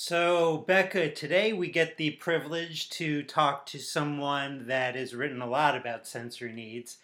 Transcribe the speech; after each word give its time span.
So, 0.00 0.58
Becca, 0.58 1.10
today 1.10 1.52
we 1.52 1.72
get 1.72 1.96
the 1.96 2.10
privilege 2.12 2.88
to 2.90 3.24
talk 3.24 3.66
to 3.66 3.80
someone 3.80 4.68
that 4.68 4.94
has 4.94 5.12
written 5.12 5.42
a 5.42 5.46
lot 5.48 5.76
about 5.76 6.06
sensory 6.06 6.52
needs. 6.52 6.98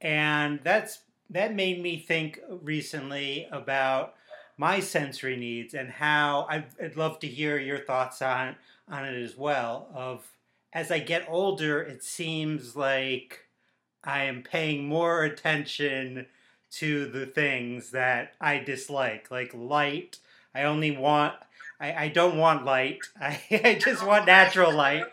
And 0.00 0.58
that's 0.64 0.98
that 1.30 1.54
made 1.54 1.80
me 1.80 1.96
think 2.00 2.40
recently 2.50 3.46
about 3.52 4.14
my 4.58 4.80
sensory 4.80 5.36
needs 5.36 5.74
and 5.74 5.90
how 5.90 6.48
I'd, 6.50 6.96
love 6.96 7.20
to 7.20 7.28
hear 7.28 7.56
your 7.56 7.78
thoughts 7.78 8.20
on 8.20 8.56
on 8.88 9.04
it 9.04 9.22
as 9.22 9.36
well 9.36 9.88
of 9.94 10.26
as 10.72 10.90
I 10.90 10.98
get 10.98 11.28
older 11.28 11.80
it 11.80 12.02
seems 12.02 12.74
like 12.74 13.46
I 14.02 14.24
am 14.24 14.42
paying 14.42 14.86
more 14.86 15.22
attention 15.22 16.26
to 16.72 17.06
the 17.06 17.26
things 17.26 17.92
that 17.92 18.34
I 18.40 18.58
dislike 18.58 19.30
like 19.30 19.54
light 19.54 20.18
I 20.52 20.64
only 20.64 20.90
want 20.96 21.34
I, 21.80 22.04
I 22.04 22.08
don't 22.08 22.36
want 22.36 22.64
light. 22.64 23.00
I, 23.20 23.40
I 23.50 23.74
just 23.80 24.04
want 24.04 24.26
natural 24.26 24.72
light. 24.72 25.04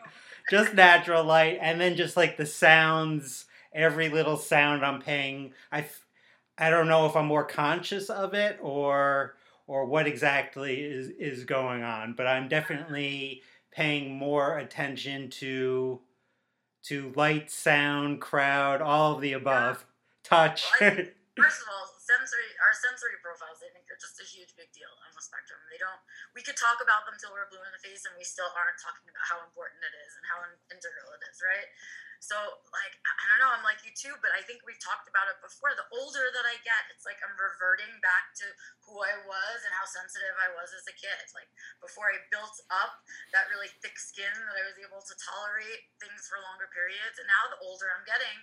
Just 0.49 0.73
natural 0.75 1.23
light. 1.23 1.59
And 1.61 1.79
then 1.79 1.95
just 1.95 2.17
like 2.17 2.37
the 2.37 2.45
sounds, 2.45 3.45
every 3.73 4.09
little 4.09 4.37
sound 4.37 4.85
I'm 4.85 5.01
paying. 5.01 5.53
I, 5.71 5.85
I 6.57 6.69
don't 6.69 6.87
know 6.87 7.05
if 7.05 7.15
I'm 7.15 7.27
more 7.27 7.45
conscious 7.45 8.09
of 8.09 8.33
it 8.33 8.59
or 8.61 9.35
or 9.69 9.83
what 9.83 10.07
exactly 10.07 10.79
is, 10.79 11.09
is 11.19 11.43
going 11.43 11.83
on, 11.83 12.13
but 12.13 12.25
I'm 12.25 12.47
definitely 12.47 13.41
paying 13.69 14.17
more 14.17 14.57
attention 14.57 15.29
to 15.31 15.99
to 16.83 17.11
light, 17.17 17.51
sound, 17.51 18.21
crowd, 18.21 18.81
all 18.81 19.15
of 19.15 19.21
the 19.21 19.33
above, 19.33 19.85
touch. 20.23 20.71
First 20.79 21.01
of 21.01 21.67
all, 21.69 21.96
sensory 22.07 22.55
our 22.63 22.71
sensory 22.71 23.19
profiles 23.19 23.59
I 23.59 23.67
think 23.75 23.91
are 23.91 23.99
just 23.99 24.15
a 24.23 24.25
huge 24.25 24.55
big 24.55 24.71
deal 24.71 24.89
on 25.03 25.11
the 25.11 25.19
spectrum. 25.19 25.59
They 25.67 25.75
don't 25.75 25.99
we 26.31 26.39
could 26.39 26.55
talk 26.55 26.79
about 26.79 27.03
them 27.03 27.19
till 27.19 27.35
we're 27.35 27.51
blue 27.51 27.59
in 27.59 27.73
the 27.75 27.83
face 27.83 28.07
and 28.07 28.15
we 28.15 28.23
still 28.23 28.47
aren't 28.55 28.79
talking 28.79 29.11
about 29.11 29.27
how 29.27 29.43
important 29.43 29.83
it 29.83 29.91
is 29.91 30.11
and 30.15 30.23
how 30.31 30.39
integral 30.71 31.11
it 31.19 31.21
is, 31.27 31.43
right? 31.43 31.67
So 32.23 32.39
like 32.71 32.95
I 33.03 33.23
don't 33.27 33.43
know, 33.43 33.51
I'm 33.51 33.67
like 33.67 33.83
you 33.83 33.91
too, 33.91 34.15
but 34.23 34.31
I 34.31 34.41
think 34.47 34.63
we've 34.63 34.79
talked 34.79 35.11
about 35.11 35.27
it 35.27 35.37
before. 35.43 35.75
The 35.75 35.85
older 35.91 36.31
that 36.31 36.47
I 36.47 36.55
get, 36.63 36.87
it's 36.89 37.03
like 37.03 37.19
I'm 37.21 37.35
reverting 37.35 37.91
back 37.99 38.31
to 38.41 38.47
who 38.87 39.03
I 39.03 39.19
was 39.27 39.57
and 39.67 39.73
how 39.75 39.85
sensitive 39.85 40.33
I 40.39 40.49
was 40.55 40.71
as 40.71 40.87
a 40.87 40.95
kid. 40.95 41.27
Like 41.35 41.51
before 41.83 42.07
I 42.09 42.23
built 42.31 42.55
up 42.71 43.03
that 43.35 43.51
really 43.51 43.69
thick 43.83 43.99
skin 43.99 44.31
that 44.31 44.57
I 44.57 44.63
was 44.63 44.79
able 44.79 45.03
to 45.03 45.15
tolerate 45.19 45.91
things 45.99 46.25
for 46.31 46.39
longer 46.39 46.71
periods. 46.71 47.19
And 47.19 47.27
now 47.27 47.51
the 47.51 47.59
older 47.67 47.91
I'm 47.91 48.07
getting, 48.07 48.37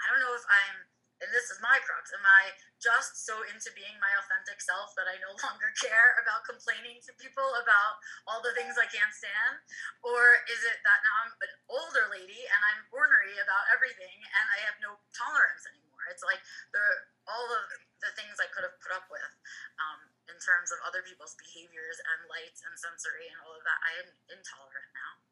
I 0.00 0.10
don't 0.10 0.24
know 0.24 0.34
if 0.34 0.46
I'm 0.48 0.93
and 1.24 1.32
this 1.32 1.48
is 1.48 1.56
my 1.64 1.80
crux. 1.80 2.12
Am 2.12 2.20
i 2.20 2.52
just 2.76 3.24
so 3.24 3.40
into 3.48 3.72
being 3.72 3.96
my 3.96 4.12
authentic 4.20 4.60
self 4.60 4.92
that 4.92 5.08
i 5.08 5.16
no 5.24 5.32
longer 5.48 5.72
care 5.80 6.20
about 6.20 6.44
complaining 6.44 7.00
to 7.00 7.16
people 7.16 7.48
about 7.64 7.96
all 8.28 8.44
the 8.44 8.52
things 8.52 8.76
i 8.76 8.84
can't 8.84 9.16
stand? 9.16 9.56
Or 10.04 10.44
is 10.52 10.60
it 10.68 10.84
that 10.84 11.00
now 11.00 11.24
i'm 11.24 11.32
an 11.40 11.54
older 11.72 12.12
lady 12.12 12.44
and 12.44 12.60
i'm 12.60 12.84
ornery 12.92 13.40
about 13.40 13.64
everything 13.72 14.20
and 14.20 14.46
i 14.52 14.58
have 14.68 14.76
no 14.84 15.00
tolerance 15.16 15.64
anymore 15.64 16.04
it's 16.12 16.20
like 16.20 16.44
the 16.76 16.84
all 17.24 17.48
of 17.48 17.64
the 18.04 18.12
things 18.12 18.36
i 18.36 18.48
could 18.52 18.66
have 18.66 18.76
put 18.84 18.92
up 18.92 19.08
with 19.08 19.32
um, 19.80 20.12
in 20.28 20.36
terms 20.36 20.68
of 20.68 20.76
other 20.84 21.00
people's 21.00 21.32
behaviors 21.40 21.96
and 22.04 22.28
lights 22.28 22.60
and 22.60 22.76
sensory 22.76 23.32
and 23.32 23.40
all 23.40 23.56
of 23.56 23.64
that 23.64 23.80
i 23.80 23.92
am 24.04 24.08
intolerant 24.28 24.92
now 24.92 25.24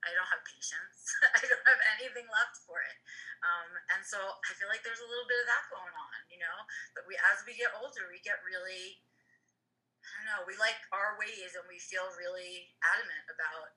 I 0.00 0.16
don't 0.16 0.28
have 0.32 0.40
patience. 0.48 0.96
I 1.36 1.44
don't 1.44 1.66
have 1.68 1.82
anything 2.00 2.24
left 2.32 2.64
for 2.64 2.80
it. 2.80 2.96
Um, 3.44 3.70
and 3.96 4.02
so 4.04 4.16
I 4.20 4.50
feel 4.56 4.68
like 4.72 4.80
there's 4.84 5.02
a 5.02 5.08
little 5.08 5.28
bit 5.28 5.44
of 5.44 5.48
that 5.48 5.68
going 5.68 5.92
on, 5.92 6.18
you 6.32 6.40
know. 6.40 6.58
But 6.96 7.04
we, 7.04 7.16
as 7.20 7.44
we 7.44 7.56
get 7.56 7.72
older, 7.76 8.08
we 8.08 8.20
get 8.24 8.40
really, 8.44 9.00
I 10.04 10.08
don't 10.20 10.28
know, 10.32 10.42
we 10.48 10.56
like 10.56 10.80
our 10.92 11.20
ways, 11.20 11.52
and 11.56 11.68
we 11.68 11.79
feel 11.90 12.06
really 12.14 12.70
adamant 12.86 13.26
about, 13.26 13.74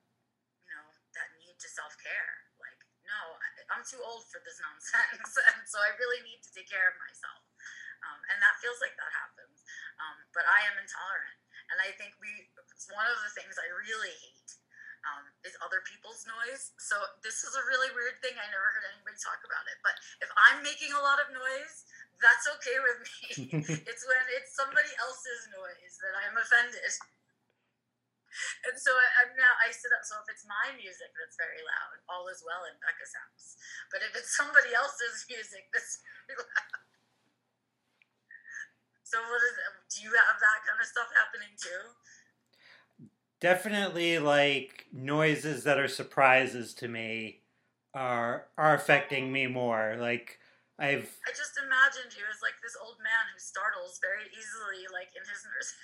you 0.62 0.70
know, 0.70 0.86
that 1.18 1.28
need 1.42 1.58
to 1.58 1.70
self 1.74 1.98
care. 1.98 2.46
Like, 2.62 2.78
no, 3.02 3.42
I'm 3.74 3.82
too 3.82 4.00
old 4.06 4.30
for 4.30 4.38
this 4.46 4.62
nonsense, 4.66 5.34
and 5.50 5.66
so 5.66 5.82
I 5.82 5.98
really 5.98 6.22
need 6.22 6.46
to 6.46 6.52
take 6.54 6.70
care 6.70 6.94
of 6.94 6.96
myself. 7.02 7.42
Um, 8.06 8.20
and 8.30 8.38
that 8.38 8.62
feels 8.62 8.78
like 8.84 8.94
that 9.00 9.12
happens. 9.16 9.64
Um, 9.98 10.18
but 10.36 10.46
I 10.46 10.62
am 10.70 10.78
intolerant, 10.78 11.40
and 11.74 11.78
I 11.82 11.90
think 11.98 12.14
we. 12.22 12.30
It's 12.72 12.92
one 12.92 13.08
of 13.08 13.18
the 13.24 13.32
things 13.34 13.56
I 13.56 13.68
really 13.74 14.12
hate 14.12 14.52
um, 15.08 15.24
is 15.44 15.56
other 15.64 15.84
people's 15.88 16.24
noise. 16.28 16.76
So 16.80 16.96
this 17.24 17.44
is 17.44 17.56
a 17.56 17.64
really 17.68 17.92
weird 17.96 18.20
thing. 18.20 18.36
I 18.36 18.48
never 18.52 18.68
heard 18.76 18.88
anybody 18.92 19.20
talk 19.20 19.40
about 19.44 19.64
it. 19.72 19.78
But 19.84 19.96
if 20.20 20.32
I'm 20.36 20.64
making 20.64 20.92
a 20.92 21.00
lot 21.00 21.20
of 21.24 21.32
noise, 21.32 21.88
that's 22.20 22.48
okay 22.60 22.78
with 22.80 23.00
me. 23.04 23.20
it's 23.88 24.04
when 24.04 24.24
it's 24.36 24.52
somebody 24.56 24.92
else's 25.00 25.44
noise 25.52 25.94
that 26.04 26.14
I'm 26.24 26.36
offended. 26.40 26.84
And 28.66 28.76
so 28.76 28.94
I, 28.96 29.28
am 29.28 29.36
now 29.38 29.54
I 29.62 29.70
sit 29.70 29.94
up. 29.94 30.04
So 30.06 30.18
if 30.24 30.28
it's 30.32 30.46
my 30.48 30.74
music 30.76 31.12
that's 31.14 31.38
very 31.38 31.62
loud, 31.62 32.02
all 32.10 32.30
is 32.32 32.42
well 32.42 32.66
in 32.66 32.76
Becca's 32.82 33.14
house. 33.14 33.58
But 33.94 34.02
if 34.06 34.14
it's 34.18 34.34
somebody 34.34 34.74
else's 34.74 35.26
music 35.32 35.70
that's 35.74 36.02
very 36.26 36.42
loud. 36.42 36.82
So 39.06 39.22
what 39.22 39.42
is? 39.46 39.56
Do 39.94 39.98
you 40.02 40.12
have 40.18 40.42
that 40.42 40.60
kind 40.66 40.82
of 40.82 40.88
stuff 40.90 41.14
happening 41.14 41.54
too? 41.54 41.94
definitely 43.44 44.18
like 44.20 44.88
noises 44.96 45.68
that 45.68 45.78
are 45.78 45.92
surprises 45.92 46.74
to 46.74 46.88
me 46.88 47.44
are 47.94 48.48
are 48.58 48.74
affecting 48.74 49.36
me 49.36 49.46
more. 49.46 50.00
Like 50.00 50.40
I've 50.80 51.12
I 51.28 51.36
just 51.36 51.60
imagined 51.60 52.16
you 52.16 52.24
as 52.32 52.40
like 52.40 52.56
this 52.64 52.80
old 52.80 53.04
man 53.04 53.28
who 53.30 53.38
startles 53.38 54.00
very 54.00 54.32
easily, 54.32 54.88
like 54.90 55.12
in 55.12 55.28
his 55.28 55.44
nurse. 55.44 55.76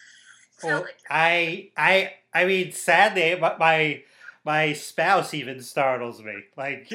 Well, 0.62 0.86
I 1.10 1.70
I 1.78 2.14
I 2.34 2.46
mean, 2.46 2.72
sadly, 2.72 3.36
but 3.40 3.60
my 3.60 4.04
my 4.44 4.74
spouse 4.74 5.34
even 5.34 5.62
startles 5.62 6.22
me. 6.24 6.36
Like 6.58 6.88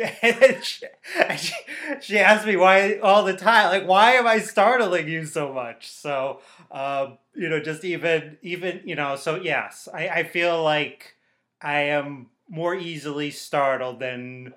she, 0.62 0.86
she, 1.36 1.54
she 2.00 2.18
asks 2.18 2.46
me 2.46 2.56
why 2.56 2.98
all 2.98 3.24
the 3.24 3.36
time. 3.36 3.68
Like, 3.68 3.86
why 3.88 4.12
am 4.12 4.26
I 4.26 4.38
startling 4.38 5.08
you 5.08 5.24
so 5.24 5.52
much? 5.52 5.88
So, 5.90 6.40
um, 6.70 7.18
you 7.34 7.48
know, 7.48 7.60
just 7.60 7.84
even 7.84 8.38
even 8.42 8.80
you 8.84 8.94
know. 8.96 9.16
So 9.16 9.36
yes, 9.36 9.88
I, 9.92 10.08
I 10.08 10.22
feel 10.24 10.62
like 10.62 11.14
I 11.60 11.80
am 11.82 12.26
more 12.48 12.74
easily 12.74 13.30
startled 13.30 14.00
than 14.00 14.54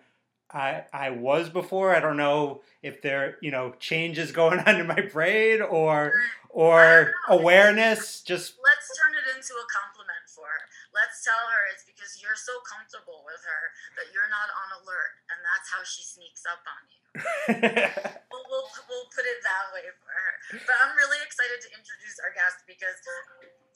I 0.57 0.90
I 0.90 1.13
was 1.13 1.53
before. 1.53 1.94
I 1.94 2.01
don't 2.01 2.18
know 2.18 2.66
if 2.81 3.06
there 3.06 3.38
you 3.45 3.53
know 3.53 3.78
changes 3.78 4.34
going 4.34 4.59
on 4.66 4.81
in 4.81 4.88
my 4.90 5.06
brain 5.06 5.62
or 5.62 6.12
or 6.50 7.13
awareness. 7.29 8.25
Just 8.25 8.57
let's 8.66 8.90
turn 8.97 9.13
it 9.13 9.29
into 9.38 9.53
a 9.53 9.66
compliment 9.69 10.25
for 10.25 10.50
her. 10.50 10.66
Let's 10.90 11.22
tell 11.22 11.45
her 11.53 11.62
it's 11.69 11.85
because 11.85 12.18
you're 12.18 12.40
so 12.40 12.57
comfortable 12.66 13.22
with 13.22 13.45
her 13.45 13.63
that 14.01 14.09
you're 14.09 14.31
not 14.34 14.50
on 14.50 14.81
alert, 14.81 15.13
and 15.29 15.38
that's 15.45 15.69
how 15.69 15.85
she 15.85 16.01
sneaks 16.01 16.41
up 16.50 16.66
on 16.66 16.81
you. 16.89 17.01
we'll, 18.34 18.45
we'll, 18.50 18.69
we'll 18.89 19.09
put 19.13 19.25
it 19.25 19.41
that 19.45 19.69
way 19.74 19.85
for 20.01 20.09
her. 20.09 20.34
But 20.66 20.75
I'm 20.81 20.94
really 20.97 21.22
excited 21.22 21.62
to 21.66 21.69
introduce 21.74 22.18
our 22.22 22.34
guest 22.34 22.66
because 22.69 22.97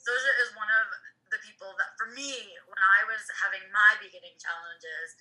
Zosia 0.02 0.34
is 0.46 0.50
one 0.58 0.70
of 0.70 0.86
the 1.30 1.38
people 1.42 1.74
that, 1.78 1.94
for 1.94 2.10
me, 2.14 2.54
when 2.66 2.82
I 2.82 3.06
was 3.06 3.22
having 3.38 3.66
my 3.70 3.98
beginning 4.02 4.34
challenges, 4.38 5.18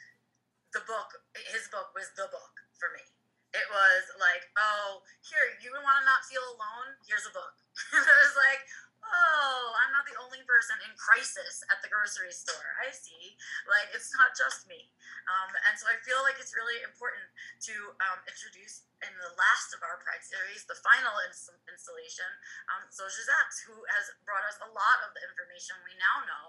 the 0.71 0.83
book, 0.87 1.19
his 1.51 1.67
book 1.67 1.91
was 1.91 2.07
the 2.15 2.27
book 2.31 2.55
for 2.79 2.91
me. 2.95 3.03
It 3.51 3.67
was 3.67 4.03
like, 4.15 4.47
oh, 4.55 5.03
here, 5.27 5.59
you 5.59 5.75
want 5.75 5.99
to 5.99 6.07
not 6.07 6.23
feel 6.23 6.43
alone? 6.55 6.95
Here's 7.03 7.27
a 7.27 7.35
book. 7.35 7.55
and 7.95 8.07
I 8.07 8.17
was 8.23 8.35
like, 8.39 8.63
oh, 9.03 9.75
I'm 9.75 9.91
not 9.91 10.07
the 10.07 10.15
only 10.23 10.39
person 10.47 10.79
in 10.87 10.95
crisis 10.95 11.59
at 11.67 11.83
the 11.83 11.91
grocery 11.91 12.31
store. 12.31 12.79
I 12.79 12.95
see. 12.95 13.35
Like, 13.67 13.91
it's 13.91 14.15
not 14.15 14.31
just 14.39 14.71
me. 14.71 14.87
Um, 15.27 15.51
and 15.67 15.75
so 15.75 15.91
I 15.91 15.99
feel 16.07 16.23
like 16.23 16.39
it's 16.39 16.55
really 16.55 16.79
important 16.87 17.27
to 17.67 17.75
um, 17.99 18.23
introduce 18.23 18.87
in 19.03 19.11
the 19.19 19.35
last 19.35 19.75
of 19.75 19.83
our 19.83 19.99
Pride 19.99 20.23
series, 20.23 20.63
the 20.63 20.79
final 20.79 21.11
ins- 21.27 21.51
installation, 21.67 22.29
um, 22.71 22.87
Zosia 22.87 23.35
who 23.67 23.83
has 23.91 24.15
brought 24.23 24.47
us 24.47 24.57
a 24.63 24.69
lot 24.71 24.97
of 25.03 25.11
the 25.11 25.21
information 25.27 25.75
we 25.83 25.91
now 25.99 26.23
know 26.23 26.45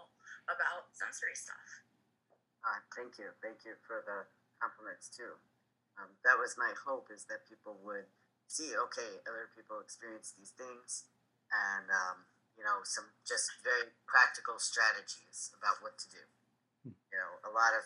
about 0.47 0.93
sensory 0.95 1.35
stuff. 1.35 1.83
Uh, 2.63 2.81
thank 2.95 3.19
you. 3.19 3.35
Thank 3.43 3.67
you 3.67 3.75
for 3.83 4.03
the 4.07 4.27
compliments, 4.63 5.11
too. 5.11 5.35
Um, 5.99 6.15
that 6.25 6.39
was 6.41 6.57
my 6.57 6.73
hope 6.87 7.13
is 7.13 7.29
that 7.29 7.45
people 7.45 7.77
would 7.85 8.09
see, 8.49 8.73
okay, 8.89 9.21
other 9.29 9.53
people 9.53 9.81
experience 9.83 10.33
these 10.33 10.55
things, 10.57 11.05
and 11.53 11.91
um, 11.93 12.25
you 12.57 12.65
know, 12.65 12.81
some 12.85 13.13
just 13.29 13.49
very 13.61 13.93
practical 14.09 14.57
strategies 14.57 15.53
about 15.57 15.81
what 15.85 16.01
to 16.01 16.07
do. 16.09 16.25
Hmm. 16.85 16.97
You 17.13 17.19
know, 17.21 17.33
a 17.45 17.53
lot 17.53 17.77
of 17.77 17.85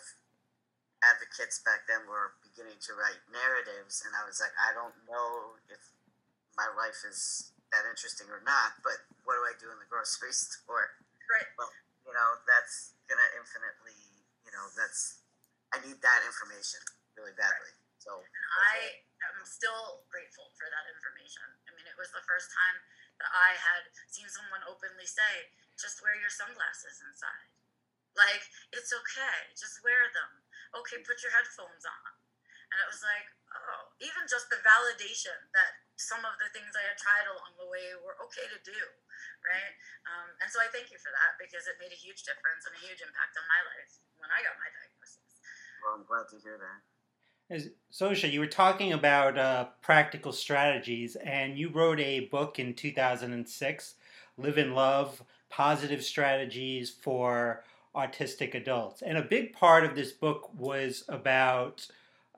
advocates 1.03 1.61
back 1.61 1.85
then 1.85 2.07
were 2.07 2.35
beginning 2.41 2.79
to 2.87 2.95
write 2.95 3.19
narratives, 3.29 4.03
and 4.07 4.15
I 4.15 4.23
was 4.23 4.39
like, 4.39 4.55
I 4.55 4.71
don't 4.71 4.95
know 5.07 5.59
if 5.67 5.83
my 6.55 6.67
life 6.73 7.03
is 7.05 7.51
that 7.69 7.83
interesting 7.85 8.31
or 8.31 8.41
not, 8.47 8.79
but 8.81 9.03
what 9.27 9.35
do 9.35 9.43
I 9.43 9.55
do 9.59 9.67
in 9.69 9.77
the 9.77 9.89
grocery 9.91 10.31
store? 10.35 10.95
Right. 11.27 11.47
Well, 11.59 11.71
you 12.07 12.15
know, 12.15 12.29
that's 12.47 12.95
gonna 13.11 13.29
infinitely, 13.35 13.99
you 14.15 14.16
know, 14.57 14.67
that's 14.73 15.23
I 15.71 15.79
need 15.83 16.01
that 16.01 16.21
information 16.25 16.81
really 17.13 17.35
badly. 17.37 17.71
Right. 17.71 18.01
So 18.01 18.11
I 18.17 19.03
am 19.29 19.43
still 19.43 20.07
grateful 20.07 20.49
for 20.55 20.67
that 20.71 20.85
information. 20.89 21.43
I 21.67 21.75
mean, 21.75 21.85
it 21.85 21.97
was 21.99 22.09
the 22.13 22.23
first 22.25 22.49
time 22.53 22.77
that 23.19 23.31
I 23.33 23.57
had 23.57 23.89
seen 24.09 24.29
someone 24.29 24.63
openly 24.63 25.05
say, 25.05 25.51
just 25.75 26.01
wear 26.01 26.15
your 26.17 26.31
sunglasses 26.31 27.03
inside. 27.03 27.51
Like, 28.17 28.41
it's 28.73 28.89
okay. 28.93 29.53
Just 29.53 29.83
wear 29.85 30.09
them. 30.09 30.41
Okay, 30.73 31.03
put 31.05 31.21
your 31.21 31.33
headphones 31.33 31.85
on. 31.85 32.09
And 32.71 32.77
it 32.83 32.87
was 32.89 33.01
like, 33.01 33.27
oh, 33.55 33.95
even 34.03 34.27
just 34.27 34.51
the 34.51 34.59
validation 34.61 35.35
that 35.55 35.71
some 35.97 36.21
of 36.21 36.37
the 36.37 36.51
things 36.53 36.77
I 36.77 36.85
had 36.85 36.99
tried 36.99 37.25
along 37.25 37.57
the 37.57 37.65
way 37.65 37.97
were 37.97 38.17
okay 38.29 38.45
to 38.45 38.59
do, 38.61 38.81
right? 39.41 39.73
Um, 40.05 40.29
and 40.43 40.47
so 40.51 40.61
I 40.61 40.69
thank 40.69 40.93
you 40.93 40.99
for 41.01 41.09
that 41.09 41.41
because 41.41 41.65
it 41.65 41.81
made 41.81 41.89
a 41.89 41.97
huge 41.97 42.21
difference 42.21 42.69
and 42.69 42.77
a 42.77 42.81
huge 42.85 43.01
impact 43.01 43.33
on 43.33 43.45
my 43.49 43.61
life 43.65 43.91
when 44.21 44.29
I 44.29 44.45
got 44.45 44.59
my 44.61 44.69
diagnosis. 44.69 45.41
Well, 45.81 45.97
I'm 45.97 46.05
glad 46.05 46.29
to 46.29 46.37
hear 46.37 46.61
that. 46.61 46.79
As 47.49 47.69
Zosia, 47.91 48.29
you 48.29 48.41
were 48.41 48.47
talking 48.47 48.91
about 48.91 49.37
uh, 49.37 49.67
practical 49.81 50.33
strategies, 50.33 51.15
and 51.15 51.57
you 51.57 51.69
wrote 51.69 51.99
a 51.99 52.27
book 52.27 52.59
in 52.59 52.73
2006, 52.73 53.95
Life 54.37 54.57
and 54.57 54.75
Love 54.75 55.23
Positive 55.49 56.03
Strategies 56.03 56.89
for 56.89 57.63
Autistic 57.95 58.53
Adults. 58.53 59.01
And 59.01 59.17
a 59.17 59.23
big 59.23 59.53
part 59.53 59.85
of 59.85 59.95
this 59.95 60.11
book 60.11 60.51
was 60.53 61.05
about 61.07 61.87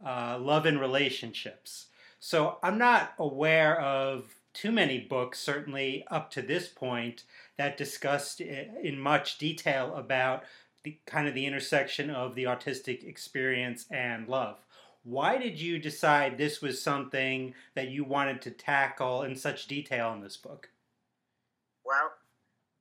uh, 0.05 0.37
love 0.39 0.65
and 0.65 0.79
relationships. 0.79 1.87
So 2.19 2.57
I'm 2.61 2.77
not 2.77 3.13
aware 3.17 3.79
of 3.79 4.35
too 4.53 4.71
many 4.71 4.99
books, 4.99 5.39
certainly 5.39 6.05
up 6.09 6.31
to 6.31 6.41
this 6.41 6.67
point, 6.67 7.23
that 7.57 7.77
discussed 7.77 8.41
in 8.41 8.99
much 8.99 9.37
detail 9.37 9.95
about 9.95 10.43
the 10.83 10.97
kind 11.05 11.27
of 11.27 11.33
the 11.33 11.45
intersection 11.45 12.09
of 12.09 12.35
the 12.35 12.43
autistic 12.45 13.07
experience 13.07 13.85
and 13.91 14.27
love. 14.27 14.57
Why 15.03 15.37
did 15.37 15.59
you 15.59 15.79
decide 15.79 16.37
this 16.37 16.61
was 16.61 16.81
something 16.81 17.53
that 17.73 17.89
you 17.89 18.03
wanted 18.03 18.41
to 18.43 18.51
tackle 18.51 19.23
in 19.23 19.35
such 19.35 19.67
detail 19.67 20.13
in 20.13 20.21
this 20.21 20.37
book? 20.37 20.69
Well, 21.85 22.11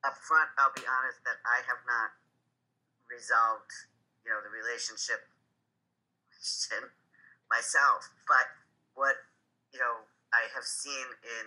up 0.04 0.16
front, 0.16 0.50
I'll 0.58 0.72
be 0.74 0.82
honest 0.82 1.18
that 1.24 1.38
I 1.46 1.62
have 1.66 1.82
not 1.86 2.10
resolved, 3.10 3.70
you 4.24 4.30
know, 4.30 4.38
the 4.42 4.50
relationship 4.50 5.26
question 6.30 6.90
myself. 7.48 8.08
But 8.28 8.46
what, 8.94 9.16
you 9.72 9.80
know, 9.80 10.04
I 10.32 10.48
have 10.52 10.64
seen 10.64 11.04
in 11.24 11.46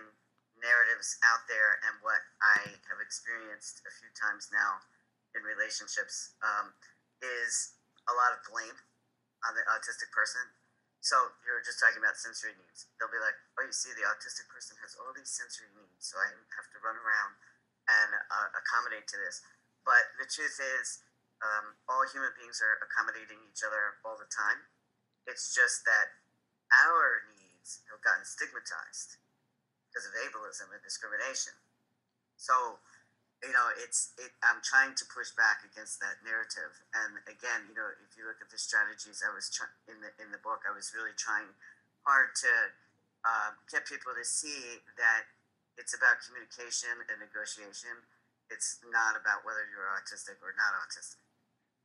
narratives 0.58 1.18
out 1.26 1.42
there 1.50 1.78
and 1.86 1.98
what 2.02 2.22
I 2.38 2.78
have 2.90 3.00
experienced 3.02 3.82
a 3.82 3.90
few 3.90 4.10
times 4.14 4.50
now 4.54 4.82
in 5.34 5.42
relationships 5.42 6.38
um, 6.42 6.74
is 7.22 7.78
a 8.06 8.14
lot 8.14 8.34
of 8.34 8.42
blame 8.46 8.78
on 9.46 9.54
the 9.58 9.64
autistic 9.66 10.10
person. 10.14 10.42
So 11.02 11.18
you're 11.42 11.62
just 11.66 11.82
talking 11.82 11.98
about 11.98 12.14
sensory 12.14 12.54
needs. 12.54 12.86
They'll 12.94 13.10
be 13.10 13.18
like, 13.18 13.34
"Oh, 13.58 13.66
you 13.66 13.74
see, 13.74 13.90
the 13.90 14.06
autistic 14.06 14.46
person 14.46 14.78
has 14.86 14.94
all 14.94 15.10
these 15.10 15.34
sensory 15.34 15.66
needs, 15.74 16.06
so 16.06 16.14
I 16.14 16.30
have 16.30 16.68
to 16.70 16.78
run 16.78 16.94
around 16.94 17.34
and 17.90 18.10
uh, 18.14 18.48
accommodate 18.54 19.10
to 19.10 19.18
this." 19.18 19.42
But 19.82 20.14
the 20.22 20.30
truth 20.30 20.62
is, 20.78 21.02
um, 21.42 21.74
all 21.90 22.06
human 22.06 22.30
beings 22.38 22.62
are 22.62 22.78
accommodating 22.86 23.42
each 23.50 23.66
other 23.66 23.98
all 24.06 24.14
the 24.14 24.30
time. 24.30 24.62
It's 25.26 25.54
just 25.54 25.84
that 25.86 26.18
our 26.88 27.28
needs 27.36 27.84
have 27.90 28.00
gotten 28.02 28.24
stigmatized 28.26 29.20
because 29.88 30.08
of 30.08 30.16
ableism 30.16 30.72
and 30.72 30.80
discrimination. 30.80 31.52
So, 32.40 32.80
you 33.44 33.52
know, 33.52 33.68
it's 33.78 34.16
it, 34.18 34.32
I'm 34.42 34.64
trying 34.64 34.96
to 34.96 35.04
push 35.12 35.30
back 35.36 35.62
against 35.62 36.00
that 36.00 36.24
narrative. 36.24 36.72
And 36.96 37.20
again, 37.28 37.68
you 37.68 37.76
know, 37.76 37.92
if 38.02 38.16
you 38.16 38.24
look 38.24 38.40
at 38.40 38.48
the 38.48 38.58
strategies 38.58 39.22
I 39.22 39.30
was 39.30 39.52
try- 39.52 39.70
in 39.86 40.00
the 40.00 40.10
in 40.18 40.32
the 40.32 40.40
book, 40.40 40.64
I 40.66 40.72
was 40.72 40.90
really 40.96 41.14
trying 41.14 41.52
hard 42.02 42.34
to 42.42 42.52
uh, 43.22 43.50
get 43.70 43.86
people 43.86 44.10
to 44.16 44.26
see 44.26 44.82
that 44.98 45.28
it's 45.78 45.94
about 45.94 46.24
communication 46.24 47.04
and 47.06 47.22
negotiation. 47.22 47.94
It's 48.50 48.82
not 48.90 49.14
about 49.14 49.46
whether 49.46 49.64
you're 49.70 49.88
autistic 49.94 50.42
or 50.42 50.52
not 50.58 50.74
autistic. 50.82 51.22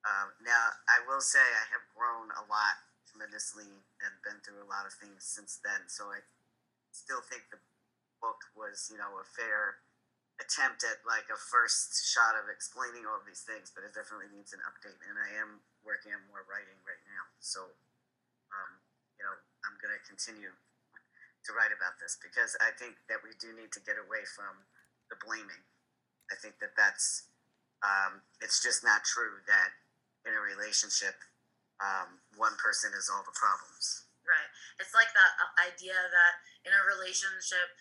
Um, 0.04 0.34
now, 0.44 0.74
I 0.88 1.04
will 1.06 1.22
say 1.22 1.44
I 1.44 1.66
have 1.72 1.84
grown 1.96 2.32
a 2.34 2.44
lot 2.48 2.87
tremendously 3.18 3.66
and 4.06 4.14
been 4.22 4.38
through 4.46 4.62
a 4.62 4.70
lot 4.70 4.86
of 4.86 4.94
things 5.02 5.26
since 5.26 5.58
then. 5.66 5.90
So 5.90 6.14
I 6.14 6.22
still 6.94 7.26
think 7.26 7.50
the 7.50 7.58
book 8.22 8.38
was, 8.54 8.94
you 8.94 9.02
know, 9.02 9.10
a 9.18 9.26
fair 9.26 9.82
attempt 10.38 10.86
at 10.86 11.02
like 11.10 11.26
a 11.34 11.40
first 11.50 11.98
shot 12.14 12.38
of 12.38 12.46
explaining 12.46 13.10
all 13.10 13.18
of 13.18 13.26
these 13.26 13.42
things, 13.42 13.74
but 13.74 13.82
it 13.82 13.98
definitely 13.98 14.30
needs 14.30 14.54
an 14.54 14.62
update. 14.70 15.02
And 15.10 15.18
I 15.18 15.34
am 15.42 15.66
working 15.82 16.14
on 16.14 16.22
more 16.30 16.46
writing 16.46 16.78
right 16.86 17.02
now. 17.10 17.26
So, 17.42 17.66
um, 18.54 18.72
you 19.18 19.26
know, 19.26 19.34
I'm 19.66 19.82
going 19.82 19.98
to 19.98 20.02
continue 20.06 20.54
to 20.54 21.50
write 21.58 21.74
about 21.74 21.98
this 21.98 22.22
because 22.22 22.54
I 22.62 22.70
think 22.78 23.02
that 23.10 23.26
we 23.26 23.34
do 23.42 23.50
need 23.58 23.74
to 23.74 23.82
get 23.82 23.98
away 23.98 24.30
from 24.30 24.62
the 25.10 25.18
blaming. 25.26 25.66
I 26.30 26.38
think 26.38 26.62
that 26.62 26.78
that's, 26.78 27.34
um, 27.82 28.22
it's 28.46 28.62
just 28.62 28.86
not 28.86 29.02
true 29.10 29.42
that 29.50 29.74
in 30.28 30.38
a 30.38 30.44
relationship, 30.44 31.18
um, 31.82 32.22
one 32.38 32.58
person 32.58 32.94
is 32.98 33.10
all 33.10 33.22
the 33.26 33.36
problems. 33.36 34.08
Right. 34.28 34.52
It's 34.82 34.92
like 34.92 35.10
that 35.16 35.32
uh, 35.40 35.72
idea 35.72 35.96
that 35.96 36.34
in 36.68 36.76
a 36.76 36.84
relationship, 36.84 37.72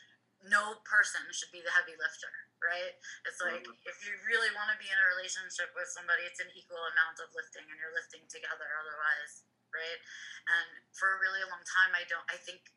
no 0.47 0.79
person 0.87 1.27
should 1.35 1.51
be 1.51 1.65
the 1.65 1.75
heavy 1.75 1.99
lifter, 1.99 2.31
right? 2.63 2.95
It's 3.27 3.43
like 3.43 3.67
mm-hmm. 3.67 3.91
if 3.91 3.99
you 4.07 4.15
really 4.29 4.53
want 4.55 4.71
to 4.71 4.79
be 4.79 4.87
in 4.87 4.95
a 4.95 5.07
relationship 5.17 5.75
with 5.75 5.91
somebody, 5.91 6.23
it's 6.23 6.39
an 6.39 6.53
equal 6.55 6.81
amount 6.95 7.19
of 7.19 7.35
lifting 7.35 7.67
and 7.67 7.77
you're 7.81 7.97
lifting 7.97 8.23
together 8.31 8.69
otherwise, 8.79 9.43
right? 9.75 10.01
And 10.47 10.87
for 10.95 11.19
a 11.19 11.23
really 11.25 11.43
long 11.51 11.65
time 11.67 11.97
I 11.97 12.07
don't 12.07 12.27
I 12.31 12.39
think 12.39 12.71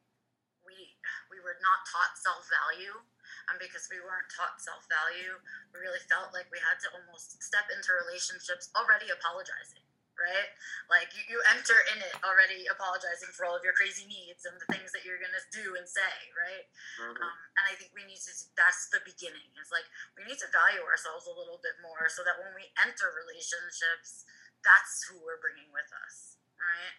we 0.65 0.98
we 1.30 1.38
were 1.44 1.60
not 1.62 1.86
taught 1.86 2.18
self-value 2.18 2.95
and 3.50 3.57
because 3.62 3.86
we 3.89 4.01
weren't 4.01 4.30
taught 4.33 4.62
self-value, 4.62 5.38
we 5.74 5.77
really 5.77 6.01
felt 6.10 6.33
like 6.33 6.50
we 6.50 6.62
had 6.62 6.81
to 6.86 6.89
almost 6.94 7.42
step 7.42 7.69
into 7.69 7.94
relationships 7.94 8.74
already 8.74 9.13
apologizing 9.13 9.88
right? 10.19 10.51
Like 10.92 11.16
you, 11.16 11.24
you 11.31 11.39
enter 11.56 11.75
in 11.95 12.04
it 12.04 12.13
already 12.21 12.68
apologizing 12.68 13.31
for 13.31 13.48
all 13.48 13.56
of 13.56 13.63
your 13.63 13.74
crazy 13.74 14.04
needs 14.06 14.44
and 14.44 14.60
the 14.60 14.68
things 14.68 14.92
that 14.92 15.07
you're 15.07 15.19
gonna 15.19 15.42
do 15.56 15.80
and 15.80 15.88
say, 15.88 16.13
right? 16.36 16.66
Mm-hmm. 17.00 17.24
Um, 17.24 17.38
and 17.56 17.63
I 17.71 17.74
think 17.80 17.95
we 17.95 18.04
need 18.04 18.19
to. 18.19 18.33
That's 18.60 18.92
the 18.92 19.00
beginning. 19.07 19.48
It's 19.56 19.71
like 19.71 19.88
we 20.19 20.27
need 20.27 20.38
to 20.44 20.50
value 20.51 20.83
ourselves 20.83 21.25
a 21.25 21.33
little 21.33 21.63
bit 21.63 21.80
more 21.80 22.12
so 22.12 22.21
that 22.27 22.38
when 22.38 22.51
we 22.54 22.68
enter 22.75 23.16
relationships, 23.16 24.27
that's 24.62 25.07
who 25.07 25.24
we're 25.24 25.39
bringing 25.39 25.71
with 25.71 25.88
us, 26.04 26.36
right? 26.60 26.95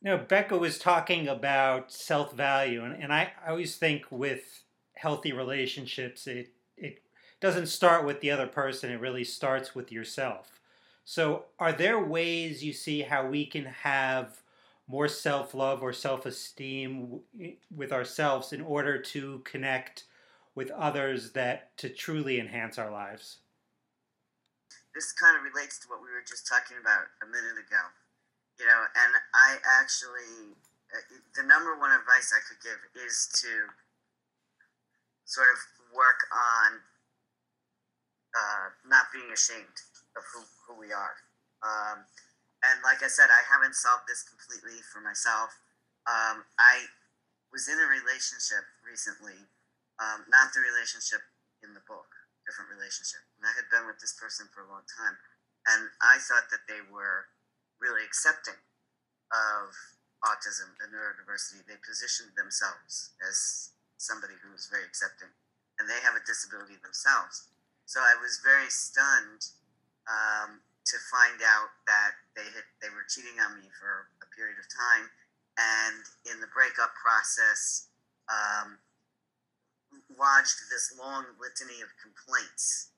You 0.00 0.16
know, 0.16 0.18
Becca 0.24 0.56
was 0.56 0.80
talking 0.80 1.28
about 1.28 1.92
self 1.92 2.32
value, 2.32 2.80
and, 2.80 2.96
and 2.96 3.12
I, 3.12 3.36
I 3.44 3.52
always 3.52 3.76
think 3.76 4.08
with 4.08 4.64
healthy 4.96 5.32
relationships, 5.32 6.26
it 6.26 6.54
it 6.78 7.02
doesn't 7.40 7.66
start 7.66 8.06
with 8.06 8.20
the 8.20 8.30
other 8.30 8.46
person. 8.46 8.90
It 8.90 9.00
really 9.00 9.24
starts 9.24 9.74
with 9.74 9.92
yourself 9.92 10.59
so, 11.10 11.46
are 11.58 11.72
there 11.72 11.98
ways 11.98 12.62
you 12.62 12.72
see 12.72 13.02
how 13.02 13.26
we 13.26 13.44
can 13.44 13.64
have 13.64 14.42
more 14.86 15.08
self 15.08 15.54
love 15.54 15.82
or 15.82 15.92
self 15.92 16.24
esteem 16.24 17.18
with 17.74 17.90
ourselves 17.90 18.52
in 18.52 18.60
order 18.60 18.96
to 19.10 19.40
connect 19.40 20.04
with 20.54 20.70
others 20.70 21.32
that 21.32 21.76
to 21.78 21.88
truly 21.88 22.38
enhance 22.38 22.78
our 22.78 22.92
lives? 22.92 23.38
This 24.94 25.10
kind 25.10 25.36
of 25.36 25.42
relates 25.42 25.80
to 25.80 25.88
what 25.88 25.98
we 25.98 26.14
were 26.14 26.22
just 26.22 26.46
talking 26.46 26.76
about 26.80 27.10
a 27.24 27.26
minute 27.26 27.58
ago. 27.58 27.82
You 28.60 28.66
know, 28.66 28.78
and 28.94 29.12
I 29.34 29.58
actually, 29.82 30.54
uh, 30.94 31.02
the 31.34 31.42
number 31.42 31.74
one 31.74 31.90
advice 31.90 32.30
I 32.30 32.38
could 32.46 32.62
give 32.62 32.78
is 33.04 33.26
to 33.42 33.50
sort 35.24 35.48
of 35.50 35.58
work 35.90 36.22
on 36.30 36.78
uh, 38.30 38.66
not 38.86 39.10
being 39.12 39.32
ashamed 39.34 39.89
of 40.16 40.22
who, 40.34 40.42
who 40.66 40.74
we 40.78 40.92
are. 40.92 41.16
Um, 41.62 42.04
and 42.64 42.76
like 42.84 43.00
I 43.00 43.08
said, 43.08 43.32
I 43.32 43.40
haven't 43.46 43.76
solved 43.76 44.04
this 44.04 44.24
completely 44.24 44.84
for 44.92 45.00
myself. 45.00 45.56
Um, 46.04 46.44
I 46.60 46.88
was 47.52 47.68
in 47.68 47.80
a 47.80 47.88
relationship 47.88 48.64
recently, 48.84 49.48
um, 49.98 50.28
not 50.28 50.52
the 50.52 50.60
relationship 50.60 51.24
in 51.64 51.72
the 51.72 51.84
book, 51.88 52.08
different 52.44 52.72
relationship. 52.72 53.20
And 53.40 53.48
I 53.48 53.52
had 53.56 53.68
been 53.72 53.88
with 53.88 54.00
this 54.00 54.16
person 54.16 54.48
for 54.52 54.64
a 54.64 54.70
long 54.70 54.84
time. 54.86 55.16
And 55.68 55.92
I 56.00 56.20
thought 56.20 56.48
that 56.52 56.64
they 56.68 56.80
were 56.88 57.28
really 57.80 58.04
accepting 58.04 58.56
of 59.32 59.72
autism 60.24 60.76
and 60.84 60.92
neurodiversity. 60.92 61.64
They 61.64 61.80
positioned 61.80 62.36
themselves 62.36 63.16
as 63.24 63.72
somebody 63.96 64.36
who 64.40 64.52
was 64.52 64.68
very 64.68 64.84
accepting. 64.84 65.32
And 65.80 65.88
they 65.88 66.00
have 66.04 66.16
a 66.16 66.24
disability 66.24 66.76
themselves. 66.80 67.48
So 67.88 68.04
I 68.04 68.16
was 68.20 68.40
very 68.44 68.68
stunned 68.68 69.48
um, 70.10 70.60
to 70.90 70.96
find 71.06 71.38
out 71.46 71.70
that 71.86 72.18
they 72.34 72.46
had 72.50 72.66
they 72.82 72.90
were 72.90 73.06
cheating 73.06 73.38
on 73.38 73.62
me 73.62 73.70
for 73.78 74.10
a 74.20 74.28
period 74.34 74.58
of 74.58 74.66
time, 74.66 75.06
and 75.54 76.02
in 76.26 76.42
the 76.42 76.50
breakup 76.50 76.90
process, 76.98 77.86
um, 78.26 78.82
lodged 80.18 80.66
this 80.66 80.90
long 80.98 81.38
litany 81.38 81.78
of 81.80 81.94
complaints. 82.02 82.90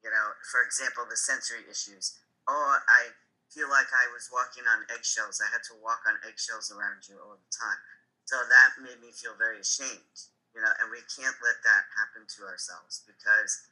You 0.00 0.08
know, 0.08 0.32
for 0.48 0.64
example, 0.64 1.04
the 1.04 1.18
sensory 1.18 1.66
issues. 1.68 2.16
Oh, 2.46 2.78
I 2.86 3.10
feel 3.50 3.66
like 3.66 3.90
I 3.90 4.06
was 4.14 4.30
walking 4.30 4.64
on 4.70 4.86
eggshells. 4.88 5.42
I 5.42 5.50
had 5.50 5.66
to 5.66 5.74
walk 5.82 6.06
on 6.06 6.22
eggshells 6.22 6.70
around 6.70 7.04
you 7.10 7.18
all 7.18 7.36
the 7.36 7.52
time. 7.52 7.80
So 8.26 8.38
that 8.38 8.78
made 8.78 9.02
me 9.02 9.10
feel 9.10 9.34
very 9.34 9.58
ashamed. 9.58 10.30
You 10.54 10.64
know, 10.64 10.72
and 10.80 10.88
we 10.88 11.04
can't 11.10 11.36
let 11.44 11.60
that 11.68 11.84
happen 11.92 12.24
to 12.24 12.40
ourselves 12.48 13.04
because 13.04 13.66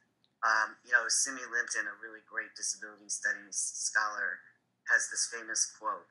Um, 0.44 0.76
you 0.84 0.92
know, 0.92 1.08
Simi 1.08 1.40
Linton, 1.48 1.88
a 1.88 1.96
really 2.04 2.20
great 2.28 2.52
disability 2.52 3.08
studies 3.08 3.56
scholar, 3.56 4.44
has 4.92 5.08
this 5.08 5.24
famous 5.32 5.64
quote 5.64 6.04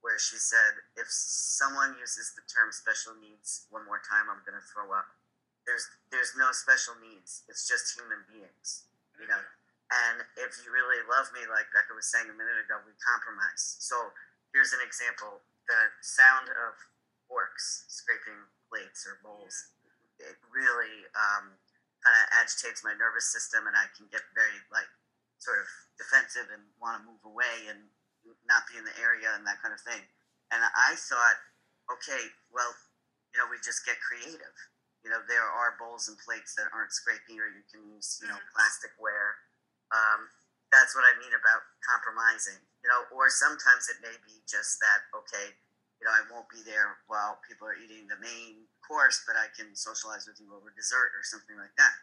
where 0.00 0.16
she 0.16 0.38
said, 0.38 0.78
"If 0.94 1.10
someone 1.10 1.98
uses 1.98 2.32
the 2.32 2.46
term 2.46 2.70
special 2.70 3.18
needs 3.18 3.66
one 3.68 3.84
more 3.84 3.98
time, 3.98 4.30
I'm 4.30 4.46
going 4.46 4.56
to 4.56 4.68
throw 4.70 4.94
up." 4.94 5.10
There's 5.66 5.90
there's 6.14 6.38
no 6.38 6.54
special 6.54 6.94
needs. 7.02 7.42
It's 7.50 7.66
just 7.66 7.98
human 7.98 8.22
beings, 8.30 8.86
you 9.18 9.26
know. 9.26 9.42
And 9.90 10.22
if 10.38 10.54
you 10.62 10.70
really 10.70 11.02
love 11.10 11.34
me, 11.34 11.42
like 11.50 11.66
Becca 11.74 11.90
was 11.90 12.06
saying 12.06 12.30
a 12.30 12.36
minute 12.38 12.62
ago, 12.62 12.78
we 12.86 12.94
compromise. 13.02 13.74
So 13.82 14.14
here's 14.54 14.70
an 14.70 14.80
example: 14.86 15.42
the 15.66 15.90
sound 16.00 16.46
of 16.48 16.78
forks 17.26 17.90
scraping 17.90 18.38
plates 18.70 19.02
or 19.02 19.18
bowls. 19.22 19.74
It 20.22 20.38
really 20.54 21.10
um, 21.16 21.58
kind 22.00 22.16
of 22.16 22.26
agitates 22.40 22.84
my 22.84 22.96
nervous 22.96 23.28
system, 23.28 23.68
and 23.68 23.76
I 23.76 23.88
can 23.92 24.08
get 24.08 24.24
very 24.32 24.56
like 24.72 24.88
sort 25.40 25.60
of 25.60 25.68
defensive 25.96 26.48
and 26.52 26.64
want 26.80 27.00
to 27.00 27.08
move 27.08 27.20
away 27.24 27.68
and 27.68 27.88
not 28.44 28.68
be 28.68 28.76
in 28.76 28.84
the 28.84 28.96
area 29.00 29.32
and 29.36 29.44
that 29.48 29.60
kind 29.64 29.72
of 29.72 29.80
thing. 29.80 30.00
And 30.52 30.60
I 30.60 30.96
thought, 30.96 31.38
okay, 31.88 32.28
well, 32.50 32.72
you 33.32 33.38
know, 33.38 33.46
we 33.48 33.56
just 33.62 33.86
get 33.86 34.00
creative. 34.02 34.56
You 35.06 35.08
know, 35.08 35.22
there 35.24 35.46
are 35.46 35.80
bowls 35.80 36.10
and 36.12 36.18
plates 36.20 36.52
that 36.60 36.68
aren't 36.76 36.92
scraping, 36.92 37.40
or 37.40 37.48
you 37.48 37.64
can 37.72 37.80
use, 37.88 38.20
you 38.20 38.28
know, 38.28 38.36
mm-hmm. 38.36 38.52
plasticware. 38.52 39.40
Um, 39.94 40.28
that's 40.68 40.92
what 40.92 41.08
I 41.08 41.16
mean 41.16 41.32
about 41.32 41.64
compromising. 41.80 42.60
You 42.84 42.88
know, 42.92 43.08
or 43.14 43.32
sometimes 43.32 43.88
it 43.88 44.00
may 44.04 44.12
be 44.24 44.44
just 44.44 44.80
that, 44.84 45.08
okay, 45.16 45.56
you 46.00 46.04
know, 46.04 46.12
I 46.12 46.24
won't 46.28 46.48
be 46.48 46.64
there 46.64 47.00
while 47.08 47.40
people 47.44 47.68
are 47.68 47.76
eating 47.76 48.08
the 48.08 48.20
main 48.20 48.68
course, 48.90 49.22
but 49.22 49.38
I 49.38 49.46
can 49.54 49.70
socialize 49.78 50.26
with 50.26 50.42
you 50.42 50.50
over 50.50 50.74
dessert 50.74 51.14
or 51.14 51.22
something 51.22 51.54
like 51.54 51.70
that. 51.78 51.94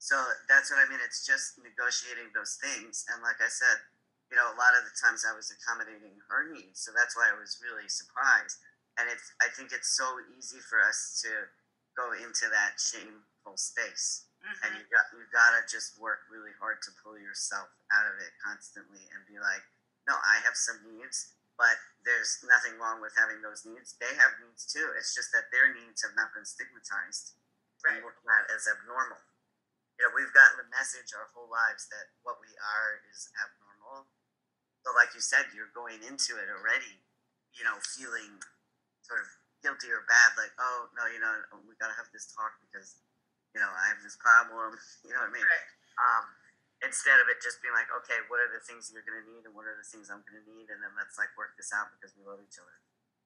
So 0.00 0.16
that's 0.48 0.72
what 0.72 0.80
I 0.80 0.88
mean. 0.88 1.04
It's 1.04 1.28
just 1.28 1.60
negotiating 1.60 2.32
those 2.32 2.56
things. 2.56 3.04
And 3.12 3.20
like 3.20 3.36
I 3.44 3.52
said, 3.52 3.84
you 4.32 4.40
know, 4.40 4.48
a 4.48 4.56
lot 4.56 4.72
of 4.72 4.88
the 4.88 4.96
times 4.96 5.28
I 5.28 5.36
was 5.36 5.52
accommodating 5.52 6.16
her 6.32 6.48
needs. 6.48 6.80
So 6.80 6.96
that's 6.96 7.12
why 7.12 7.28
I 7.28 7.36
was 7.36 7.60
really 7.60 7.84
surprised. 7.92 8.56
And 8.96 9.12
it's, 9.12 9.28
I 9.44 9.52
think 9.52 9.76
it's 9.76 9.92
so 9.92 10.08
easy 10.32 10.64
for 10.64 10.80
us 10.80 11.20
to 11.20 11.52
go 11.92 12.16
into 12.16 12.48
that 12.48 12.80
shameful 12.80 13.60
space. 13.60 14.24
Mm-hmm. 14.40 14.64
And 14.64 14.70
you 14.80 14.84
got, 14.88 15.12
you 15.12 15.20
gotta 15.28 15.60
just 15.68 16.00
work 16.00 16.24
really 16.32 16.56
hard 16.56 16.80
to 16.88 16.90
pull 17.04 17.20
yourself 17.20 17.68
out 17.92 18.08
of 18.08 18.16
it 18.24 18.32
constantly 18.40 19.04
and 19.12 19.20
be 19.28 19.36
like, 19.36 19.60
no, 20.08 20.16
I 20.16 20.40
have 20.48 20.56
some 20.56 20.80
needs 20.88 21.36
but 21.60 21.76
there's 22.08 22.40
nothing 22.48 22.80
wrong 22.80 23.04
with 23.04 23.12
having 23.20 23.44
those 23.44 23.68
needs. 23.68 23.92
They 24.00 24.16
have 24.16 24.40
needs 24.40 24.64
too. 24.64 24.96
It's 24.96 25.12
just 25.12 25.28
that 25.36 25.52
their 25.52 25.68
needs 25.76 26.00
have 26.00 26.16
not 26.16 26.32
been 26.32 26.48
stigmatized 26.48 27.36
right. 27.84 28.00
and 28.00 28.00
looked 28.00 28.24
at 28.24 28.48
as 28.48 28.64
abnormal. 28.64 29.20
You 30.00 30.08
know, 30.08 30.16
we've 30.16 30.32
gotten 30.32 30.56
the 30.56 30.72
message 30.72 31.12
our 31.12 31.28
whole 31.36 31.52
lives 31.52 31.84
that 31.92 32.16
what 32.24 32.40
we 32.40 32.48
are 32.56 33.04
is 33.12 33.28
abnormal. 33.36 34.08
So, 34.80 34.96
like 34.96 35.12
you 35.12 35.20
said, 35.20 35.52
you're 35.52 35.68
going 35.76 36.00
into 36.00 36.40
it 36.40 36.48
already, 36.48 37.04
you 37.52 37.68
know, 37.68 37.76
feeling 37.84 38.40
sort 39.04 39.20
of 39.20 39.28
guilty 39.60 39.92
or 39.92 40.08
bad, 40.08 40.32
like, 40.40 40.56
oh 40.56 40.88
no, 40.96 41.04
you 41.12 41.20
know, 41.20 41.44
we 41.68 41.76
gotta 41.76 41.92
have 42.00 42.08
this 42.16 42.32
talk 42.32 42.56
because, 42.64 43.04
you 43.52 43.60
know, 43.60 43.68
I 43.68 43.92
have 43.92 44.00
this 44.00 44.16
problem. 44.16 44.72
You 45.04 45.12
know 45.12 45.20
what 45.28 45.32
I 45.32 45.36
mean? 45.36 45.44
Right. 45.44 45.68
Um, 46.00 46.24
instead 46.80 47.20
of 47.20 47.28
it 47.28 47.44
just 47.44 47.60
being 47.60 47.76
like, 47.76 47.88
okay, 48.02 48.24
what 48.32 48.40
are 48.40 48.48
the 48.48 48.62
things 48.64 48.88
you're 48.88 49.04
going 49.04 49.20
to 49.20 49.26
need 49.28 49.44
and 49.44 49.52
what 49.52 49.68
are 49.68 49.76
the 49.76 49.84
things 49.84 50.08
I'm 50.08 50.24
going 50.24 50.40
to 50.40 50.46
need, 50.48 50.72
and 50.72 50.80
then 50.80 50.92
let's 50.96 51.20
like 51.20 51.32
work 51.36 51.56
this 51.60 51.72
out 51.76 51.92
because 51.96 52.16
we 52.16 52.24
love 52.24 52.40
each 52.40 52.56
other. 52.56 52.76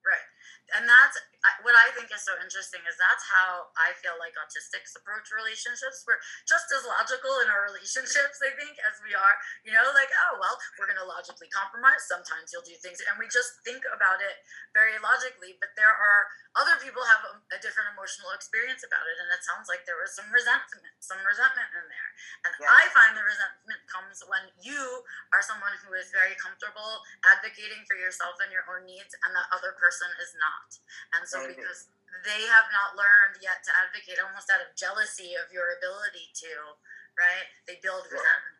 Right. 0.02 0.26
And 0.72 0.88
that's 0.88 1.16
what 1.60 1.76
I 1.76 1.92
think 1.92 2.08
is 2.08 2.24
so 2.24 2.32
interesting 2.40 2.80
is 2.88 2.96
that's 2.96 3.24
how 3.28 3.68
I 3.76 3.92
feel 4.00 4.16
like 4.16 4.32
autistics 4.40 4.96
approach 4.96 5.28
relationships. 5.28 6.04
We're 6.08 6.20
just 6.48 6.72
as 6.72 6.88
logical 6.88 7.44
in 7.44 7.52
our 7.52 7.68
relationships, 7.68 8.40
I 8.40 8.56
think, 8.56 8.80
as 8.80 8.96
we 9.04 9.12
are, 9.12 9.34
you 9.66 9.76
know, 9.76 9.84
like, 9.92 10.08
oh, 10.28 10.40
well, 10.40 10.56
we're 10.80 10.88
going 10.88 11.00
to 11.00 11.06
logically 11.06 11.52
compromise. 11.52 12.08
Sometimes 12.08 12.48
you'll 12.48 12.64
do 12.64 12.76
things, 12.80 13.04
and 13.04 13.20
we 13.20 13.28
just 13.28 13.60
think 13.62 13.84
about 13.92 14.24
it 14.24 14.40
very 14.72 14.96
logically. 15.04 15.60
But 15.60 15.76
there 15.76 15.92
are 15.92 16.20
other 16.56 16.80
people 16.80 17.04
have 17.04 17.22
a, 17.28 17.32
a 17.54 17.58
different 17.60 17.92
emotional 17.92 18.32
experience 18.32 18.80
about 18.80 19.04
it, 19.04 19.16
and 19.20 19.28
it 19.34 19.44
sounds 19.44 19.68
like 19.68 19.84
there 19.84 20.00
was 20.00 20.16
some 20.16 20.30
resentment, 20.32 20.96
some 21.04 21.20
resentment 21.22 21.70
in 21.76 21.86
there. 21.88 22.10
And. 22.48 22.52
I 22.64 22.88
find 22.96 23.14
the 23.14 23.22
resentment 23.22 23.82
comes 23.86 24.24
when 24.26 24.50
you 24.58 25.04
are 25.30 25.44
someone 25.44 25.76
who 25.84 25.94
is 25.94 26.10
very 26.10 26.34
comfortable 26.40 27.04
advocating 27.22 27.84
for 27.86 27.94
yourself 27.94 28.40
and 28.40 28.50
your 28.50 28.64
own 28.66 28.88
needs, 28.88 29.12
and 29.20 29.30
the 29.36 29.44
other 29.52 29.76
person 29.76 29.94
person 29.94 30.33
is 30.34 30.42
not. 30.42 30.68
And 31.14 31.22
so 31.22 31.46
because 31.46 31.86
they 32.26 32.42
have 32.50 32.66
not 32.74 32.98
learned 32.98 33.38
yet 33.38 33.62
to 33.62 33.70
advocate 33.78 34.18
almost 34.18 34.50
out 34.50 34.58
of 34.58 34.74
jealousy 34.74 35.38
of 35.38 35.54
your 35.54 35.78
ability 35.78 36.34
to, 36.42 36.74
right? 37.14 37.46
They 37.70 37.78
build 37.78 38.10
resentment. 38.10 38.58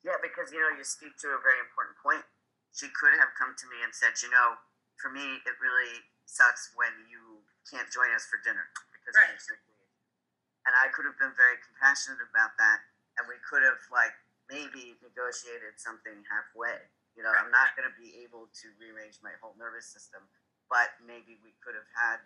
Yeah, 0.00 0.16
because 0.24 0.50
you 0.50 0.58
know, 0.58 0.72
you 0.72 0.82
speak 0.82 1.14
to 1.20 1.36
a 1.36 1.40
very 1.44 1.60
important 1.60 2.00
point. 2.00 2.24
She 2.72 2.88
could 2.96 3.12
have 3.20 3.36
come 3.36 3.52
to 3.52 3.66
me 3.68 3.84
and 3.84 3.92
said, 3.92 4.16
you 4.24 4.32
know, 4.32 4.56
for 4.96 5.12
me 5.12 5.44
it 5.44 5.56
really 5.60 6.00
sucks 6.24 6.72
when 6.72 6.92
you 7.12 7.44
can't 7.68 7.92
join 7.92 8.08
us 8.16 8.24
for 8.24 8.40
dinner 8.40 8.64
because 8.96 9.12
right. 9.12 9.36
And 10.62 10.72
I 10.78 10.88
could 10.94 11.04
have 11.04 11.18
been 11.18 11.34
very 11.34 11.58
compassionate 11.60 12.22
about 12.22 12.54
that 12.56 12.86
and 13.18 13.26
we 13.26 13.36
could 13.44 13.66
have 13.66 13.82
like 13.90 14.14
maybe 14.48 14.96
negotiated 15.02 15.76
something 15.76 16.22
halfway. 16.30 16.80
You 17.12 17.20
know, 17.20 17.34
I'm 17.34 17.52
not 17.52 17.76
going 17.76 17.84
to 17.84 17.96
be 17.98 18.24
able 18.24 18.48
to 18.48 18.66
rearrange 18.80 19.20
my 19.20 19.36
whole 19.44 19.52
nervous 19.60 19.84
system, 19.84 20.24
but 20.72 20.96
maybe 21.04 21.36
we 21.44 21.52
could 21.60 21.76
have 21.76 21.90
had 21.92 22.24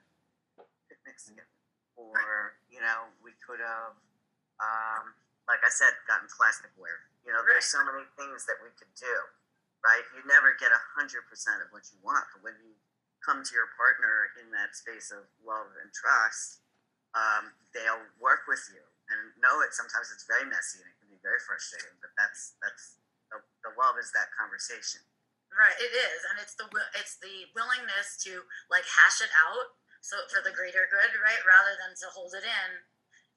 picnics 0.86 1.26
together, 1.26 1.50
or 1.98 2.54
you 2.70 2.78
know, 2.78 3.10
we 3.18 3.34
could 3.42 3.58
have, 3.58 3.98
um, 4.62 5.18
like 5.50 5.66
I 5.66 5.72
said, 5.74 5.90
gotten 6.06 6.30
plasticware. 6.30 7.10
You 7.26 7.34
know, 7.34 7.42
there's 7.42 7.66
so 7.66 7.82
many 7.82 8.06
things 8.14 8.46
that 8.46 8.62
we 8.62 8.70
could 8.78 8.94
do, 8.94 9.16
right? 9.82 10.06
You 10.14 10.22
never 10.30 10.54
get 10.54 10.70
a 10.70 10.78
hundred 10.94 11.26
percent 11.26 11.58
of 11.58 11.74
what 11.74 11.90
you 11.90 11.98
want, 12.06 12.22
but 12.30 12.46
when 12.46 12.54
you 12.62 12.78
come 13.18 13.42
to 13.42 13.50
your 13.50 13.74
partner 13.74 14.30
in 14.38 14.54
that 14.54 14.78
space 14.78 15.10
of 15.10 15.26
love 15.42 15.74
and 15.82 15.90
trust, 15.90 16.62
um, 17.18 17.50
they'll 17.74 18.06
work 18.22 18.46
with 18.46 18.62
you. 18.70 18.78
And 19.10 19.34
know 19.42 19.58
it 19.66 19.74
sometimes 19.74 20.14
it's 20.14 20.26
very 20.26 20.46
messy 20.46 20.82
and 20.82 20.86
it 20.86 20.96
can 21.02 21.10
be 21.10 21.18
very 21.18 21.42
frustrating, 21.42 21.98
but 21.98 22.14
that's 22.14 22.54
that's 22.62 23.02
the, 23.34 23.42
the 23.66 23.74
love 23.74 23.98
is 23.98 24.14
that 24.14 24.30
conversation. 24.38 25.02
Right, 25.56 25.78
it 25.80 25.88
is, 25.88 26.20
and 26.28 26.36
it's 26.36 26.52
the 26.52 26.68
it's 27.00 27.16
the 27.16 27.48
willingness 27.56 28.20
to 28.28 28.44
like 28.68 28.84
hash 28.84 29.24
it 29.24 29.32
out 29.32 29.72
so 30.06 30.14
for 30.30 30.38
the 30.38 30.54
greater 30.54 30.86
good, 30.86 31.18
right? 31.18 31.42
Rather 31.42 31.74
than 31.80 31.98
to 31.98 32.06
hold 32.14 32.30
it 32.38 32.46
in. 32.46 32.70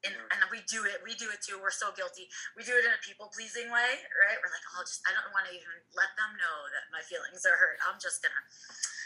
In, 0.00 0.16
mm-hmm. 0.16 0.32
and 0.32 0.40
we 0.48 0.64
do 0.64 0.88
it. 0.88 1.04
We 1.04 1.12
do 1.12 1.28
it 1.28 1.44
too. 1.44 1.60
We're 1.60 1.74
so 1.74 1.92
guilty. 1.92 2.24
We 2.56 2.64
do 2.64 2.72
it 2.72 2.88
in 2.88 2.92
a 2.92 3.02
people 3.04 3.28
pleasing 3.28 3.68
way, 3.68 4.00
right? 4.16 4.38
We're 4.40 4.48
like, 4.48 4.64
oh, 4.72 4.80
just 4.80 5.04
I 5.04 5.12
don't 5.12 5.28
want 5.28 5.44
to 5.44 5.52
even 5.52 5.76
let 5.92 6.08
them 6.16 6.32
know 6.40 6.56
that 6.72 6.88
my 6.88 7.04
feelings 7.04 7.44
are 7.44 7.58
hurt. 7.58 7.76
I'm 7.84 8.00
just 8.00 8.24
gonna 8.24 8.44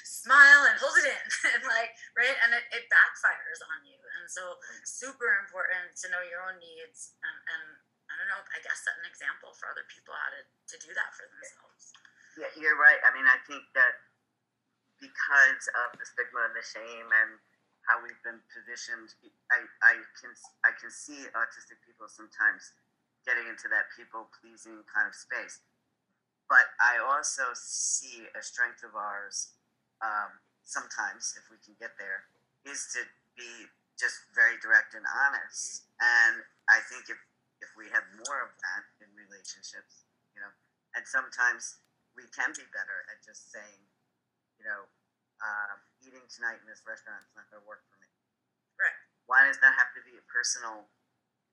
smile 0.07 0.71
and 0.71 0.79
hold 0.79 0.95
it 1.03 1.11
in, 1.11 1.27
and 1.59 1.63
like, 1.67 1.99
right? 2.15 2.39
And 2.47 2.55
it, 2.55 2.63
it 2.71 2.87
backfires 2.93 3.59
on 3.75 3.83
you. 3.91 3.99
And 3.99 4.31
so, 4.31 4.59
super 4.87 5.35
important 5.43 5.99
to 6.05 6.15
know 6.15 6.23
your 6.23 6.47
own 6.47 6.63
needs 6.63 7.19
and, 7.27 7.39
and 7.59 7.65
I 8.07 8.15
don't 8.21 8.31
know. 8.31 8.45
I 8.55 8.61
guess 8.63 8.85
set 8.85 8.95
an 9.01 9.09
example 9.09 9.57
for 9.57 9.67
other 9.73 9.83
people 9.91 10.15
how 10.15 10.31
to 10.31 10.43
to 10.47 10.77
do 10.79 10.95
that 10.95 11.11
for 11.17 11.27
themselves. 11.27 12.04
Yeah, 12.35 12.51
you're 12.59 12.79
right. 12.79 12.99
I 13.07 13.15
mean, 13.15 13.27
I 13.27 13.39
think 13.47 13.63
that 13.79 13.95
because 14.99 15.65
of 15.87 15.95
the 15.99 16.07
stigma 16.07 16.51
and 16.51 16.55
the 16.57 16.67
shame 16.67 17.07
and 17.07 17.39
how 17.87 18.01
we've 18.01 18.19
been 18.25 18.41
positioned, 18.51 19.13
I, 19.53 19.63
I 19.85 19.95
can 20.19 20.33
I 20.65 20.73
can 20.75 20.89
see 20.91 21.29
autistic 21.37 21.79
people 21.85 22.09
sometimes 22.09 22.73
getting 23.29 23.47
into 23.47 23.69
that 23.71 23.93
people 23.95 24.27
pleasing 24.41 24.83
kind 24.89 25.07
of 25.07 25.15
space. 25.15 25.63
But 26.49 26.75
I 26.81 27.01
also 27.01 27.55
see 27.57 28.27
a 28.37 28.43
strength 28.45 28.85
of 28.85 28.93
ours 28.97 29.57
um, 30.05 30.41
sometimes, 30.65 31.37
if 31.37 31.49
we 31.49 31.57
can 31.63 31.77
get 31.81 31.97
there, 31.97 32.29
is 32.69 32.89
to 32.97 33.05
be 33.37 33.69
just 33.97 34.27
very 34.35 34.59
direct 34.61 34.93
and 34.97 35.05
honest. 35.07 35.87
And 36.03 36.43
I 36.69 36.83
think 36.91 37.07
if 37.13 37.21
if 37.63 37.71
we 37.79 37.89
have 37.95 38.05
more 38.27 38.45
of 38.45 38.53
that 38.59 38.83
in 39.01 39.09
relationships, 39.17 40.05
you 40.37 40.41
know, 40.43 40.53
and 40.97 41.05
sometimes 41.07 41.84
we 42.15 42.27
can 42.31 42.51
be 42.55 42.67
better 42.71 42.99
at 43.11 43.23
just 43.23 43.51
saying, 43.51 43.83
you 44.59 44.65
know, 44.65 44.87
uh, 45.43 45.75
eating 46.03 46.25
tonight 46.31 46.63
in 46.63 46.67
this 46.67 46.83
restaurant 46.87 47.21
is 47.23 47.35
not 47.35 47.47
going 47.51 47.61
to 47.61 47.67
work 47.67 47.83
for 47.91 47.99
me. 47.99 48.11
Right. 48.79 48.99
Why 49.27 49.47
does 49.47 49.59
that 49.63 49.75
have 49.75 49.91
to 49.99 50.03
be 50.07 50.15
a 50.17 50.25
personal 50.31 50.87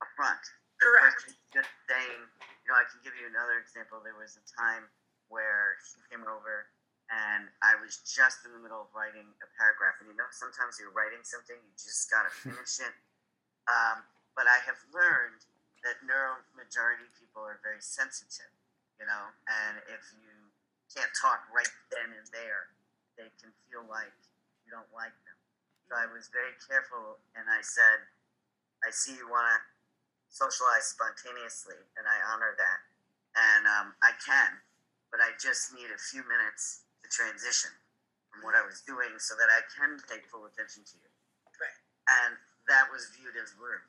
affront? 0.02 0.42
The 0.78 0.90
Correct. 0.90 1.34
Just 1.54 1.72
saying, 1.90 2.22
you 2.64 2.68
know, 2.70 2.78
I 2.78 2.86
can 2.90 3.02
give 3.02 3.14
you 3.18 3.30
another 3.30 3.62
example. 3.62 4.02
There 4.02 4.18
was 4.18 4.38
a 4.38 4.46
time 4.50 4.90
where 5.30 5.78
he 5.82 5.98
came 6.12 6.26
over 6.26 6.70
and 7.12 7.52
I 7.60 7.76
was 7.76 8.00
just 8.08 8.48
in 8.48 8.56
the 8.56 8.62
middle 8.64 8.88
of 8.88 8.90
writing 8.96 9.28
a 9.44 9.48
paragraph. 9.60 10.00
And 10.00 10.08
you 10.08 10.16
know, 10.16 10.28
sometimes 10.32 10.80
you're 10.80 10.96
writing 10.96 11.22
something, 11.28 11.60
you 11.60 11.74
just 11.76 12.08
got 12.08 12.24
to 12.24 12.32
finish 12.48 12.80
it. 12.80 12.96
Um, 13.68 14.08
but 14.34 14.48
I 14.48 14.64
have 14.64 14.80
learned 14.96 15.44
that 15.84 16.00
neuromajority 16.06 17.10
people 17.20 17.44
are 17.44 17.60
very 17.66 17.82
sensitive, 17.84 18.54
you 19.02 19.06
know, 19.06 19.34
and 19.50 19.82
if 19.90 20.14
you 20.14 20.30
can't 20.92 21.12
talk 21.16 21.48
right 21.56 21.72
then 21.92 22.12
and 22.12 22.28
there. 22.36 22.72
They 23.16 23.32
can 23.40 23.52
feel 23.68 23.88
like 23.88 24.14
you 24.68 24.72
don't 24.72 24.90
like 24.92 25.16
them. 25.28 25.38
So 25.88 26.00
I 26.00 26.08
was 26.08 26.32
very 26.32 26.56
careful 26.68 27.20
and 27.36 27.48
I 27.48 27.60
said, 27.64 28.08
I 28.84 28.90
see 28.90 29.16
you 29.16 29.28
want 29.28 29.46
to 29.52 29.58
socialize 30.32 30.88
spontaneously, 30.96 31.78
and 32.00 32.08
I 32.08 32.18
honor 32.32 32.56
that. 32.56 32.80
And 33.36 33.64
um, 33.68 33.88
I 34.00 34.16
can, 34.24 34.58
but 35.12 35.20
I 35.20 35.36
just 35.38 35.76
need 35.76 35.92
a 35.92 36.00
few 36.00 36.24
minutes 36.26 36.88
to 37.04 37.08
transition 37.12 37.72
from 38.32 38.48
what 38.48 38.56
I 38.56 38.64
was 38.64 38.80
doing 38.88 39.20
so 39.20 39.36
that 39.36 39.52
I 39.52 39.62
can 39.70 40.00
take 40.08 40.24
full 40.32 40.48
attention 40.48 40.88
to 40.88 40.96
you. 40.98 41.12
Right. 41.60 41.80
And 42.08 42.40
that 42.72 42.88
was 42.90 43.12
viewed 43.12 43.36
as 43.38 43.54
rude. 43.60 43.84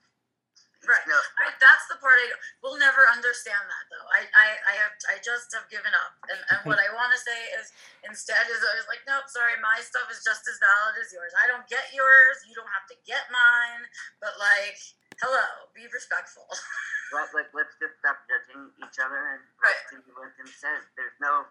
Right. 0.82 1.06
No, 1.06 1.14
Right, 1.38 1.54
that's 1.62 1.86
the 1.86 1.94
part 2.02 2.18
I 2.18 2.34
will 2.58 2.74
never 2.74 3.06
understand 3.06 3.62
that 3.70 3.84
though. 3.86 4.06
I, 4.10 4.26
I, 4.34 4.46
I 4.66 4.74
have 4.82 4.94
I 5.06 5.22
just 5.22 5.54
have 5.54 5.70
given 5.70 5.94
up. 5.94 6.18
And, 6.26 6.40
and 6.50 6.58
what 6.66 6.82
I 6.82 6.90
want 6.90 7.14
to 7.14 7.20
say 7.22 7.38
is 7.54 7.70
instead 8.02 8.50
is 8.50 8.58
I 8.66 8.74
was 8.82 8.90
like, 8.90 9.06
nope, 9.06 9.30
sorry, 9.30 9.54
my 9.62 9.78
stuff 9.78 10.10
is 10.10 10.26
just 10.26 10.42
as 10.50 10.58
valid 10.58 10.98
as 10.98 11.14
yours. 11.14 11.30
I 11.38 11.46
don't 11.46 11.66
get 11.70 11.94
yours. 11.94 12.42
You 12.50 12.58
don't 12.58 12.70
have 12.74 12.90
to 12.90 12.98
get 13.06 13.30
mine. 13.30 13.86
But 14.18 14.34
like, 14.42 14.78
hello, 15.22 15.70
be 15.70 15.86
respectful. 15.86 16.50
Let, 17.14 17.28
like, 17.36 17.52
let's 17.52 17.76
just 17.76 18.00
stop 18.00 18.24
judging 18.24 18.72
each 18.82 18.96
other. 18.96 19.20
And 19.36 19.44
Right. 19.60 19.76
Simi 19.86 20.08
Linton 20.16 20.48
said, 20.48 20.80
there's 20.96 21.14
no 21.20 21.44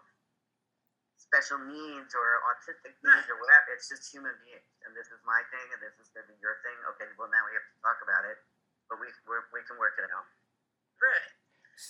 special 1.14 1.62
needs 1.64 2.12
or 2.18 2.28
autistic 2.50 2.92
needs 3.00 3.26
or 3.30 3.38
whatever. 3.38 3.72
It's 3.72 3.86
just 3.88 4.10
human 4.10 4.34
beings. 4.42 4.66
And 4.84 4.92
this 4.92 5.08
is 5.14 5.22
my 5.22 5.40
thing, 5.54 5.66
and 5.72 5.80
this 5.80 5.94
is 6.02 6.10
going 6.12 6.26
to 6.26 6.34
be 6.34 6.38
your 6.42 6.58
thing. 6.66 6.74
Okay, 6.92 7.08
well, 7.14 7.30
now 7.30 7.46
we 7.46 7.54
have 7.54 7.62
to 7.62 7.78
talk 7.80 8.02
about 8.02 8.26
it. 8.26 8.36
But 8.92 9.00
we, 9.00 9.08
we're, 9.24 9.48
we 9.56 9.64
can 9.64 9.80
work 9.80 9.96
it 9.96 10.04
out. 10.12 10.28
right. 11.00 11.32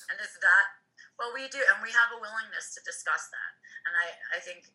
And 0.06 0.22
is 0.22 0.38
that 0.38 0.78
well 1.18 1.34
we 1.34 1.50
do 1.50 1.58
and 1.58 1.82
we 1.82 1.90
have 1.90 2.14
a 2.14 2.22
willingness 2.22 2.70
to 2.78 2.80
discuss 2.86 3.26
that. 3.34 3.52
And 3.90 3.98
I, 3.98 4.06
I 4.30 4.38
think 4.38 4.70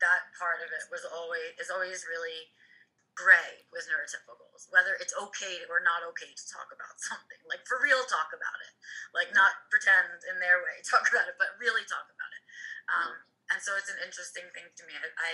that 0.00 0.32
part 0.40 0.64
of 0.64 0.72
it 0.72 0.88
was 0.88 1.04
always 1.04 1.52
is 1.60 1.68
always 1.68 2.08
really 2.08 2.48
gray 3.12 3.68
with 3.68 3.84
neurotypicals, 3.92 4.72
whether 4.72 4.96
it's 4.96 5.12
okay 5.12 5.60
or 5.68 5.84
not 5.84 6.00
okay 6.08 6.32
to 6.32 6.44
talk 6.48 6.72
about 6.72 6.96
something. 7.12 7.36
Like 7.44 7.68
for 7.68 7.76
real 7.84 8.00
talk 8.08 8.32
about 8.32 8.58
it. 8.64 8.72
Like 9.12 9.36
not 9.36 9.68
pretend 9.68 10.24
in 10.32 10.40
their 10.40 10.64
way, 10.64 10.80
talk 10.88 11.04
about 11.12 11.28
it, 11.28 11.36
but 11.36 11.60
really 11.60 11.84
talk 11.84 12.08
about 12.08 12.32
it. 12.32 12.42
Um, 12.88 13.12
and 13.52 13.60
so 13.60 13.76
it's 13.76 13.92
an 13.92 14.00
interesting 14.00 14.48
thing 14.56 14.72
to 14.72 14.82
me. 14.88 14.96
I, 14.96 15.12
I 15.12 15.32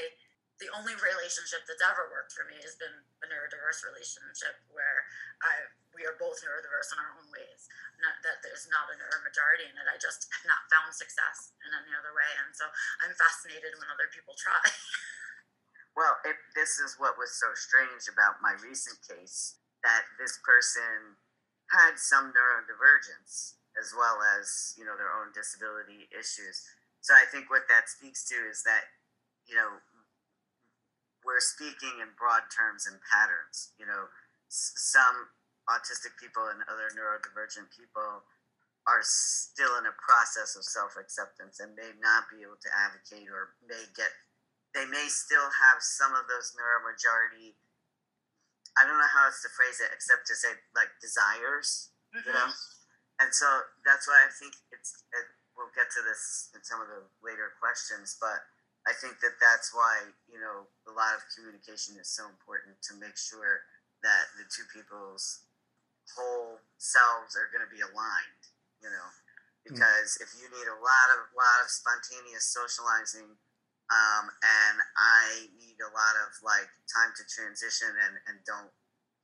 the 0.56 0.72
only 0.72 0.96
relationship 0.96 1.68
that's 1.68 1.84
ever 1.84 2.08
worked 2.08 2.32
for 2.32 2.48
me 2.48 2.56
has 2.64 2.76
been 2.80 2.92
a 3.20 3.26
neurodiverse 3.28 3.84
relationship 3.84 4.56
where 4.72 5.04
I 5.44 5.68
we 5.92 6.04
are 6.04 6.16
both 6.20 6.40
neurodiverse 6.44 6.92
in 6.92 7.00
our 7.00 7.12
own 7.16 7.28
ways. 7.32 7.68
Not 8.00 8.20
that 8.20 8.44
there's 8.44 8.68
not 8.68 8.92
a 8.92 8.96
neuromajority 9.00 9.64
in 9.64 9.76
it. 9.80 9.88
I 9.88 9.96
just 9.96 10.28
have 10.28 10.44
not 10.44 10.68
found 10.68 10.92
success 10.92 11.56
in 11.64 11.72
any 11.72 11.92
other 11.96 12.12
way, 12.12 12.30
and 12.44 12.52
so 12.52 12.68
I'm 13.00 13.16
fascinated 13.16 13.72
when 13.80 13.88
other 13.88 14.08
people 14.12 14.36
try. 14.36 14.60
Well, 15.96 16.20
this 16.52 16.76
is 16.76 17.00
what 17.00 17.16
was 17.16 17.32
so 17.40 17.56
strange 17.56 18.04
about 18.04 18.44
my 18.44 18.52
recent 18.60 19.00
case 19.00 19.56
that 19.80 20.04
this 20.20 20.36
person 20.44 21.16
had 21.72 21.96
some 21.96 22.36
neurodivergence 22.36 23.56
as 23.80 23.96
well 23.96 24.20
as 24.36 24.76
you 24.76 24.84
know 24.84 24.96
their 24.96 25.12
own 25.12 25.32
disability 25.32 26.08
issues. 26.12 26.68
So 27.00 27.16
I 27.16 27.24
think 27.32 27.48
what 27.48 27.64
that 27.72 27.88
speaks 27.88 28.28
to 28.28 28.36
is 28.44 28.60
that 28.68 28.92
you 29.48 29.56
know 29.56 29.80
we're 31.26 31.42
speaking 31.42 31.98
in 31.98 32.14
broad 32.14 32.46
terms 32.54 32.86
and 32.86 32.96
patterns. 33.02 33.74
You 33.76 33.90
know, 33.90 34.06
s- 34.46 34.78
some 34.78 35.34
autistic 35.66 36.14
people 36.22 36.46
and 36.46 36.62
other 36.70 36.86
neurodivergent 36.94 37.74
people 37.74 38.22
are 38.86 39.02
still 39.02 39.74
in 39.82 39.90
a 39.90 39.98
process 39.98 40.54
of 40.54 40.62
self 40.62 40.94
acceptance 40.94 41.58
and 41.58 41.74
may 41.74 41.90
not 41.98 42.30
be 42.30 42.46
able 42.46 42.56
to 42.62 42.70
advocate 42.70 43.26
or 43.26 43.58
may 43.66 43.82
get 43.98 44.14
they 44.78 44.86
may 44.86 45.10
still 45.10 45.50
have 45.50 45.82
some 45.82 46.14
of 46.14 46.28
those 46.30 46.54
neuromajority 46.54 47.58
I 48.76 48.84
don't 48.84 49.00
know 49.00 49.12
how 49.16 49.32
else 49.32 49.40
to 49.40 49.50
phrase 49.56 49.80
it 49.80 49.88
except 49.88 50.28
to 50.28 50.36
say 50.36 50.52
like 50.76 50.92
desires, 51.00 51.90
you 52.12 52.20
mm-hmm. 52.20 52.36
know. 52.36 52.48
And 53.24 53.32
so 53.32 53.48
that's 53.88 54.04
why 54.04 54.20
I 54.20 54.28
think 54.36 54.52
it's. 54.68 54.92
It, 55.16 55.26
we'll 55.56 55.72
get 55.72 55.88
to 55.88 56.04
this 56.04 56.52
in 56.52 56.60
some 56.60 56.84
of 56.84 56.88
the 56.92 57.08
later 57.24 57.56
questions, 57.56 58.20
but 58.20 58.44
I 58.86 58.94
think 58.94 59.18
that 59.20 59.42
that's 59.42 59.74
why 59.74 60.14
you 60.30 60.38
know 60.38 60.70
a 60.86 60.92
lot 60.94 61.18
of 61.18 61.26
communication 61.34 61.98
is 61.98 62.08
so 62.08 62.26
important 62.30 62.78
to 62.90 62.98
make 62.98 63.18
sure 63.18 63.66
that 64.06 64.30
the 64.38 64.46
two 64.46 64.66
people's 64.70 65.46
whole 66.14 66.62
selves 66.78 67.34
are 67.34 67.50
going 67.50 67.66
to 67.66 67.72
be 67.72 67.82
aligned. 67.82 68.44
You 68.78 68.92
know, 68.92 69.08
because 69.66 70.20
if 70.22 70.30
you 70.38 70.46
need 70.46 70.68
a 70.70 70.78
lot 70.78 71.08
of 71.18 71.26
lot 71.34 71.58
of 71.64 71.68
spontaneous 71.68 72.46
socializing 72.46 73.34
um, 73.90 74.24
and 74.42 74.76
I 74.98 75.46
need 75.54 75.78
a 75.78 75.90
lot 75.94 76.14
of 76.26 76.34
like 76.42 76.70
time 76.90 77.14
to 77.18 77.22
transition 77.26 77.90
and, 77.90 78.14
and 78.26 78.36
don't 78.42 78.70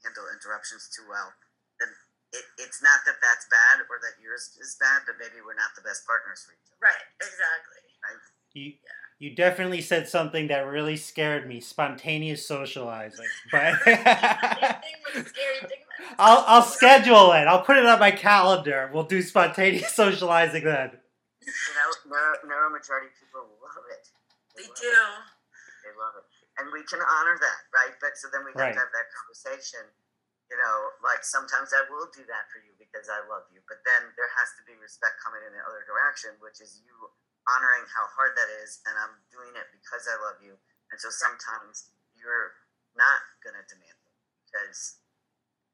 handle 0.07 0.27
interruptions 0.31 0.91
too 0.91 1.07
well, 1.11 1.35
then 1.83 1.91
it, 2.31 2.47
it's 2.63 2.79
not 2.79 3.03
that 3.07 3.19
that's 3.19 3.47
bad 3.51 3.83
or 3.91 3.99
that 4.03 4.23
yours 4.23 4.55
is 4.63 4.79
bad, 4.79 5.03
but 5.07 5.19
maybe 5.19 5.43
we're 5.43 5.59
not 5.59 5.75
the 5.75 5.83
best 5.83 6.07
partners 6.07 6.47
for 6.47 6.55
each 6.55 6.67
other. 6.71 6.95
Right, 6.95 7.07
exactly. 7.19 7.83
Right. 8.07 8.23
You 8.55 8.79
you 9.23 9.31
definitely 9.39 9.79
said 9.81 10.09
something 10.11 10.49
that 10.51 10.67
really 10.67 10.97
scared 10.99 11.47
me: 11.47 11.61
spontaneous 11.63 12.43
socializing. 12.47 13.31
But 13.55 13.79
Anything 13.87 14.99
with 15.07 15.27
a 15.27 15.29
scary 15.31 15.59
thing. 15.63 15.79
that- 15.87 16.19
I'll 16.19 16.43
I'll 16.51 16.67
schedule 16.67 17.31
it. 17.39 17.47
I'll 17.47 17.63
put 17.63 17.79
it 17.79 17.87
on 17.87 18.01
my 18.03 18.11
calendar. 18.11 18.91
We'll 18.93 19.07
do 19.07 19.23
spontaneous 19.23 19.95
socializing 20.03 20.65
then. 20.67 20.99
You 21.43 21.75
know, 21.79 21.89
neuro, 22.11 22.35
neuromajority 22.43 23.15
people 23.15 23.47
love 23.63 23.87
it. 23.95 24.05
They 24.59 24.67
love 24.67 24.75
do. 24.75 24.91
it. 24.91 25.87
They 25.87 25.93
love 25.95 26.15
it. 26.19 26.27
And 26.59 26.69
we 26.75 26.83
can 26.85 26.99
honor 27.01 27.39
that, 27.39 27.61
right? 27.71 27.95
But 28.03 28.19
so 28.19 28.27
then 28.35 28.43
we 28.45 28.51
have 28.59 28.61
Right. 28.61 28.75
to 28.75 28.83
have 28.83 28.91
that 28.93 29.09
conversation. 29.15 29.87
You 30.51 30.59
know, 30.61 30.77
like 31.07 31.23
sometimes 31.25 31.71
I 31.73 31.87
will 31.89 32.11
do 32.13 32.27
that 32.29 32.45
for 32.53 32.59
you 32.61 32.75
because 32.77 33.07
I 33.09 33.23
love 33.31 33.47
you, 33.55 33.63
but 33.71 33.81
then 33.89 34.03
there 34.21 34.29
has 34.37 34.53
to 34.59 34.63
be 34.69 34.75
respect 34.83 35.17
coming 35.25 35.41
in 35.49 35.55
the 35.57 35.63
other 35.65 35.81
direction, 35.89 36.37
which 36.45 36.61
is 36.61 36.83
you 36.85 36.93
honoring 37.49 37.87
how 37.91 38.07
hard 38.15 38.35
that 38.39 38.51
is, 38.63 38.83
and 38.87 38.95
I'm 38.99 39.19
doing 39.31 39.55
it 39.59 39.69
because 39.75 40.07
I 40.07 40.17
love 40.23 40.39
you. 40.43 40.55
And 40.93 40.99
so 41.01 41.09
sometimes 41.11 41.91
you're 42.15 42.55
not 42.95 43.23
gonna 43.43 43.65
demand 43.67 43.99
it 44.05 44.15
because 44.47 45.03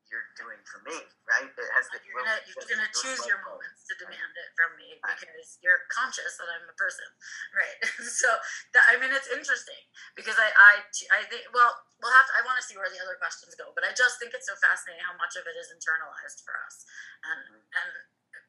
you're 0.09 0.25
doing 0.41 0.61
for 0.65 0.81
me, 0.89 0.97
right? 1.29 1.49
It 1.49 1.71
has 1.77 1.87
to. 1.93 2.01
You're 2.01 2.25
gonna 2.25 2.41
you're 2.49 2.65
gonna 2.65 2.93
choose 2.97 3.21
your 3.29 3.45
moments 3.45 3.85
to 3.89 3.95
demand 4.01 4.33
it 4.33 4.49
from 4.57 4.73
me 4.81 4.97
because 5.05 5.61
you're 5.61 5.85
conscious 5.93 6.41
that 6.41 6.49
I'm 6.49 6.65
a 6.65 6.77
person, 6.77 7.05
right? 7.59 7.79
so 8.21 8.29
that, 8.73 8.85
I 8.89 8.97
mean, 8.97 9.13
it's 9.13 9.29
interesting 9.29 9.85
because 10.17 10.41
I 10.41 10.49
I 10.49 10.73
I 11.13 11.21
think 11.29 11.53
well 11.53 11.73
we'll 12.01 12.15
have 12.15 12.29
to, 12.33 12.35
I 12.41 12.43
want 12.49 12.57
to 12.57 12.65
see 12.65 12.81
where 12.81 12.89
the 12.89 13.01
other 13.05 13.21
questions 13.21 13.53
go, 13.55 13.71
but 13.77 13.85
I 13.85 13.93
just 13.93 14.17
think 14.17 14.33
it's 14.33 14.49
so 14.49 14.57
fascinating 14.59 15.05
how 15.05 15.17
much 15.21 15.37
of 15.37 15.45
it 15.45 15.57
is 15.61 15.69
internalized 15.77 16.41
for 16.43 16.57
us 16.57 16.89
and 17.29 17.41
mm-hmm. 17.45 17.79
and 17.85 17.91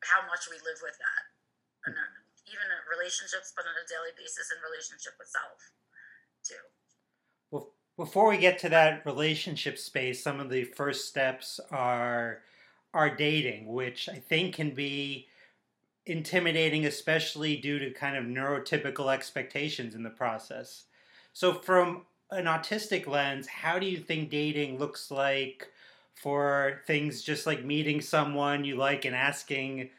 how 0.07 0.23
much 0.31 0.47
we 0.47 0.55
live 0.63 0.79
with 0.79 0.95
that, 0.95 1.23
even 2.49 2.65
in 2.65 2.81
relationships, 2.89 3.53
but 3.55 3.65
on 3.65 3.77
a 3.77 3.85
daily 3.87 4.13
basis 4.17 4.51
in 4.51 4.57
relationship 4.61 5.13
with 5.17 5.29
self, 5.29 5.61
too. 6.43 6.63
Well, 7.51 7.71
before 7.97 8.29
we 8.29 8.37
get 8.37 8.59
to 8.59 8.69
that 8.69 9.05
relationship 9.05 9.77
space, 9.77 10.23
some 10.23 10.39
of 10.39 10.49
the 10.49 10.63
first 10.65 11.07
steps 11.07 11.59
are 11.71 12.41
are 12.93 13.15
dating, 13.15 13.67
which 13.67 14.09
I 14.09 14.15
think 14.15 14.55
can 14.55 14.73
be 14.73 15.27
intimidating, 16.07 16.85
especially 16.85 17.55
due 17.55 17.77
to 17.79 17.91
kind 17.91 18.17
of 18.17 18.25
neurotypical 18.25 19.13
expectations 19.13 19.93
in 19.93 20.01
the 20.01 20.09
process. 20.09 20.85
So, 21.33 21.53
from 21.53 22.05
an 22.31 22.45
autistic 22.45 23.07
lens, 23.07 23.47
how 23.47 23.79
do 23.79 23.85
you 23.85 23.97
think 23.97 24.29
dating 24.29 24.79
looks 24.79 25.11
like 25.11 25.69
for 26.15 26.81
things 26.85 27.21
just 27.21 27.45
like 27.45 27.63
meeting 27.63 28.01
someone 28.01 28.65
you 28.65 28.75
like 28.75 29.05
and 29.05 29.15
asking 29.15 29.89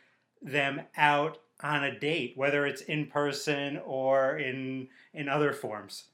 them 0.42 0.82
out 0.96 1.38
on 1.62 1.84
a 1.84 1.98
date, 1.98 2.32
whether 2.36 2.66
it's 2.66 2.82
in 2.82 3.06
person 3.06 3.78
or 3.84 4.38
in 4.38 4.88
in 5.12 5.28
other 5.28 5.52
forms? 5.52 6.04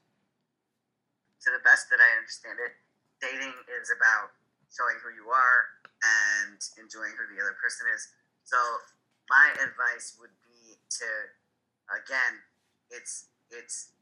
to 1.47 1.55
the 1.55 1.63
best 1.63 1.87
that 1.87 2.03
I 2.03 2.09
understand 2.19 2.59
it, 2.59 2.75
dating 3.23 3.55
is 3.79 3.87
about 3.87 4.35
showing 4.67 4.99
who 4.99 5.15
you 5.15 5.31
are 5.31 5.79
and 6.03 6.59
enjoying 6.75 7.15
who 7.15 7.23
the 7.31 7.39
other 7.39 7.55
person 7.55 7.87
is. 7.95 8.11
So 8.43 8.59
my 9.31 9.55
advice 9.63 10.19
would 10.19 10.35
be 10.43 10.75
to 10.75 11.09
again, 11.87 12.43
it's 12.91 13.31
it's 13.47 13.95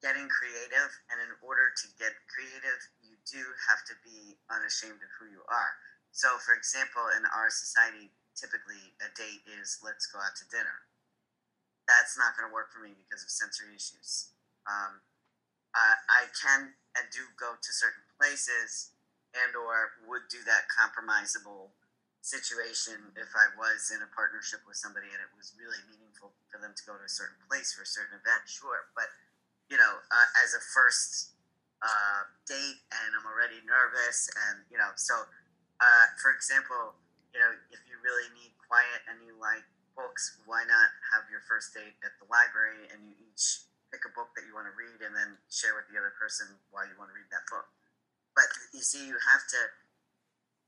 getting 0.00 0.24
creative 0.32 0.90
and 1.12 1.20
in 1.20 1.32
order 1.44 1.68
to 1.68 1.86
get 2.00 2.16
creative, 2.32 2.80
you 3.04 3.12
do 3.28 3.44
have 3.68 3.84
to 3.84 3.94
be 4.00 4.40
unashamed 4.48 5.04
of 5.04 5.10
who 5.20 5.28
you 5.28 5.44
are. 5.52 5.72
So 6.16 6.40
for 6.40 6.56
example, 6.56 7.12
in 7.12 7.28
our 7.28 7.52
society, 7.52 8.08
typically 8.36 8.94
a 9.00 9.08
date 9.16 9.42
is 9.48 9.80
let's 9.82 10.06
go 10.06 10.20
out 10.20 10.36
to 10.38 10.46
dinner. 10.52 10.86
That's 11.88 12.14
not 12.20 12.36
going 12.36 12.46
to 12.46 12.54
work 12.54 12.70
for 12.70 12.84
me 12.84 12.94
because 12.94 13.24
of 13.24 13.30
sensory 13.30 13.74
issues. 13.74 14.30
Um, 14.66 15.00
I 15.76 16.32
can 16.32 16.72
and 16.96 17.06
do 17.12 17.20
go 17.36 17.52
to 17.60 17.70
certain 17.72 18.00
places 18.16 18.96
and 19.36 19.52
or 19.52 20.00
would 20.08 20.32
do 20.32 20.40
that 20.48 20.64
compromisable 20.72 21.76
situation 22.24 23.12
if 23.14 23.30
I 23.36 23.52
was 23.54 23.92
in 23.92 24.00
a 24.00 24.10
partnership 24.16 24.64
with 24.64 24.80
somebody 24.80 25.12
and 25.12 25.20
it 25.20 25.30
was 25.36 25.52
really 25.60 25.78
meaningful 25.86 26.32
for 26.48 26.58
them 26.58 26.72
to 26.72 26.82
go 26.88 26.96
to 26.96 27.04
a 27.04 27.12
certain 27.12 27.38
place 27.46 27.76
for 27.76 27.84
a 27.84 27.88
certain 27.88 28.16
event, 28.16 28.48
sure. 28.48 28.88
But 28.96 29.12
you 29.68 29.76
know, 29.76 30.00
uh, 30.08 30.28
as 30.40 30.56
a 30.56 30.62
first 30.72 31.36
uh, 31.84 32.24
date 32.48 32.80
and 32.88 33.12
I'm 33.12 33.28
already 33.28 33.60
nervous 33.68 34.32
and 34.48 34.64
you 34.72 34.80
know, 34.80 34.96
so 34.96 35.28
uh, 35.78 36.06
for 36.16 36.32
example, 36.32 36.96
you 37.36 37.38
know, 37.44 37.52
if 37.68 37.84
really 38.06 38.30
need 38.38 38.54
quiet 38.62 39.02
and 39.10 39.18
you 39.26 39.34
like 39.42 39.66
books, 39.98 40.38
why 40.46 40.62
not 40.62 40.94
have 41.10 41.26
your 41.26 41.42
first 41.50 41.74
date 41.74 41.98
at 42.06 42.14
the 42.22 42.30
library 42.30 42.86
and 42.94 43.02
you 43.02 43.18
each 43.26 43.66
pick 43.90 44.06
a 44.06 44.12
book 44.14 44.30
that 44.38 44.46
you 44.46 44.54
want 44.54 44.70
to 44.70 44.74
read 44.78 45.02
and 45.02 45.10
then 45.10 45.34
share 45.50 45.74
with 45.74 45.90
the 45.90 45.98
other 45.98 46.14
person 46.14 46.46
why 46.70 46.86
you 46.86 46.94
want 46.94 47.10
to 47.10 47.16
read 47.18 47.26
that 47.34 47.42
book. 47.50 47.66
But 48.38 48.46
you 48.70 48.84
see, 48.86 49.10
you 49.10 49.18
have 49.18 49.42
to 49.50 49.60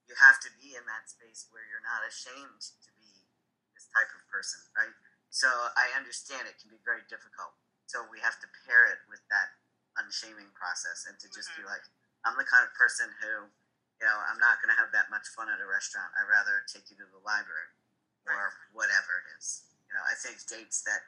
you 0.09 0.17
have 0.17 0.41
to 0.41 0.49
be 0.57 0.73
in 0.73 0.89
that 0.89 1.05
space 1.05 1.53
where 1.53 1.61
you're 1.69 1.85
not 1.85 2.01
ashamed 2.01 2.65
to 2.65 2.91
be 2.97 3.29
this 3.77 3.93
type 3.93 4.09
of 4.17 4.25
person, 4.33 4.65
right? 4.73 4.97
So 5.29 5.47
I 5.77 5.93
understand 5.93 6.49
it 6.49 6.57
can 6.57 6.73
be 6.73 6.81
very 6.81 7.05
difficult. 7.13 7.53
So 7.85 8.09
we 8.09 8.17
have 8.25 8.41
to 8.41 8.49
pair 8.65 8.89
it 8.89 9.05
with 9.13 9.21
that 9.29 9.53
unshaming 10.01 10.49
process 10.57 11.05
and 11.05 11.21
to 11.21 11.29
just 11.29 11.53
mm-hmm. 11.53 11.69
be 11.69 11.73
like, 11.73 11.85
I'm 12.25 12.41
the 12.41 12.49
kind 12.49 12.65
of 12.65 12.73
person 12.73 13.13
who, 13.21 13.53
you 13.99 14.07
know, 14.07 14.19
I'm 14.31 14.39
not 14.39 14.63
going 14.63 14.71
to 14.71 14.79
have 14.79 14.95
that 14.95 15.11
much 15.11 15.27
fun 15.35 15.51
at 15.51 15.59
a 15.59 15.67
restaurant. 15.67 16.15
I'd 16.15 16.31
rather 16.31 16.63
take 16.71 16.87
you 16.91 16.97
to 17.03 17.07
the 17.11 17.23
library 17.27 17.75
or 18.31 18.55
whatever 18.71 19.27
it 19.27 19.27
is. 19.39 19.67
You 19.91 19.99
know, 19.99 20.05
I 20.07 20.15
think 20.15 20.39
dates 20.47 20.85
that 20.87 21.03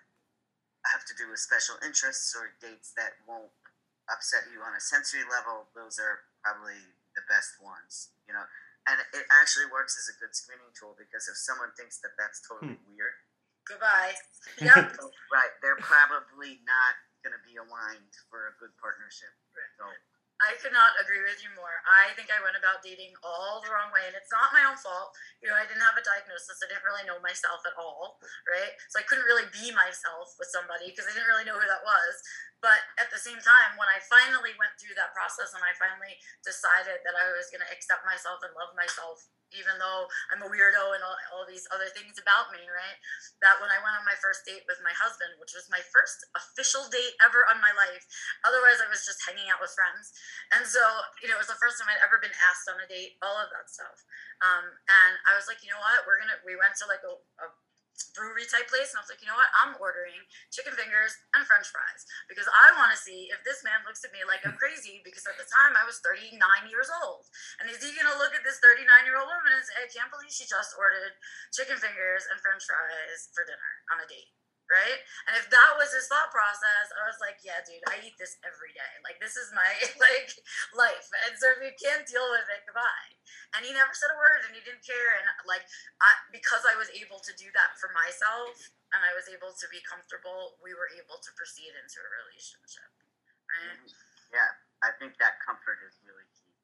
have 0.88 1.04
to 1.06 1.14
do 1.14 1.28
with 1.28 1.38
special 1.38 1.76
interests 1.84 2.32
or 2.32 2.56
dates 2.58 2.96
that 2.96 3.20
won't 3.28 3.52
upset 4.08 4.48
you 4.50 4.64
on 4.64 4.74
a 4.74 4.82
sensory 4.82 5.22
level, 5.28 5.70
those 5.76 6.00
are 6.00 6.24
probably 6.42 6.80
the 7.14 7.22
best 7.30 7.60
ones. 7.62 8.10
You 8.26 8.34
know, 8.34 8.42
and 8.88 8.98
it 9.14 9.28
actually 9.30 9.68
works 9.70 9.94
as 10.00 10.10
a 10.10 10.16
good 10.18 10.32
screening 10.32 10.72
tool 10.74 10.96
because 10.96 11.28
if 11.28 11.36
someone 11.36 11.70
thinks 11.76 12.00
that 12.02 12.16
that's 12.16 12.42
totally 12.42 12.80
hmm. 12.80 12.90
weird, 12.96 13.16
goodbye. 13.68 14.16
Yep. 14.60 14.98
right, 15.30 15.52
they're 15.60 15.78
probably 15.78 16.58
not 16.64 16.96
going 17.22 17.36
to 17.36 17.42
be 17.44 17.60
aligned 17.60 18.12
for 18.32 18.48
a 18.50 18.54
good 18.56 18.72
partnership. 18.80 19.30
Right. 19.52 19.72
So 19.76 19.84
I 20.40 20.56
could 20.56 20.72
not 20.72 20.96
agree 20.96 21.20
with 21.20 21.44
you 21.44 21.52
more. 21.52 21.84
I 21.84 22.16
think 22.16 22.32
I 22.32 22.40
went 22.40 22.56
about 22.56 22.80
dating 22.80 23.12
all 23.20 23.60
the 23.60 23.68
wrong 23.68 23.92
way, 23.92 24.08
and 24.08 24.16
it's 24.16 24.32
not 24.32 24.56
my 24.56 24.64
own 24.64 24.80
fault. 24.80 25.12
You 25.44 25.52
know, 25.52 25.56
I 25.56 25.68
didn't 25.68 25.84
have 25.84 26.00
a 26.00 26.04
diagnosis. 26.04 26.64
I 26.64 26.72
didn't 26.72 26.84
really 26.84 27.04
know 27.04 27.20
myself 27.20 27.60
at 27.68 27.76
all, 27.76 28.16
right? 28.48 28.72
So 28.88 28.96
I 28.96 29.04
couldn't 29.04 29.28
really 29.28 29.48
be 29.52 29.68
myself 29.68 30.32
with 30.40 30.48
somebody 30.48 30.88
because 30.88 31.04
I 31.04 31.12
didn't 31.12 31.28
really 31.28 31.44
know 31.44 31.60
who 31.60 31.68
that 31.68 31.84
was. 31.84 32.12
But 32.64 32.80
at 32.96 33.12
the 33.12 33.20
same 33.20 33.40
time, 33.40 33.76
when 33.76 33.88
I 33.88 34.00
finally 34.08 34.56
went 34.56 34.76
through 34.80 34.96
that 34.96 35.12
process 35.12 35.52
and 35.52 35.60
I 35.60 35.76
finally 35.76 36.16
decided 36.40 37.04
that 37.04 37.16
I 37.16 37.32
was 37.36 37.52
going 37.52 37.64
to 37.64 37.72
accept 37.72 38.08
myself 38.08 38.40
and 38.40 38.52
love 38.56 38.72
myself 38.72 39.28
even 39.54 39.76
though 39.78 40.06
I'm 40.30 40.42
a 40.42 40.50
weirdo 40.50 40.94
and 40.94 41.02
all, 41.02 41.18
all 41.34 41.44
these 41.46 41.66
other 41.70 41.90
things 41.90 42.18
about 42.18 42.50
me, 42.54 42.62
right? 42.70 42.98
That 43.42 43.58
when 43.58 43.70
I 43.70 43.82
went 43.82 43.98
on 43.98 44.06
my 44.06 44.16
first 44.18 44.46
date 44.46 44.64
with 44.70 44.82
my 44.82 44.94
husband, 44.94 45.36
which 45.38 45.54
was 45.54 45.70
my 45.72 45.82
first 45.90 46.22
official 46.34 46.86
date 46.90 47.18
ever 47.20 47.46
on 47.46 47.62
my 47.62 47.74
life, 47.74 48.06
otherwise 48.46 48.82
I 48.82 48.90
was 48.90 49.02
just 49.02 49.22
hanging 49.26 49.50
out 49.50 49.62
with 49.62 49.74
friends. 49.74 50.14
And 50.54 50.62
so, 50.66 50.82
you 51.20 51.30
know, 51.30 51.38
it 51.38 51.42
was 51.42 51.52
the 51.52 51.60
first 51.60 51.78
time 51.78 51.90
I'd 51.90 52.04
ever 52.04 52.22
been 52.22 52.34
asked 52.34 52.70
on 52.70 52.78
a 52.78 52.88
date, 52.88 53.18
all 53.22 53.38
of 53.38 53.50
that 53.52 53.70
stuff. 53.70 54.02
Um, 54.40 54.66
and 54.88 55.14
I 55.28 55.36
was 55.36 55.50
like, 55.50 55.60
you 55.60 55.70
know 55.70 55.82
what? 55.82 56.06
We're 56.06 56.20
going 56.20 56.32
to, 56.32 56.40
we 56.46 56.56
went 56.56 56.78
to 56.80 56.86
like 56.88 57.04
a, 57.04 57.14
a 57.44 57.48
brewery 58.12 58.48
type 58.48 58.66
place, 58.72 58.92
and 58.92 58.98
I 58.98 59.04
was 59.04 59.12
like, 59.12 59.20
you 59.20 59.28
know 59.28 59.36
what? 59.36 59.52
I'm 59.52 59.76
ordering 59.76 60.24
chicken 60.48 60.72
fingers 60.72 61.12
and 61.36 61.44
French 61.44 61.68
fries 61.68 62.08
because 62.26 62.48
I 62.48 62.72
want 62.80 62.94
to 62.94 62.98
see 62.98 63.28
if 63.28 63.44
this 63.44 63.60
man 63.60 63.84
looks 63.84 64.02
at 64.02 64.14
me 64.16 64.24
like 64.24 64.42
I'm 64.48 64.56
crazy. 64.56 65.04
Because 65.04 65.28
at 65.28 65.36
the 65.36 65.48
time 65.48 65.76
I 65.76 65.84
was 65.84 66.00
39 66.00 66.40
years 66.72 66.88
old, 67.04 67.28
and 67.60 67.68
is 67.68 67.84
he 67.84 67.92
gonna 67.92 68.16
look 68.16 68.32
at 68.32 68.42
this 68.46 68.62
39 68.64 68.88
year 69.04 69.20
old 69.20 69.28
woman 69.28 69.52
and 69.52 69.64
say, 69.66 69.76
I 69.84 69.92
can't 69.92 70.12
believe 70.12 70.32
she 70.32 70.48
just 70.48 70.72
ordered 70.80 71.20
chicken 71.52 71.76
fingers 71.76 72.24
and 72.30 72.40
French 72.40 72.64
fries 72.64 73.28
for 73.36 73.44
dinner 73.44 73.72
on 73.92 74.00
a 74.00 74.08
date? 74.08 74.39
Right? 74.70 75.02
And 75.26 75.34
if 75.34 75.50
that 75.50 75.74
was 75.74 75.90
his 75.90 76.06
thought 76.06 76.30
process, 76.30 76.94
I 76.94 77.04
was 77.10 77.18
like, 77.18 77.42
yeah, 77.42 77.58
dude, 77.66 77.82
I 77.90 77.98
eat 78.06 78.14
this 78.16 78.38
every 78.46 78.70
day. 78.70 78.92
Like 79.02 79.18
this 79.18 79.34
is 79.34 79.50
my 79.50 79.66
like 80.06 80.30
life. 80.72 81.10
And 81.26 81.34
so 81.34 81.50
if 81.58 81.60
you 81.60 81.74
can't 81.74 82.06
deal 82.06 82.24
with 82.30 82.46
it, 82.46 82.62
goodbye. 82.64 83.10
And 83.58 83.66
he 83.66 83.74
never 83.74 83.90
said 83.92 84.14
a 84.14 84.16
word 84.16 84.46
and 84.46 84.54
he 84.54 84.62
didn't 84.62 84.86
care. 84.86 85.18
And 85.18 85.26
like 85.44 85.66
I, 85.98 86.10
because 86.30 86.62
I 86.64 86.78
was 86.78 86.88
able 86.94 87.18
to 87.18 87.34
do 87.34 87.50
that 87.52 87.74
for 87.82 87.90
myself 87.90 88.54
and 88.94 89.02
I 89.02 89.10
was 89.18 89.26
able 89.26 89.50
to 89.50 89.66
be 89.74 89.82
comfortable, 89.82 90.56
we 90.62 90.70
were 90.72 90.88
able 90.94 91.18
to 91.18 91.30
proceed 91.34 91.74
into 91.74 91.98
a 91.98 92.10
relationship. 92.22 92.90
Right? 93.50 93.74
Mm-hmm. 93.74 94.38
Yeah. 94.38 94.50
I 94.86 94.94
think 94.96 95.18
that 95.18 95.42
comfort 95.42 95.82
is 95.82 95.98
really 96.06 96.24
key. 96.32 96.54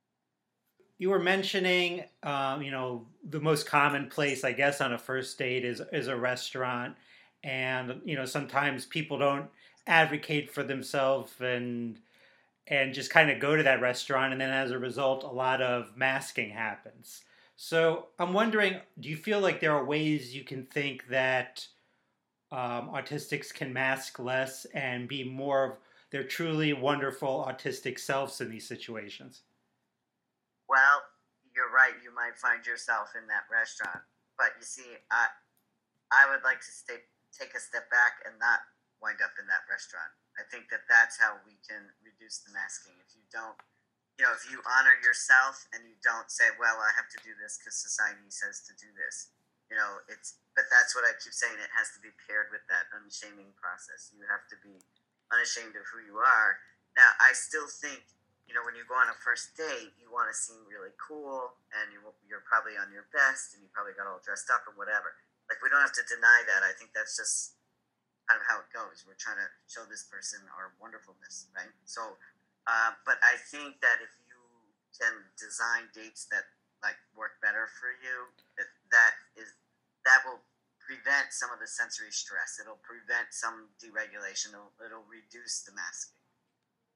You 0.98 1.10
were 1.10 1.20
mentioning, 1.20 2.06
um, 2.22 2.62
you 2.62 2.70
know, 2.70 3.04
the 3.28 3.42
most 3.42 3.66
common 3.66 4.08
place, 4.08 4.44
I 4.44 4.52
guess, 4.52 4.80
on 4.80 4.94
a 4.94 4.98
first 4.98 5.36
date 5.36 5.66
is 5.66 5.82
is 5.92 6.08
a 6.08 6.16
restaurant 6.16 6.96
and 7.44 8.00
you 8.04 8.16
know 8.16 8.24
sometimes 8.24 8.84
people 8.84 9.18
don't 9.18 9.48
advocate 9.86 10.52
for 10.52 10.62
themselves 10.62 11.32
and 11.40 12.00
and 12.68 12.92
just 12.92 13.10
kind 13.10 13.30
of 13.30 13.38
go 13.38 13.54
to 13.54 13.62
that 13.62 13.80
restaurant 13.80 14.32
and 14.32 14.40
then 14.40 14.50
as 14.50 14.72
a 14.72 14.78
result 14.78 15.22
a 15.22 15.28
lot 15.28 15.62
of 15.62 15.96
masking 15.96 16.50
happens. 16.50 17.22
So 17.56 18.08
i'm 18.18 18.32
wondering 18.32 18.80
do 19.00 19.08
you 19.08 19.16
feel 19.16 19.40
like 19.40 19.60
there 19.60 19.72
are 19.72 19.84
ways 19.84 20.34
you 20.34 20.44
can 20.44 20.66
think 20.66 21.08
that 21.08 21.66
um, 22.52 22.90
autistics 22.90 23.52
can 23.52 23.72
mask 23.72 24.18
less 24.18 24.66
and 24.66 25.08
be 25.08 25.24
more 25.24 25.64
of 25.64 25.72
their 26.10 26.22
truly 26.22 26.72
wonderful 26.72 27.44
autistic 27.48 27.98
selves 27.98 28.40
in 28.40 28.50
these 28.50 28.66
situations? 28.66 29.42
Well 30.68 31.02
you're 31.54 31.72
right 31.72 31.94
you 32.02 32.14
might 32.14 32.36
find 32.36 32.66
yourself 32.66 33.12
in 33.20 33.26
that 33.28 33.44
restaurant. 33.52 34.00
But 34.36 34.48
you 34.58 34.64
see 34.64 34.96
i 35.10 35.26
i 36.10 36.30
would 36.30 36.42
like 36.42 36.60
to 36.60 36.72
stay 36.72 36.96
take 37.36 37.52
a 37.52 37.60
step 37.60 37.86
back 37.92 38.24
and 38.24 38.34
not 38.40 38.64
wind 39.00 39.20
up 39.20 39.36
in 39.36 39.44
that 39.52 39.68
restaurant. 39.68 40.08
I 40.40 40.44
think 40.48 40.72
that 40.72 40.88
that's 40.88 41.20
how 41.20 41.36
we 41.44 41.56
can 41.64 41.92
reduce 42.00 42.40
the 42.44 42.52
masking. 42.52 42.96
If 43.00 43.12
you 43.16 43.24
don't, 43.28 43.56
you 44.16 44.24
know, 44.24 44.32
if 44.32 44.48
you 44.48 44.60
honor 44.64 44.96
yourself 45.04 45.68
and 45.76 45.84
you 45.84 45.96
don't 46.00 46.32
say, 46.32 46.48
well, 46.56 46.80
I 46.80 46.92
have 46.96 47.08
to 47.12 47.20
do 47.20 47.36
this 47.36 47.60
because 47.60 47.76
society 47.76 48.32
says 48.32 48.64
to 48.68 48.72
do 48.80 48.88
this, 48.96 49.32
you 49.68 49.76
know, 49.76 50.00
it's, 50.08 50.40
but 50.56 50.68
that's 50.72 50.96
what 50.96 51.04
I 51.04 51.12
keep 51.20 51.36
saying. 51.36 51.56
It 51.60 51.72
has 51.76 51.92
to 51.92 52.00
be 52.00 52.12
paired 52.24 52.48
with 52.48 52.64
that 52.72 52.88
unshaming 52.96 53.52
process. 53.60 54.12
You 54.16 54.24
have 54.28 54.48
to 54.48 54.56
be 54.64 54.80
unashamed 55.28 55.76
of 55.76 55.84
who 55.92 56.00
you 56.04 56.16
are. 56.20 56.56
Now, 56.96 57.12
I 57.20 57.36
still 57.36 57.68
think, 57.68 58.00
you 58.48 58.56
know, 58.56 58.64
when 58.64 58.78
you 58.78 58.88
go 58.88 58.96
on 58.96 59.12
a 59.12 59.16
first 59.20 59.52
date, 59.58 59.92
you 60.00 60.08
want 60.08 60.32
to 60.32 60.36
seem 60.36 60.64
really 60.70 60.94
cool 60.96 61.52
and 61.76 61.92
you, 61.92 62.00
you're 62.24 62.46
probably 62.48 62.78
on 62.80 62.88
your 62.94 63.04
best 63.12 63.52
and 63.52 63.60
you 63.60 63.68
probably 63.74 63.92
got 63.92 64.08
all 64.08 64.22
dressed 64.24 64.48
up 64.48 64.64
or 64.64 64.72
whatever 64.80 65.12
like 65.46 65.62
we 65.62 65.70
don't 65.70 65.82
have 65.82 65.94
to 65.94 66.06
deny 66.06 66.42
that. 66.46 66.66
I 66.66 66.74
think 66.74 66.90
that's 66.92 67.16
just 67.16 67.56
kind 68.26 68.38
of 68.38 68.44
how 68.46 68.62
it 68.62 68.70
goes. 68.74 69.06
We're 69.06 69.18
trying 69.18 69.38
to 69.38 69.50
show 69.70 69.86
this 69.86 70.06
person 70.10 70.42
our 70.58 70.74
wonderfulness, 70.82 71.46
right? 71.54 71.70
So, 71.86 72.18
uh, 72.66 72.98
but 73.06 73.22
I 73.22 73.38
think 73.38 73.78
that 73.82 74.02
if 74.02 74.10
you 74.26 74.38
can 74.98 75.30
design 75.38 75.86
dates 75.94 76.26
that 76.34 76.50
like 76.82 76.98
work 77.14 77.38
better 77.38 77.70
for 77.78 77.94
you, 78.02 78.34
that 78.58 78.68
that 78.90 79.14
is 79.38 79.54
that 80.02 80.26
will 80.26 80.42
prevent 80.82 81.34
some 81.34 81.50
of 81.50 81.58
the 81.58 81.66
sensory 81.66 82.14
stress. 82.14 82.62
It'll 82.62 82.82
prevent 82.86 83.34
some 83.34 83.74
dysregulation. 83.82 84.54
It'll, 84.54 84.70
it'll 84.78 85.06
reduce 85.10 85.66
the 85.66 85.74
masking. 85.74 86.22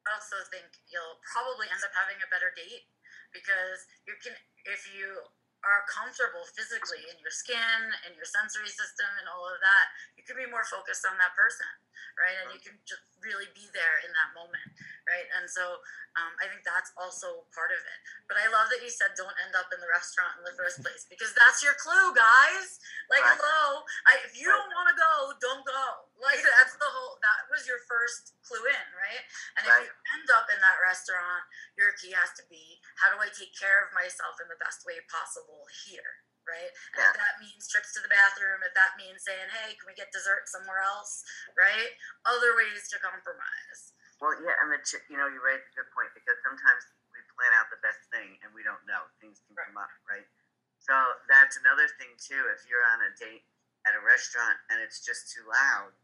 I 0.06 0.14
also 0.14 0.38
think 0.46 0.78
you'll 0.86 1.18
probably 1.26 1.66
end 1.66 1.82
up 1.82 1.90
having 1.92 2.22
a 2.22 2.28
better 2.30 2.54
date 2.54 2.86
because 3.34 3.84
you 4.06 4.14
can 4.22 4.32
if 4.64 4.88
you 4.94 5.26
are 5.66 5.84
comfortable 5.90 6.46
physically 6.56 7.04
in 7.12 7.20
your 7.20 7.32
skin 7.32 7.80
and 8.06 8.16
your 8.16 8.24
sensory 8.24 8.70
system 8.70 9.08
and 9.20 9.28
all 9.28 9.44
of 9.44 9.60
that, 9.60 9.86
you 10.16 10.24
can 10.24 10.38
be 10.38 10.48
more 10.48 10.64
focused 10.64 11.04
on 11.04 11.20
that 11.20 11.36
person, 11.36 11.68
right? 12.16 12.36
And 12.44 12.56
you 12.56 12.60
can 12.62 12.80
just 12.88 13.04
really 13.24 13.48
be 13.52 13.68
there 13.72 14.00
in 14.04 14.10
that 14.12 14.32
moment, 14.36 14.70
right? 15.08 15.28
And 15.38 15.46
so 15.48 15.80
um, 16.18 16.32
I 16.42 16.50
think 16.50 16.66
that's 16.66 16.90
also 16.98 17.46
part 17.54 17.70
of 17.70 17.78
it. 17.78 17.98
But 18.26 18.40
I 18.40 18.50
love 18.50 18.66
that 18.74 18.82
you 18.82 18.90
said 18.90 19.14
don't 19.14 19.34
end 19.46 19.54
up 19.54 19.70
in 19.70 19.78
the 19.78 19.90
restaurant 19.90 20.40
in 20.42 20.44
the 20.44 20.56
first 20.58 20.80
place 20.84 21.06
because 21.06 21.30
that's 21.38 21.62
your 21.62 21.76
clue, 21.78 22.12
guys. 22.16 22.82
Like, 23.06 23.22
hello, 23.22 23.86
I, 24.06 24.18
if 24.26 24.34
you 24.34 24.50
don't 24.50 24.70
want 24.74 24.90
to 24.90 24.96
go, 24.96 25.14
don't 25.38 25.64
go. 25.66 26.10
Like 26.20 26.44
that's 26.44 26.76
the 26.76 26.84
whole. 26.84 27.16
That 27.24 27.48
was 27.48 27.64
your 27.64 27.80
first 27.88 28.36
clue 28.44 28.60
in, 28.60 28.86
right? 28.92 29.24
And 29.56 29.64
right. 29.64 29.80
if 29.80 29.88
you 29.88 30.20
end 30.20 30.28
up 30.28 30.52
in 30.52 30.60
that 30.60 30.76
restaurant, 30.76 31.48
your 31.80 31.96
key 31.96 32.12
has 32.12 32.36
to 32.36 32.44
be 32.52 32.76
how 33.00 33.08
do 33.08 33.16
I 33.24 33.32
take 33.32 33.56
care 33.56 33.80
of 33.80 33.96
myself 33.96 34.36
in 34.36 34.44
the 34.52 34.60
best 34.60 34.84
way 34.84 35.00
possible 35.08 35.64
here, 35.88 36.20
right? 36.48 36.72
And 36.96 37.10
if 37.10 37.16
that 37.16 37.40
means 37.40 37.68
trips 37.68 37.92
to 37.96 38.00
the 38.02 38.10
bathroom, 38.10 38.60
if 38.64 38.74
that 38.76 38.96
means 39.00 39.24
saying, 39.24 39.48
hey, 39.50 39.76
can 39.76 39.86
we 39.88 39.96
get 39.96 40.12
dessert 40.12 40.48
somewhere 40.48 40.82
else, 40.82 41.22
right? 41.54 41.92
Other 42.26 42.56
ways 42.56 42.88
to 42.92 42.96
compromise. 43.00 43.94
Well, 44.20 44.36
yeah, 44.44 44.52
and 44.60 44.68
the 44.68 44.80
you 45.08 45.16
know 45.16 45.32
you 45.32 45.40
raise 45.40 45.64
a 45.64 45.72
good 45.72 45.88
point 45.96 46.12
because 46.12 46.36
sometimes 46.44 46.84
we 47.08 47.24
plan 47.32 47.56
out 47.56 47.72
the 47.72 47.80
best 47.80 48.04
thing 48.12 48.36
and 48.44 48.52
we 48.52 48.60
don't 48.60 48.84
know 48.84 49.08
things 49.16 49.40
can 49.48 49.56
right. 49.56 49.64
come 49.72 49.80
up, 49.80 49.92
right? 50.04 50.28
So 50.76 50.92
that's 51.24 51.56
another 51.56 51.88
thing 51.96 52.12
too. 52.20 52.40
If 52.52 52.68
you're 52.68 52.84
on 52.84 53.00
a 53.00 53.12
date 53.16 53.48
at 53.88 53.96
a 53.96 54.02
restaurant 54.04 54.60
and 54.68 54.76
it's 54.84 55.00
just 55.00 55.32
too 55.32 55.44
loud 55.48 55.96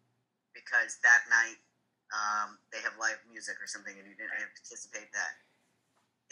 because 0.57 0.97
that 1.05 1.29
night 1.29 1.61
um, 2.15 2.57
they 2.73 2.81
have 2.81 2.97
live 2.97 3.21
music 3.29 3.61
or 3.61 3.69
something 3.69 3.93
and 3.93 4.09
you 4.09 4.17
didn't 4.17 4.37
anticipate 4.37 5.13
that. 5.13 5.35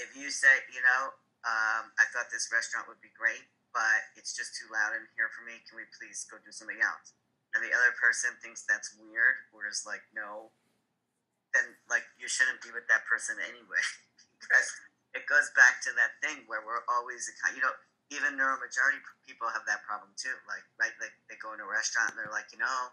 If 0.00 0.16
you 0.16 0.32
say, 0.32 0.50
you 0.72 0.80
know, 0.80 1.12
um, 1.44 1.92
I 2.00 2.08
thought 2.10 2.32
this 2.32 2.48
restaurant 2.48 2.88
would 2.88 3.00
be 3.04 3.12
great, 3.12 3.44
but 3.74 4.14
it's 4.14 4.32
just 4.32 4.54
too 4.54 4.70
loud 4.70 4.94
in 4.94 5.04
here 5.18 5.28
for 5.34 5.42
me. 5.42 5.58
Can 5.66 5.76
we 5.76 5.84
please 5.92 6.22
go 6.30 6.38
do 6.40 6.54
something 6.54 6.78
else? 6.78 7.12
And 7.52 7.60
the 7.60 7.74
other 7.74 7.92
person 7.98 8.34
thinks 8.38 8.62
that's 8.62 8.94
weird, 8.96 9.50
or 9.50 9.66
is 9.66 9.82
like, 9.82 10.02
no, 10.14 10.54
then 11.54 11.74
like 11.90 12.06
you 12.18 12.30
shouldn't 12.30 12.62
be 12.62 12.70
with 12.70 12.86
that 12.86 13.04
person 13.04 13.38
anyway. 13.42 13.82
because 14.42 14.68
it 15.14 15.26
goes 15.30 15.50
back 15.54 15.82
to 15.86 15.90
that 15.94 16.18
thing 16.22 16.46
where 16.50 16.62
we're 16.66 16.82
always, 16.90 17.26
you 17.54 17.62
know, 17.62 17.74
even 18.12 18.36
neuromajority 18.36 19.00
people 19.24 19.48
have 19.50 19.64
that 19.66 19.82
problem 19.86 20.10
too. 20.18 20.34
Like, 20.44 20.62
right, 20.76 20.94
like 21.02 21.14
they 21.30 21.38
go 21.40 21.54
into 21.54 21.64
a 21.64 21.70
restaurant 21.70 22.14
and 22.14 22.18
they're 22.18 22.34
like, 22.34 22.50
you 22.54 22.60
know, 22.60 22.92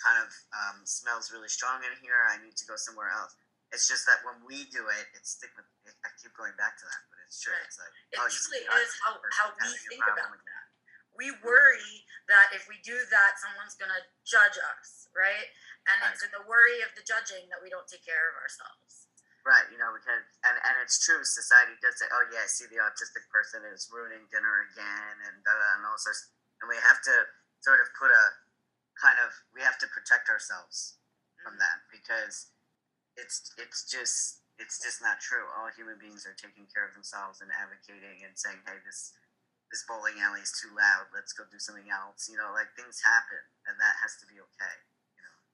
kind 0.00 0.18
of 0.18 0.28
um, 0.54 0.82
smells 0.82 1.30
really 1.30 1.50
strong 1.50 1.84
in 1.84 1.94
here. 2.00 2.18
I 2.28 2.40
need 2.42 2.56
to 2.58 2.66
go 2.66 2.74
somewhere 2.74 3.12
else. 3.12 3.36
It's 3.68 3.84
just 3.84 4.08
that 4.08 4.24
when 4.24 4.40
we 4.48 4.64
do 4.72 4.88
it, 4.88 5.04
it's 5.12 5.36
stigma. 5.36 5.60
I 6.00 6.08
keep 6.16 6.32
going 6.32 6.56
back 6.56 6.80
to 6.80 6.84
that, 6.88 7.02
but 7.12 7.20
it's 7.28 7.36
true. 7.36 7.52
Right. 7.52 7.68
It's 7.68 7.76
like, 7.76 7.92
It 8.12 8.18
oh, 8.20 8.28
truly 8.28 8.64
is 8.64 8.92
how, 9.04 9.12
how 9.36 9.48
we 9.52 9.68
think 9.92 10.04
about 10.08 10.32
with 10.32 10.44
that. 10.48 10.64
We 11.12 11.34
worry 11.42 11.92
that 12.30 12.54
if 12.54 12.70
we 12.70 12.80
do 12.80 12.94
that, 12.94 13.36
someone's 13.42 13.74
going 13.74 13.90
to 13.92 14.02
judge 14.24 14.56
us, 14.56 15.10
right? 15.12 15.50
And 15.90 15.96
it's 16.08 16.22
in 16.22 16.30
the 16.30 16.46
worry 16.46 16.80
of 16.80 16.94
the 16.94 17.02
judging 17.02 17.50
that 17.50 17.58
we 17.60 17.68
don't 17.68 17.88
take 17.90 18.06
care 18.06 18.32
of 18.32 18.38
ourselves. 18.38 19.08
Right, 19.42 19.64
you 19.72 19.80
know, 19.80 19.88
because 19.96 20.28
and, 20.44 20.60
and 20.60 20.74
it's 20.84 21.00
true. 21.00 21.24
Society 21.24 21.72
does 21.80 21.96
say, 21.96 22.04
"Oh 22.12 22.20
yeah, 22.28 22.44
I 22.44 22.50
see 22.50 22.68
the 22.68 22.84
autistic 22.84 23.24
person 23.32 23.64
is 23.64 23.88
ruining 23.88 24.28
dinner 24.28 24.68
again," 24.68 25.14
and 25.24 25.40
da, 25.40 25.56
da, 25.56 25.68
and 25.80 25.88
all 25.88 25.96
sorts. 25.96 26.28
And 26.60 26.68
we 26.68 26.76
have 26.76 27.00
to 27.08 27.14
sort 27.64 27.80
of 27.80 27.88
put 27.96 28.12
a 28.12 28.24
kind 29.00 29.16
of 29.24 29.32
we 29.56 29.64
have 29.64 29.80
to 29.80 29.88
protect 29.88 30.28
ourselves 30.28 31.00
from 31.40 31.56
mm-hmm. 31.56 31.64
that 31.64 31.86
because 31.88 32.52
it's 33.18 33.52
it's 33.58 33.84
just 33.90 34.46
it's 34.58 34.78
just 34.82 35.02
not 35.02 35.20
true. 35.22 35.46
All 35.58 35.70
human 35.74 35.98
beings 35.98 36.26
are 36.26 36.34
taking 36.34 36.66
care 36.70 36.86
of 36.86 36.94
themselves 36.94 37.42
and 37.42 37.50
advocating 37.54 38.22
and 38.26 38.34
saying, 38.38 38.62
"Hey, 38.66 38.78
this 38.86 39.14
this 39.70 39.84
bowling 39.86 40.18
alley 40.22 40.40
is 40.42 40.54
too 40.56 40.70
loud. 40.72 41.10
Let's 41.12 41.34
go 41.34 41.44
do 41.50 41.58
something 41.58 41.90
else." 41.90 42.30
You 42.30 42.38
know, 42.38 42.54
like 42.54 42.72
things 42.78 43.02
happen, 43.02 43.42
and 43.66 43.76
that 43.78 43.98
has 44.02 44.16
to 44.22 44.26
be 44.30 44.38
okay. 44.38 44.76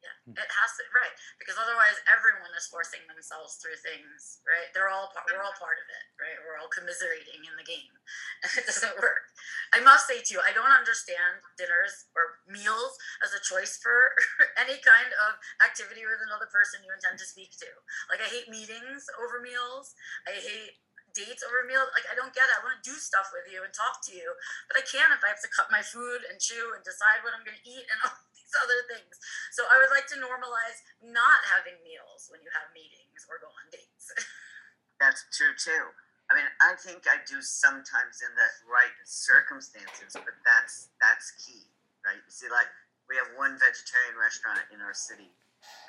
Yeah, 0.04 0.36
it 0.44 0.52
has 0.52 0.76
to 0.76 0.84
right 0.92 1.16
because 1.40 1.56
otherwise 1.56 1.96
everyone 2.04 2.52
is 2.52 2.68
forcing 2.68 3.00
themselves 3.08 3.56
through 3.56 3.80
things, 3.80 4.44
right? 4.44 4.68
They're 4.76 4.92
all 4.92 5.08
part, 5.16 5.24
we're 5.32 5.40
all 5.40 5.56
part 5.56 5.80
of 5.80 5.88
it, 5.88 6.04
right? 6.20 6.36
We're 6.44 6.60
all 6.60 6.68
commiserating 6.68 7.40
in 7.40 7.56
the 7.56 7.64
game, 7.64 7.88
and 8.44 8.52
it 8.52 8.68
doesn't 8.68 9.00
work. 9.00 9.32
I 9.72 9.80
must 9.80 10.04
say 10.04 10.20
too, 10.20 10.44
I 10.44 10.52
don't 10.52 10.76
understand 10.76 11.40
dinners 11.56 12.12
or 12.12 12.44
meals 12.44 13.00
as 13.24 13.32
a 13.32 13.40
choice 13.40 13.80
for 13.80 14.12
any 14.60 14.76
kind 14.84 15.08
of 15.24 15.40
activity 15.64 16.04
with 16.04 16.20
another 16.20 16.52
person 16.52 16.84
you 16.84 16.92
intend 16.92 17.16
to 17.16 17.24
speak 17.24 17.56
to. 17.64 17.70
Like 18.12 18.20
I 18.20 18.28
hate 18.28 18.52
meetings 18.52 19.08
over 19.16 19.40
meals. 19.40 19.96
I 20.28 20.36
hate 20.36 20.84
dates 21.16 21.40
over 21.46 21.64
meals. 21.64 21.88
Like 21.96 22.04
I 22.10 22.18
don't 22.18 22.34
get 22.36 22.50
it. 22.50 22.58
I 22.58 22.64
want 22.66 22.76
to 22.76 22.84
do 22.84 22.98
stuff 23.00 23.32
with 23.32 23.48
you 23.48 23.64
and 23.64 23.72
talk 23.72 24.04
to 24.10 24.12
you, 24.12 24.36
but 24.68 24.76
I 24.76 24.84
can't 24.84 25.14
if 25.14 25.24
I 25.24 25.32
have 25.32 25.40
to 25.40 25.48
cut 25.48 25.72
my 25.72 25.80
food 25.80 26.26
and 26.28 26.36
chew 26.36 26.76
and 26.76 26.84
decide 26.84 27.24
what 27.24 27.32
I'm 27.32 27.46
going 27.46 27.56
to 27.56 27.64
eat 27.64 27.86
and 27.88 27.98
all 28.04 28.18
other 28.58 28.80
things. 28.90 29.18
So 29.52 29.66
I 29.66 29.78
would 29.78 29.92
like 29.92 30.06
to 30.14 30.18
normalize 30.18 30.80
not 31.02 31.40
having 31.50 31.78
meals 31.82 32.30
when 32.30 32.40
you 32.42 32.50
have 32.54 32.70
meetings 32.74 33.26
or 33.26 33.38
go 33.42 33.50
on 33.50 33.66
dates. 33.70 34.10
That's 35.02 35.26
true 35.34 35.54
too. 35.58 35.90
I 36.32 36.32
mean, 36.32 36.48
I 36.64 36.72
think 36.80 37.04
I 37.04 37.20
do 37.28 37.44
sometimes 37.44 38.24
in 38.24 38.32
the 38.32 38.48
right 38.64 38.96
circumstances, 39.04 40.16
but 40.16 40.32
that's 40.40 40.88
that's 40.96 41.36
key, 41.44 41.68
right? 42.00 42.16
You 42.16 42.32
see, 42.32 42.48
like 42.48 42.70
we 43.12 43.20
have 43.20 43.28
one 43.36 43.60
vegetarian 43.60 44.16
restaurant 44.16 44.64
in 44.72 44.80
our 44.80 44.96
city 44.96 45.28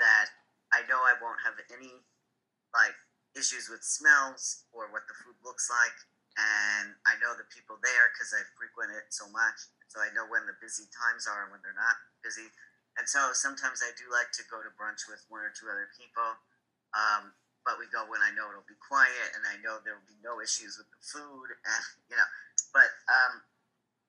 that 0.03 0.27
I 0.75 0.83
know 0.91 0.99
I 0.99 1.15
won't 1.23 1.39
have 1.47 1.55
any 1.71 2.03
like 2.75 2.95
issues 3.31 3.71
with 3.71 3.79
smells 3.79 4.67
or 4.75 4.91
what 4.91 5.07
the 5.07 5.15
food 5.23 5.39
looks 5.39 5.71
like, 5.71 5.95
and 6.35 6.91
I 7.07 7.15
know 7.23 7.31
the 7.39 7.47
people 7.47 7.79
there 7.79 8.11
because 8.11 8.35
I 8.35 8.43
frequent 8.59 8.91
it 8.91 9.07
so 9.15 9.31
much, 9.31 9.71
so 9.95 10.03
I 10.03 10.11
know 10.11 10.27
when 10.27 10.43
the 10.43 10.59
busy 10.59 10.91
times 10.91 11.23
are 11.23 11.47
and 11.47 11.55
when 11.55 11.63
they're 11.63 11.79
not 11.79 11.95
busy. 12.19 12.51
And 12.99 13.07
so 13.07 13.31
sometimes 13.31 13.79
I 13.79 13.95
do 13.95 14.11
like 14.11 14.27
to 14.35 14.43
go 14.51 14.59
to 14.59 14.67
brunch 14.75 15.07
with 15.07 15.23
one 15.31 15.39
or 15.39 15.55
two 15.55 15.71
other 15.71 15.87
people. 15.95 16.35
Um, 16.91 17.31
but 17.63 17.79
we 17.79 17.87
go 17.95 18.03
when 18.11 18.19
I 18.19 18.35
know 18.35 18.51
it'll 18.51 18.67
be 18.67 18.77
quiet 18.77 19.31
and 19.39 19.47
I 19.47 19.55
know 19.63 19.79
there 19.81 19.95
will 19.95 20.11
be 20.11 20.19
no 20.19 20.43
issues 20.43 20.75
with 20.75 20.91
the 20.91 21.01
food, 21.01 21.49
and 21.71 21.85
you 22.11 22.19
know. 22.19 22.29
But 22.75 22.91
um, 23.07 23.39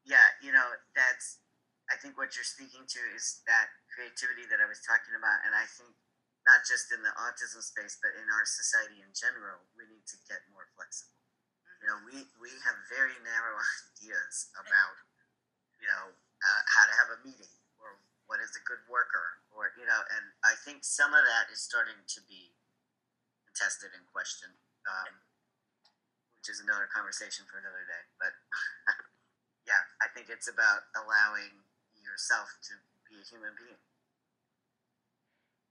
yeah, 0.03 0.27
you 0.43 0.51
know, 0.51 0.67
that's 0.93 1.39
I 1.87 1.95
think 2.03 2.19
what 2.19 2.35
you're 2.35 2.47
speaking 2.47 2.83
to 2.83 3.01
is 3.15 3.47
that 3.47 3.71
creativity 3.95 4.45
that 4.51 4.59
I 4.59 4.67
was 4.67 4.83
talking 4.83 5.15
about, 5.15 5.47
and 5.47 5.55
I 5.55 5.65
think 5.71 5.95
not 6.45 6.67
just 6.67 6.91
in 6.91 7.01
the 7.03 7.15
autism 7.15 7.63
space, 7.63 7.97
but 8.03 8.15
in 8.19 8.27
our 8.27 8.45
society 8.47 9.03
in 9.03 9.11
general, 9.15 9.63
we 9.75 9.87
need 9.87 10.05
to 10.15 10.19
get 10.27 10.43
more 10.51 10.67
flexible. 10.75 11.17
You 11.81 11.87
know, 11.91 11.99
we 12.05 12.17
we 12.43 12.53
have 12.67 12.77
very 12.93 13.17
narrow 13.25 13.57
ideas 13.97 14.53
about 14.59 15.01
you 15.81 15.89
know 15.89 16.13
uh, 16.43 16.63
how 16.67 16.85
to 16.89 16.95
have 16.95 17.11
a 17.15 17.19
meeting 17.23 17.53
or 17.81 18.01
what 18.27 18.41
is 18.41 18.55
a 18.57 18.63
good 18.65 18.81
worker 18.89 19.37
or 19.57 19.73
you 19.81 19.89
know, 19.89 20.01
and 20.13 20.25
I 20.45 20.53
think 20.53 20.85
some 20.85 21.17
of 21.17 21.25
that 21.25 21.49
is 21.49 21.65
starting 21.65 21.97
to 21.97 22.21
be 22.29 22.53
tested 23.57 23.97
and 23.97 24.05
questioned, 24.13 24.61
um, 24.85 25.17
which 26.37 26.53
is 26.53 26.61
another 26.61 26.85
conversation 26.93 27.49
for 27.49 27.57
another 27.57 27.89
day. 27.89 28.03
But 28.21 28.37
yeah, 29.67 29.81
I 30.05 30.13
think 30.13 30.29
it's 30.29 30.47
about 30.47 30.93
allowing 30.93 31.65
yourself 31.97 32.53
to 32.69 32.77
be 33.09 33.17
a 33.17 33.25
human 33.25 33.57
being. 33.57 33.81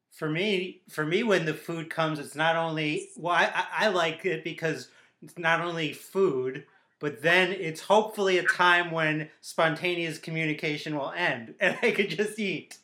For 0.10 0.30
me, 0.30 0.82
for 0.89 1.06
me, 1.06 1.22
when 1.22 1.46
the 1.46 1.54
food 1.54 1.94
comes, 1.94 2.18
it's 2.18 2.36
not 2.36 2.56
only 2.56 3.10
well, 3.15 3.38
I, 3.38 3.86
I 3.86 3.88
like 3.94 4.26
it 4.26 4.44
because 4.44 4.89
it's 5.22 5.38
not 5.38 5.62
only 5.62 5.94
food, 5.94 6.65
but 7.06 7.22
then 7.22 7.52
it's 7.52 7.82
hopefully 7.82 8.39
a 8.39 8.44
time 8.44 8.89
when 8.89 9.30
spontaneous 9.39 10.18
communication 10.18 10.98
will 10.98 11.12
end 11.12 11.54
and 11.60 11.78
I 11.84 11.91
could 11.91 12.10
just 12.10 12.39
eat. 12.39 12.80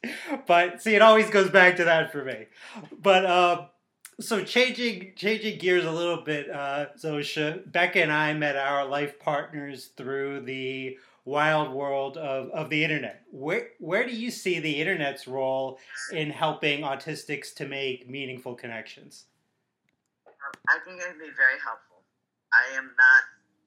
But 0.45 0.79
see, 0.79 0.93
it 0.93 1.01
always 1.01 1.31
goes 1.31 1.49
back 1.49 1.77
to 1.77 1.85
that 1.85 2.11
for 2.11 2.23
me. 2.23 2.45
But 3.01 3.25
uh, 3.25 3.65
so 4.19 4.43
changing 4.43 5.13
changing 5.15 5.57
gears 5.57 5.85
a 5.85 5.91
little 5.91 6.21
bit, 6.21 6.51
uh, 6.51 6.89
Zosia, 6.99 7.63
Becca 7.71 7.99
and 7.99 8.11
I 8.11 8.35
met 8.35 8.55
our 8.55 8.85
life 8.85 9.19
partners 9.19 9.89
through 9.97 10.41
the 10.41 10.99
wild 11.25 11.73
world 11.73 12.15
of, 12.15 12.51
of 12.51 12.69
the 12.69 12.83
internet. 12.83 13.23
Where 13.31 13.69
where 13.79 14.05
do 14.05 14.15
you 14.15 14.29
see 14.29 14.59
the 14.59 14.79
internet's 14.79 15.27
role 15.27 15.79
in 16.13 16.29
helping 16.29 16.81
autistics 16.81 17.55
to 17.55 17.67
make 17.67 18.07
meaningful 18.07 18.53
connections? 18.53 19.25
I 20.69 20.77
think 20.85 21.01
it 21.01 21.07
would 21.07 21.17
be 21.19 21.33
very 21.35 21.59
helpful. 21.65 22.03
I 22.53 22.77
am 22.77 22.85
not 22.85 23.23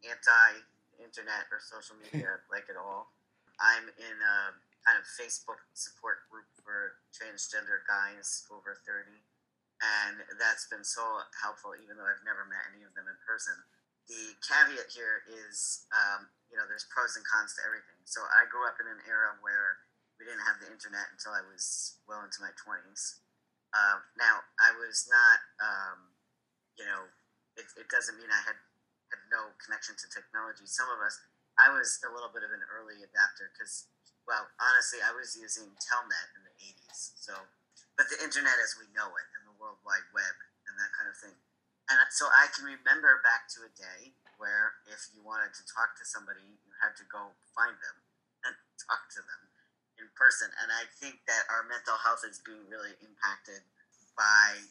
anti-internet 0.07 1.49
or 1.51 1.59
social 1.61 1.97
media 2.03 2.41
like 2.53 2.69
at 2.69 2.77
all. 2.77 3.13
I'm 3.59 3.87
in 3.87 4.17
a 4.19 4.37
kind 4.83 5.01
of 5.01 5.07
Facebook 5.07 5.63
support 5.73 6.27
group 6.29 6.49
for 6.61 7.01
transgender 7.15 7.81
guys 7.89 8.45
over 8.53 8.77
30 8.85 9.17
and 9.83 10.23
that's 10.39 10.69
been 10.71 10.85
so 10.85 11.03
helpful 11.35 11.75
even 11.77 11.99
though 11.99 12.07
I've 12.07 12.23
never 12.23 12.47
met 12.47 12.63
any 12.73 12.87
of 12.87 12.93
them 12.95 13.09
in 13.11 13.17
person. 13.25 13.57
The 14.07 14.37
caveat 14.45 14.93
here 14.93 15.25
is, 15.29 15.89
um, 15.93 16.29
you 16.53 16.61
know, 16.61 16.69
there's 16.69 16.85
pros 16.93 17.17
and 17.17 17.25
cons 17.25 17.57
to 17.57 17.65
everything. 17.65 17.97
So 18.05 18.21
I 18.21 18.45
grew 18.53 18.69
up 18.69 18.77
in 18.77 18.85
an 18.85 19.01
era 19.09 19.33
where 19.41 19.81
we 20.21 20.29
didn't 20.29 20.45
have 20.45 20.61
the 20.61 20.69
internet 20.69 21.09
until 21.17 21.33
I 21.33 21.43
was 21.49 21.97
well 22.05 22.21
into 22.21 22.45
my 22.45 22.53
20s. 22.53 23.25
Uh, 23.75 23.99
now, 24.15 24.45
I 24.61 24.71
was 24.77 25.09
not, 25.11 25.39
um, 25.59 25.99
you 26.79 26.87
know, 26.87 27.11
it, 27.59 27.67
it 27.75 27.89
doesn't 27.91 28.15
mean 28.21 28.31
I 28.31 28.43
had 28.45 28.61
no 29.31 29.55
connection 29.63 29.95
to 29.99 30.07
technology. 30.11 30.67
Some 30.67 30.91
of 30.91 30.99
us, 31.03 31.21
I 31.59 31.71
was 31.71 32.03
a 32.03 32.11
little 32.11 32.31
bit 32.31 32.43
of 32.43 32.51
an 32.51 32.63
early 32.71 33.03
adapter 33.03 33.51
because, 33.55 33.91
well, 34.27 34.49
honestly, 34.59 35.03
I 35.03 35.15
was 35.15 35.39
using 35.39 35.71
Telnet 35.79 36.29
in 36.35 36.43
the 36.47 36.55
80s. 36.59 37.15
So, 37.19 37.35
but 37.95 38.11
the 38.11 38.19
internet 38.19 38.59
as 38.59 38.75
we 38.75 38.91
know 38.91 39.11
it 39.15 39.29
and 39.39 39.47
the 39.47 39.57
World 39.61 39.79
Wide 39.87 40.09
Web 40.11 40.37
and 40.67 40.75
that 40.81 40.91
kind 40.95 41.07
of 41.07 41.17
thing. 41.19 41.37
And 41.93 42.01
so 42.11 42.27
I 42.33 42.49
can 42.49 42.65
remember 42.65 43.21
back 43.21 43.47
to 43.55 43.69
a 43.69 43.73
day 43.77 44.17
where 44.41 44.81
if 44.89 45.13
you 45.13 45.21
wanted 45.21 45.53
to 45.53 45.63
talk 45.69 45.95
to 46.01 46.05
somebody, 46.09 46.43
you 46.65 46.73
had 46.81 46.97
to 46.97 47.05
go 47.07 47.37
find 47.53 47.77
them 47.77 47.97
and 48.49 48.55
talk 48.89 49.07
to 49.15 49.21
them 49.21 49.43
in 50.01 50.09
person. 50.17 50.49
And 50.65 50.73
I 50.73 50.89
think 50.99 51.23
that 51.29 51.45
our 51.53 51.63
mental 51.69 52.01
health 52.01 52.25
is 52.25 52.41
being 52.41 52.65
really 52.73 52.97
impacted 53.05 53.63
by 54.17 54.65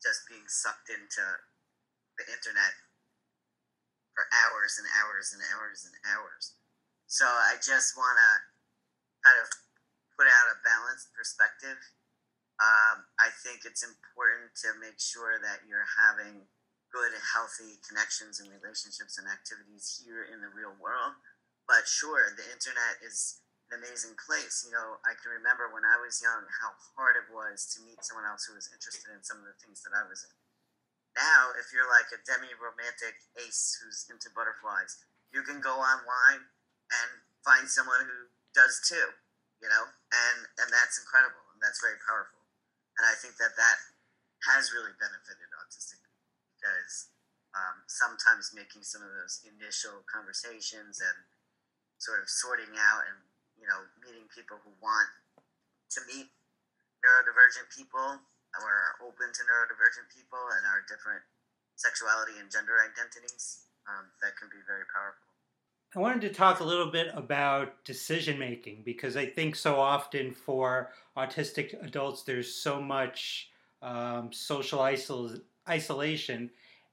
just 0.00 0.24
being 0.30 0.46
sucked 0.48 0.88
into 0.88 1.24
the 2.16 2.24
internet 2.30 2.72
for 4.20 4.28
hours 4.36 4.76
and 4.76 4.84
hours 5.00 5.32
and 5.32 5.40
hours 5.48 5.88
and 5.88 5.96
hours. 6.12 6.52
So 7.08 7.24
I 7.24 7.56
just 7.56 7.96
want 7.96 8.20
to 8.20 8.32
kind 9.24 9.40
of 9.40 9.48
put 10.12 10.28
out 10.28 10.52
a 10.52 10.60
balanced 10.60 11.16
perspective. 11.16 11.80
Um, 12.60 13.08
I 13.16 13.32
think 13.40 13.64
it's 13.64 13.80
important 13.80 14.52
to 14.60 14.76
make 14.76 15.00
sure 15.00 15.40
that 15.40 15.64
you're 15.64 15.88
having 15.96 16.44
good, 16.92 17.16
healthy 17.32 17.80
connections 17.80 18.44
and 18.44 18.52
relationships 18.52 19.16
and 19.16 19.24
activities 19.24 20.04
here 20.04 20.28
in 20.28 20.44
the 20.44 20.52
real 20.52 20.76
world. 20.76 21.16
But 21.64 21.88
sure, 21.88 22.36
the 22.36 22.44
internet 22.52 23.00
is 23.00 23.40
an 23.72 23.80
amazing 23.80 24.20
place. 24.20 24.68
You 24.68 24.76
know, 24.76 25.00
I 25.08 25.16
can 25.16 25.32
remember 25.32 25.72
when 25.72 25.88
I 25.88 25.96
was 25.96 26.20
young 26.20 26.44
how 26.60 26.76
hard 26.92 27.16
it 27.16 27.32
was 27.32 27.72
to 27.72 27.80
meet 27.88 28.04
someone 28.04 28.28
else 28.28 28.44
who 28.44 28.52
was 28.52 28.68
interested 28.68 29.16
in 29.16 29.24
some 29.24 29.40
of 29.40 29.48
the 29.48 29.56
things 29.64 29.80
that 29.88 29.96
I 29.96 30.04
was 30.04 30.20
in 30.28 30.32
now 31.16 31.50
if 31.58 31.70
you're 31.74 31.88
like 31.88 32.08
a 32.14 32.20
demi 32.22 32.52
romantic 32.58 33.18
ace 33.38 33.78
who's 33.80 34.06
into 34.10 34.30
butterflies 34.32 35.02
you 35.30 35.42
can 35.42 35.62
go 35.62 35.78
online 35.78 36.46
and 36.90 37.10
find 37.44 37.70
someone 37.70 38.02
who 38.02 38.30
does 38.54 38.82
too 38.82 39.14
you 39.60 39.68
know? 39.68 39.84
And 40.10 40.38
and 40.58 40.68
that's 40.72 40.98
incredible 40.98 41.44
and 41.54 41.60
that's 41.60 41.78
very 41.78 42.00
powerful. 42.02 42.40
And 42.98 43.04
i 43.08 43.14
think 43.16 43.36
that 43.40 43.54
that 43.56 43.78
has 44.48 44.72
really 44.72 44.92
benefited 44.96 45.48
autistic 45.60 46.00
because 46.56 47.12
um, 47.52 47.84
sometimes 47.88 48.56
making 48.56 48.84
some 48.84 49.04
of 49.04 49.12
those 49.12 49.44
initial 49.44 50.00
conversations 50.08 51.00
and 51.00 51.18
sort 52.00 52.24
of 52.24 52.28
sorting 52.28 52.72
out 52.76 53.04
and 53.08 53.20
you 53.60 53.68
know 53.68 53.84
meeting 54.00 54.24
people 54.32 54.56
who 54.64 54.72
want 54.80 55.08
to 55.92 56.00
meet 56.08 56.32
neurodivergent 57.04 57.68
people 57.72 58.20
are 58.58 58.98
open 59.06 59.30
to 59.32 59.42
neurodivergent 59.46 60.10
people 60.14 60.40
and 60.58 60.66
our 60.66 60.82
different 60.88 61.22
sexuality 61.76 62.38
and 62.40 62.50
gender 62.50 62.76
identities. 62.82 63.66
Um, 63.88 64.06
that 64.22 64.36
can 64.36 64.48
be 64.48 64.60
very 64.66 64.84
powerful. 64.92 65.30
I 65.96 65.98
wanted 65.98 66.20
to 66.22 66.34
talk 66.34 66.60
a 66.60 66.64
little 66.64 66.90
bit 66.90 67.08
about 67.14 67.84
decision 67.84 68.38
making 68.38 68.82
because 68.84 69.16
I 69.16 69.26
think 69.26 69.56
so 69.56 69.80
often 69.80 70.32
for 70.32 70.90
autistic 71.16 71.82
adults 71.84 72.22
there's 72.22 72.54
so 72.54 72.80
much 72.80 73.50
um, 73.82 74.32
social 74.32 74.78
isol- 74.80 75.40
isolation, 75.68 76.50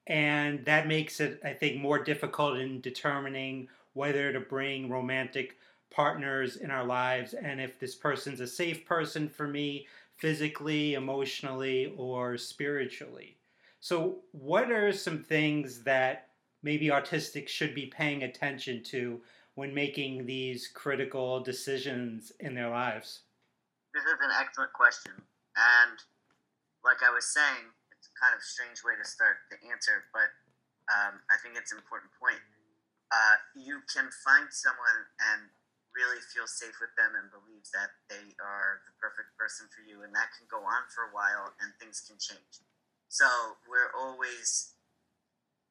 and 0.08 0.65
that 0.65 0.88
makes 0.88 1.20
it, 1.20 1.39
I 1.43 1.54
think, 1.54 1.80
more 1.80 2.04
difficult 2.04 2.58
in 2.58 2.82
determining 2.82 3.67
whether 3.93 4.34
to 4.34 4.39
bring 4.39 4.89
romantic 4.89 5.58
partners 5.89 6.58
in 6.58 6.70
our 6.70 6.84
lives 6.84 7.34
and 7.34 7.62
if 7.62 7.80
this 7.80 7.96
person's 7.96 8.41
a 8.41 8.48
safe 8.48 8.86
person 8.86 9.30
for 9.30 9.48
me 9.48 9.88
physically, 10.17 10.95
emotionally, 10.95 11.93
or 11.97 12.38
spiritually. 12.38 13.38
So, 13.80 14.19
what 14.32 14.71
are 14.71 14.91
some 14.91 15.23
things 15.23 15.84
that 15.84 16.30
maybe 16.63 16.88
autistics 16.88 17.49
should 17.49 17.75
be 17.75 17.86
paying 17.86 18.23
attention 18.23 18.84
to 18.84 19.21
when 19.56 19.73
making 19.73 20.25
these 20.25 20.67
critical 20.67 21.39
decisions 21.39 22.32
in 22.39 22.53
their 22.53 22.69
lives? 22.69 23.21
This 23.93 24.03
is 24.03 24.19
an 24.21 24.32
excellent 24.39 24.73
question. 24.73 25.13
And 25.58 25.97
like 26.84 27.01
I 27.01 27.13
was 27.13 27.25
saying, 27.25 27.65
it's 27.89 28.10
kind 28.19 28.34
of 28.34 28.39
a 28.41 28.45
strange 28.45 28.84
way 28.86 28.93
to 28.93 29.08
start 29.08 29.38
the 29.49 29.58
answer, 29.69 30.06
but 30.13 30.30
um, 30.93 31.19
I 31.30 31.41
think 31.41 31.58
it's 31.58 31.71
an 31.71 31.77
important 31.77 32.12
point. 32.21 32.41
Uh, 33.10 33.38
you 33.56 33.82
can 33.89 34.10
find 34.23 34.47
someone 34.51 34.99
and 35.34 35.49
really 35.98 36.22
feel 36.22 36.46
safe 36.46 36.78
with 36.78 36.94
them 36.94 37.18
and 37.18 37.34
believes 37.34 37.74
that 37.74 37.90
they 38.06 38.38
are 38.38 38.86
the 38.86 38.94
perfect 39.02 39.34
person 39.34 39.66
for 39.74 39.82
you, 39.82 40.06
and 40.06 40.14
that 40.14 40.30
can 40.38 40.46
go 40.46 40.62
on 40.62 40.86
for 40.94 41.10
a 41.10 41.12
while 41.12 41.58
and 41.58 41.74
things 41.82 42.06
can 42.06 42.22
change. 42.22 42.62
So 43.10 43.26
we're 43.66 43.90
always 43.98 44.78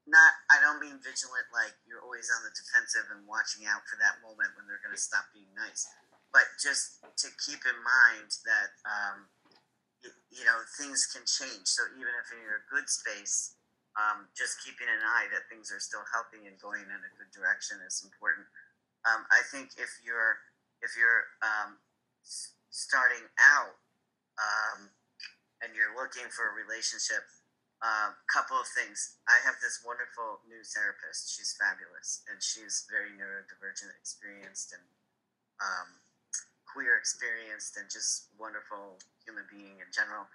not, 0.06 0.34
I 0.50 0.58
don't 0.58 0.82
mean 0.82 0.98
vigilant 0.98 1.46
like 1.54 1.74
you're 1.86 2.02
always 2.02 2.26
on 2.30 2.42
the 2.42 2.54
defensive 2.54 3.06
and 3.14 3.26
watching 3.26 3.66
out 3.66 3.86
for 3.86 3.98
that 4.02 4.18
moment 4.22 4.54
when 4.58 4.66
they're 4.66 4.82
going 4.82 4.94
to 4.94 5.00
stop 5.00 5.30
being 5.30 5.50
nice, 5.54 5.86
but 6.34 6.46
just 6.58 7.02
to 7.22 7.28
keep 7.42 7.62
in 7.62 7.78
mind 7.82 8.30
that, 8.46 8.72
um, 8.86 9.26
you, 10.02 10.10
you 10.30 10.44
know, 10.46 10.58
things 10.78 11.06
can 11.10 11.26
change. 11.26 11.66
So 11.66 11.86
even 11.94 12.12
if 12.22 12.30
you're 12.30 12.54
in 12.54 12.62
a 12.62 12.66
good 12.70 12.86
space, 12.86 13.58
um, 13.96 14.28
just 14.36 14.60
keeping 14.60 14.86
an 14.86 15.02
eye 15.02 15.26
that 15.32 15.48
things 15.48 15.72
are 15.72 15.80
still 15.80 16.04
healthy 16.12 16.44
and 16.44 16.54
going 16.60 16.84
in 16.84 17.00
a 17.00 17.12
good 17.16 17.32
direction 17.32 17.80
is 17.82 18.04
important. 18.04 18.44
Um, 19.06 19.22
I 19.30 19.46
think 19.54 19.78
if 19.78 20.02
you're 20.02 20.42
if 20.82 20.98
you're 20.98 21.30
um, 21.40 21.78
starting 22.74 23.22
out 23.38 23.78
um, 24.36 24.90
and 25.62 25.72
you're 25.72 25.94
looking 25.94 26.26
for 26.28 26.50
a 26.50 26.54
relationship, 26.58 27.22
a 27.80 27.86
um, 27.86 28.10
couple 28.26 28.58
of 28.58 28.66
things. 28.74 29.16
I 29.30 29.38
have 29.46 29.56
this 29.62 29.80
wonderful 29.86 30.42
new 30.44 30.60
therapist. 30.66 31.32
She's 31.32 31.54
fabulous, 31.54 32.26
and 32.26 32.42
she's 32.42 32.84
very 32.90 33.14
neurodivergent, 33.14 33.94
experienced, 33.94 34.74
and 34.74 34.84
um, 35.62 35.88
queer 36.66 36.98
experienced, 36.98 37.78
and 37.78 37.86
just 37.86 38.32
wonderful 38.36 38.98
human 39.22 39.46
being 39.48 39.78
in 39.78 39.88
general. 39.94 40.26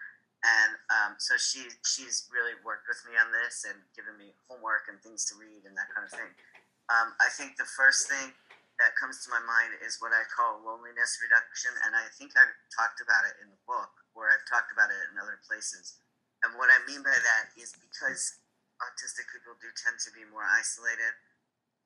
And 0.42 0.74
um, 0.90 1.12
so 1.22 1.38
she 1.38 1.70
she's 1.86 2.26
really 2.34 2.58
worked 2.66 2.90
with 2.90 3.04
me 3.06 3.14
on 3.20 3.30
this 3.30 3.68
and 3.68 3.78
given 3.94 4.18
me 4.18 4.34
homework 4.50 4.90
and 4.90 4.98
things 5.04 5.28
to 5.30 5.38
read 5.38 5.68
and 5.68 5.78
that 5.78 5.92
kind 5.94 6.08
of 6.08 6.14
thing. 6.16 6.34
I 6.92 7.32
think 7.32 7.56
the 7.56 7.64
first 7.64 8.12
thing 8.12 8.36
that 8.82 8.98
comes 8.98 9.22
to 9.22 9.30
my 9.30 9.40
mind 9.46 9.78
is 9.86 10.02
what 10.02 10.10
I 10.10 10.26
call 10.26 10.58
loneliness 10.66 11.22
reduction, 11.22 11.70
and 11.86 11.94
I 11.94 12.10
think 12.18 12.34
I've 12.34 12.50
talked 12.74 12.98
about 12.98 13.30
it 13.30 13.38
in 13.38 13.54
the 13.54 13.62
book, 13.70 13.94
or 14.18 14.26
I've 14.26 14.42
talked 14.50 14.74
about 14.74 14.90
it 14.90 14.98
in 15.14 15.22
other 15.22 15.38
places. 15.46 16.02
And 16.42 16.58
what 16.58 16.74
I 16.74 16.82
mean 16.90 17.06
by 17.06 17.14
that 17.14 17.54
is 17.54 17.78
because 17.78 18.42
autistic 18.82 19.30
people 19.30 19.54
do 19.62 19.70
tend 19.78 20.02
to 20.02 20.12
be 20.18 20.26
more 20.26 20.50
isolated, 20.50 21.14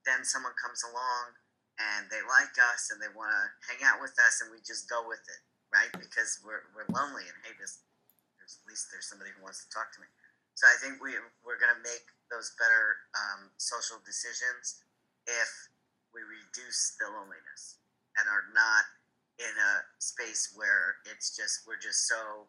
then 0.08 0.24
someone 0.24 0.56
comes 0.56 0.88
along 0.88 1.36
and 1.76 2.08
they 2.08 2.24
like 2.24 2.56
us 2.72 2.88
and 2.88 3.04
they 3.04 3.12
want 3.12 3.36
to 3.36 3.44
hang 3.68 3.84
out 3.84 4.00
with 4.00 4.16
us, 4.16 4.40
and 4.40 4.48
we 4.48 4.64
just 4.64 4.88
go 4.88 5.04
with 5.04 5.24
it, 5.28 5.44
right? 5.76 5.92
Because 5.92 6.40
we're, 6.48 6.64
we're 6.72 6.88
lonely, 6.96 7.28
and 7.28 7.36
hey, 7.44 7.52
this, 7.60 7.84
there's, 8.40 8.56
at 8.64 8.66
least 8.72 8.88
there's 8.88 9.12
somebody 9.12 9.36
who 9.36 9.44
wants 9.44 9.60
to 9.60 9.68
talk 9.68 9.92
to 9.92 10.00
me. 10.00 10.08
So 10.56 10.64
I 10.72 10.80
think 10.80 11.04
we, 11.04 11.20
we're 11.44 11.60
going 11.60 11.76
to 11.76 11.84
make 11.84 12.08
those 12.32 12.56
better 12.56 13.04
um, 13.12 13.52
social 13.60 14.00
decisions 14.08 14.80
if 15.28 15.75
reduce 16.56 16.96
the 17.04 17.12
loneliness 17.12 17.84
and 18.16 18.32
are 18.32 18.48
not 18.56 18.88
in 19.44 19.52
a 19.52 19.74
space 20.00 20.56
where 20.56 21.04
it's 21.04 21.36
just 21.36 21.68
we're 21.68 21.80
just 21.80 22.08
so 22.08 22.48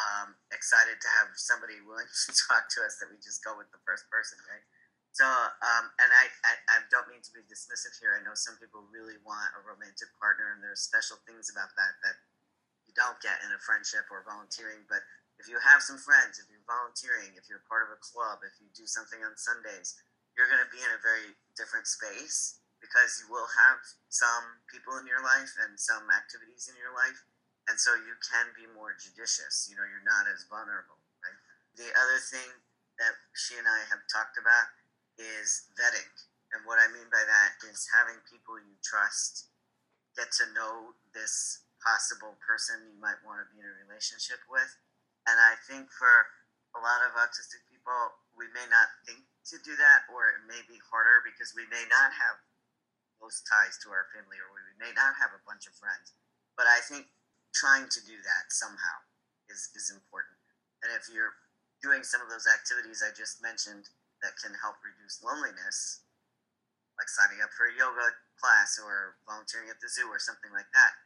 um, 0.00 0.32
excited 0.48 0.96
to 0.96 1.08
have 1.20 1.28
somebody 1.36 1.76
willing 1.84 2.08
to 2.24 2.32
talk 2.48 2.64
to 2.72 2.80
us 2.80 2.96
that 2.96 3.12
we 3.12 3.20
just 3.20 3.44
go 3.44 3.52
with 3.60 3.68
the 3.76 3.80
first 3.84 4.08
person, 4.08 4.40
right? 4.48 4.64
So, 5.12 5.24
um, 5.24 5.92
and 6.00 6.08
I, 6.12 6.28
I, 6.44 6.52
I, 6.76 6.76
don't 6.92 7.08
mean 7.08 7.24
to 7.24 7.32
be 7.32 7.40
dismissive 7.48 7.96
here. 7.96 8.12
I 8.12 8.20
know 8.20 8.36
some 8.36 8.60
people 8.60 8.84
really 8.92 9.16
want 9.24 9.48
a 9.56 9.64
romantic 9.64 10.12
partner, 10.20 10.52
and 10.52 10.60
there's 10.60 10.84
special 10.84 11.16
things 11.24 11.48
about 11.48 11.72
that 11.72 11.96
that 12.04 12.16
you 12.84 12.92
don't 12.92 13.16
get 13.24 13.40
in 13.40 13.48
a 13.48 13.60
friendship 13.64 14.04
or 14.12 14.28
volunteering. 14.28 14.84
But 14.92 15.00
if 15.40 15.48
you 15.48 15.56
have 15.56 15.80
some 15.80 15.96
friends, 15.96 16.36
if 16.36 16.52
you're 16.52 16.68
volunteering, 16.68 17.32
if 17.32 17.48
you're 17.48 17.64
part 17.64 17.88
of 17.88 17.96
a 17.96 18.00
club, 18.04 18.44
if 18.44 18.60
you 18.60 18.68
do 18.76 18.84
something 18.84 19.24
on 19.24 19.40
Sundays, 19.40 19.96
you're 20.36 20.52
going 20.52 20.60
to 20.60 20.68
be 20.68 20.84
in 20.84 20.92
a 20.92 21.00
very 21.00 21.32
different 21.56 21.88
space 21.88 22.60
because 22.80 23.20
you 23.20 23.26
will 23.32 23.48
have 23.56 23.80
some 24.08 24.62
people 24.68 24.96
in 25.00 25.08
your 25.08 25.22
life 25.24 25.52
and 25.64 25.78
some 25.80 26.06
activities 26.12 26.68
in 26.68 26.76
your 26.76 26.92
life. 26.92 27.24
And 27.66 27.80
so 27.80 27.98
you 27.98 28.14
can 28.22 28.54
be 28.54 28.68
more 28.70 28.94
judicious. 28.94 29.66
You 29.66 29.74
know, 29.74 29.86
you're 29.86 30.06
not 30.06 30.30
as 30.30 30.46
vulnerable, 30.46 31.02
right? 31.24 31.40
The 31.74 31.90
other 31.98 32.20
thing 32.22 32.62
that 33.02 33.16
she 33.34 33.58
and 33.58 33.66
I 33.66 33.84
have 33.90 34.06
talked 34.06 34.38
about 34.38 34.70
is 35.18 35.72
vetting. 35.74 36.08
And 36.54 36.62
what 36.62 36.78
I 36.78 36.86
mean 36.94 37.10
by 37.10 37.24
that 37.26 37.58
is 37.66 37.90
having 37.90 38.22
people 38.30 38.56
you 38.62 38.78
trust 38.80 39.50
get 40.14 40.32
to 40.40 40.46
know 40.56 40.96
this 41.12 41.66
possible 41.82 42.38
person 42.40 42.88
you 42.88 42.96
might 42.96 43.20
want 43.26 43.44
to 43.44 43.46
be 43.52 43.60
in 43.60 43.66
a 43.66 43.76
relationship 43.84 44.40
with. 44.48 44.70
And 45.28 45.36
I 45.36 45.58
think 45.68 45.90
for 45.90 46.30
a 46.72 46.80
lot 46.80 47.04
of 47.04 47.18
autistic 47.18 47.66
people, 47.68 48.16
we 48.38 48.48
may 48.54 48.64
not 48.70 48.88
think 49.04 49.26
to 49.52 49.56
do 49.62 49.76
that, 49.76 50.08
or 50.10 50.32
it 50.32 50.42
may 50.48 50.60
be 50.66 50.78
harder 50.88 51.22
because 51.24 51.52
we 51.56 51.68
may 51.68 51.84
not 51.88 52.10
have 52.14 52.36
close 53.18 53.42
ties 53.44 53.80
to 53.82 53.90
our 53.90 54.08
family, 54.12 54.36
or 54.38 54.48
we 54.52 54.62
may 54.76 54.92
not 54.92 55.16
have 55.18 55.32
a 55.32 55.42
bunch 55.44 55.66
of 55.66 55.74
friends. 55.76 56.12
But 56.54 56.68
I 56.68 56.80
think 56.84 57.08
trying 57.52 57.88
to 57.88 58.00
do 58.04 58.16
that 58.20 58.52
somehow 58.52 59.04
is, 59.48 59.72
is 59.72 59.92
important. 59.92 60.36
And 60.84 60.92
if 60.92 61.08
you're 61.08 61.36
doing 61.80 62.04
some 62.04 62.20
of 62.20 62.28
those 62.28 62.48
activities 62.48 63.04
I 63.04 63.12
just 63.12 63.40
mentioned 63.40 63.88
that 64.24 64.36
can 64.40 64.56
help 64.60 64.80
reduce 64.80 65.20
loneliness, 65.20 66.04
like 66.96 67.08
signing 67.12 67.44
up 67.44 67.52
for 67.52 67.68
a 67.68 67.74
yoga 67.76 68.16
class 68.40 68.80
or 68.80 69.20
volunteering 69.28 69.68
at 69.68 69.80
the 69.80 69.88
zoo 69.88 70.08
or 70.08 70.20
something 70.20 70.52
like 70.52 70.68
that, 70.72 70.96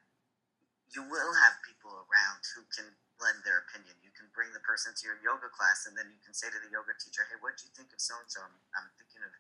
you 0.91 1.07
will 1.07 1.35
have 1.39 1.63
people 1.63 1.95
around 1.95 2.43
who 2.55 2.67
can 2.71 2.87
lend 3.23 3.47
their 3.47 3.63
opinion. 3.63 3.95
You 4.03 4.11
can 4.11 4.27
bring 4.35 4.51
the 4.51 4.63
person 4.63 4.91
to 4.91 5.03
your 5.07 5.23
yoga 5.23 5.47
class, 5.51 5.87
and 5.87 5.95
then 5.95 6.11
you 6.11 6.19
can 6.19 6.35
say 6.35 6.51
to 6.51 6.59
the 6.59 6.73
yoga 6.73 6.99
teacher, 6.99 7.27
"Hey, 7.31 7.39
what 7.39 7.55
do 7.55 7.67
you 7.69 7.73
think 7.79 7.95
of 7.95 8.03
so 8.03 8.19
and 8.19 8.27
so? 8.27 8.43
I'm 8.43 8.91
thinking 8.99 9.23
of 9.23 9.31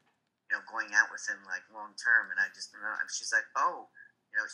you 0.50 0.58
know, 0.58 0.62
going 0.66 0.79
with 1.20 1.36
him 1.36 1.44
like 1.44 1.60
long 1.68 1.92
term. 2.00 2.32
And 2.32 2.40
I 2.40 2.48
just, 2.56 2.72
know, 2.72 2.96
she's 3.12 3.28
like, 3.28 3.44
oh, 3.60 3.92
you 4.32 4.40
know, 4.40 4.48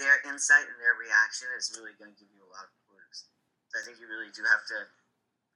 their 0.00 0.24
insight 0.24 0.64
and 0.64 0.80
their 0.80 0.96
reaction 0.96 1.52
is 1.60 1.68
really 1.76 1.92
going 2.00 2.08
to 2.08 2.16
give 2.16 2.32
you 2.32 2.40
a 2.40 2.48
lot 2.48 2.64
of 2.64 2.72
clues. 2.88 3.28
So 3.68 3.76
I 3.76 3.82
think 3.84 4.00
you 4.00 4.08
really 4.08 4.32
do 4.32 4.40
have 4.48 4.64
to 4.72 4.88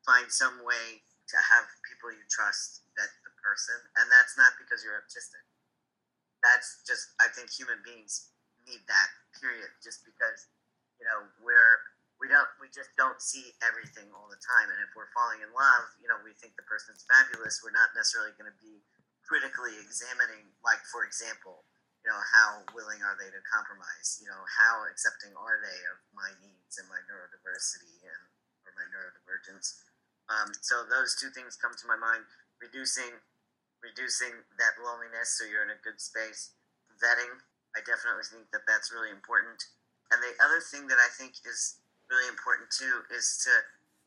find 0.04 0.28
some 0.28 0.60
way 0.60 1.00
to 1.32 1.38
have 1.40 1.64
people 1.88 2.12
you 2.12 2.26
trust 2.28 2.84
vet 2.92 3.08
the 3.24 3.32
person. 3.40 3.78
And 3.96 4.12
that's 4.12 4.36
not 4.36 4.52
because 4.60 4.84
you're 4.84 5.00
autistic. 5.00 5.40
That's 6.44 6.84
just, 6.84 7.16
I 7.22 7.32
think 7.32 7.48
human 7.48 7.80
beings 7.86 8.34
need 8.68 8.84
that, 8.90 9.08
period. 9.38 9.72
Just 9.80 10.04
because, 10.04 10.50
you 10.98 11.06
know, 11.06 11.30
we're, 11.40 11.78
we 12.18 12.26
don't, 12.26 12.50
we 12.58 12.66
just 12.68 12.90
don't 12.98 13.22
see 13.22 13.54
everything 13.62 14.10
all 14.10 14.26
the 14.26 14.42
time. 14.42 14.68
And 14.68 14.82
if 14.82 14.90
we're 14.98 15.10
falling 15.14 15.40
in 15.40 15.54
love, 15.54 15.86
you 16.02 16.10
know, 16.10 16.18
we 16.26 16.34
think 16.36 16.58
the 16.58 16.66
person's 16.66 17.06
fabulous. 17.06 17.62
We're 17.62 17.72
not 17.72 17.94
necessarily 17.94 18.34
going 18.34 18.50
to 18.50 18.58
be 18.58 18.82
critically 19.26 19.78
examining, 19.80 20.50
like 20.66 20.82
for 20.90 21.06
example, 21.06 21.64
you 22.02 22.10
know, 22.10 22.18
how 22.18 22.66
willing 22.74 22.98
are 23.06 23.14
they 23.14 23.30
to 23.30 23.42
compromise? 23.46 24.18
You 24.18 24.26
know, 24.26 24.42
how 24.58 24.82
accepting 24.90 25.30
are 25.38 25.62
they 25.62 25.78
of 25.94 25.98
my 26.10 26.34
needs 26.42 26.82
and 26.82 26.90
my 26.90 26.98
neurodiversity 27.06 28.02
and 28.02 28.22
or 28.66 28.74
my 28.74 28.86
neurodivergence? 28.90 29.78
Um, 30.26 30.50
so 30.62 30.82
those 30.86 31.14
two 31.14 31.30
things 31.30 31.54
come 31.54 31.74
to 31.78 31.86
my 31.86 31.98
mind: 31.98 32.26
reducing, 32.58 33.22
reducing 33.78 34.34
that 34.58 34.74
loneliness, 34.82 35.38
so 35.38 35.46
you're 35.46 35.66
in 35.66 35.74
a 35.74 35.84
good 35.86 36.02
space. 36.02 36.58
Vetting, 36.98 37.38
I 37.78 37.80
definitely 37.86 38.26
think 38.26 38.50
that 38.50 38.66
that's 38.66 38.90
really 38.90 39.10
important. 39.10 39.62
And 40.10 40.18
the 40.20 40.34
other 40.42 40.60
thing 40.60 40.90
that 40.90 40.98
I 41.00 41.10
think 41.14 41.38
is 41.46 41.82
really 42.10 42.28
important 42.28 42.68
too 42.68 43.06
is 43.14 43.40
to 43.46 43.52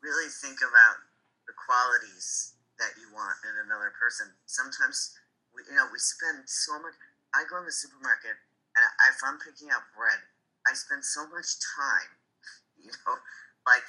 really 0.04 0.30
think 0.30 0.62
about 0.62 1.02
the 1.48 1.56
qualities 1.56 2.55
that 2.80 2.96
you 3.00 3.08
want 3.16 3.40
in 3.48 3.56
another 3.66 3.92
person. 3.96 4.32
Sometimes, 4.46 5.16
we, 5.56 5.64
you 5.68 5.76
know, 5.76 5.88
we 5.92 6.00
spend 6.00 6.44
so 6.48 6.76
much. 6.80 6.96
I 7.36 7.44
go 7.48 7.60
in 7.60 7.68
the 7.68 7.76
supermarket 7.76 8.40
And 8.76 8.84
if 9.12 9.20
I'm 9.24 9.40
picking 9.40 9.72
up 9.72 9.84
bread, 9.96 10.20
I 10.68 10.76
spend 10.76 11.04
so 11.04 11.28
much 11.32 11.60
time, 11.78 12.12
you 12.84 12.92
know, 12.92 13.16
like, 13.68 13.86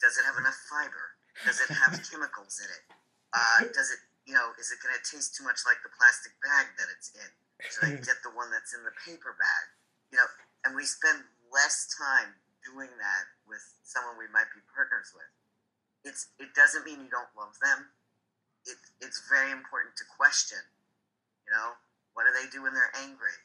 does 0.00 0.16
it 0.16 0.24
have 0.24 0.38
enough 0.40 0.56
fiber? 0.68 1.16
Does 1.44 1.60
it 1.60 1.72
have 1.72 1.96
chemicals 2.08 2.60
in 2.60 2.68
it? 2.68 2.84
Uh, 3.32 3.68
does 3.72 3.92
it, 3.92 4.00
you 4.28 4.36
know, 4.36 4.52
is 4.60 4.72
it 4.72 4.80
going 4.84 4.92
to 4.92 5.02
taste 5.02 5.36
too 5.36 5.44
much 5.44 5.64
like 5.64 5.80
the 5.84 5.92
plastic 5.96 6.32
bag 6.44 6.68
that 6.76 6.88
it's 6.92 7.12
in? 7.16 7.30
Should 7.68 7.84
I 7.88 7.92
get 8.08 8.20
the 8.24 8.32
one 8.32 8.52
that's 8.52 8.72
in 8.76 8.84
the 8.84 8.94
paper 9.04 9.36
bag? 9.36 9.64
You 10.12 10.20
know, 10.20 10.28
and 10.64 10.76
we 10.76 10.84
spend 10.84 11.24
less 11.48 11.88
time 11.92 12.36
doing 12.62 12.90
that 13.00 13.24
with 13.48 13.62
someone 13.82 14.16
we 14.16 14.30
might 14.30 14.48
be 14.54 14.62
partners 14.70 15.10
with. 15.12 15.28
It's 16.02 16.34
it 16.38 16.54
doesn't 16.54 16.84
mean 16.84 16.98
you 17.02 17.10
don't 17.10 17.30
love 17.38 17.54
them. 17.62 17.90
It, 18.66 18.78
it's 19.02 19.22
very 19.26 19.50
important 19.50 19.98
to 19.98 20.04
question. 20.06 20.62
You 21.46 21.52
know, 21.52 21.74
what 22.14 22.24
do 22.28 22.32
they 22.32 22.48
do 22.48 22.62
when 22.62 22.72
they're 22.72 22.94
angry? 23.02 23.36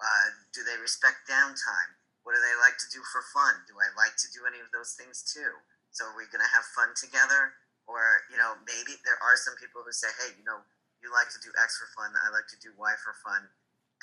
Uh, 0.00 0.26
do 0.54 0.64
they 0.64 0.78
respect 0.80 1.28
downtime? 1.28 1.90
What 2.22 2.36
do 2.36 2.40
they 2.40 2.56
like 2.60 2.76
to 2.80 2.88
do 2.92 3.00
for 3.10 3.24
fun? 3.32 3.64
Do 3.68 3.76
I 3.80 3.88
like 3.96 4.16
to 4.20 4.28
do 4.32 4.44
any 4.44 4.60
of 4.60 4.68
those 4.72 4.96
things 4.96 5.24
too? 5.24 5.60
So 5.90 6.06
are 6.08 6.16
we 6.16 6.30
going 6.30 6.44
to 6.44 6.54
have 6.54 6.64
fun 6.76 6.94
together? 6.94 7.58
Or, 7.90 8.22
you 8.30 8.38
know, 8.38 8.54
maybe 8.64 8.94
there 9.02 9.18
are 9.18 9.34
some 9.34 9.58
people 9.58 9.82
who 9.82 9.90
say, 9.90 10.08
hey, 10.22 10.36
you 10.38 10.46
know, 10.46 10.62
you 11.02 11.10
like 11.10 11.32
to 11.32 11.40
do 11.42 11.50
X 11.56 11.80
for 11.80 11.88
fun, 11.96 12.12
I 12.12 12.28
like 12.30 12.46
to 12.54 12.60
do 12.60 12.70
Y 12.76 12.92
for 13.02 13.16
fun. 13.24 13.48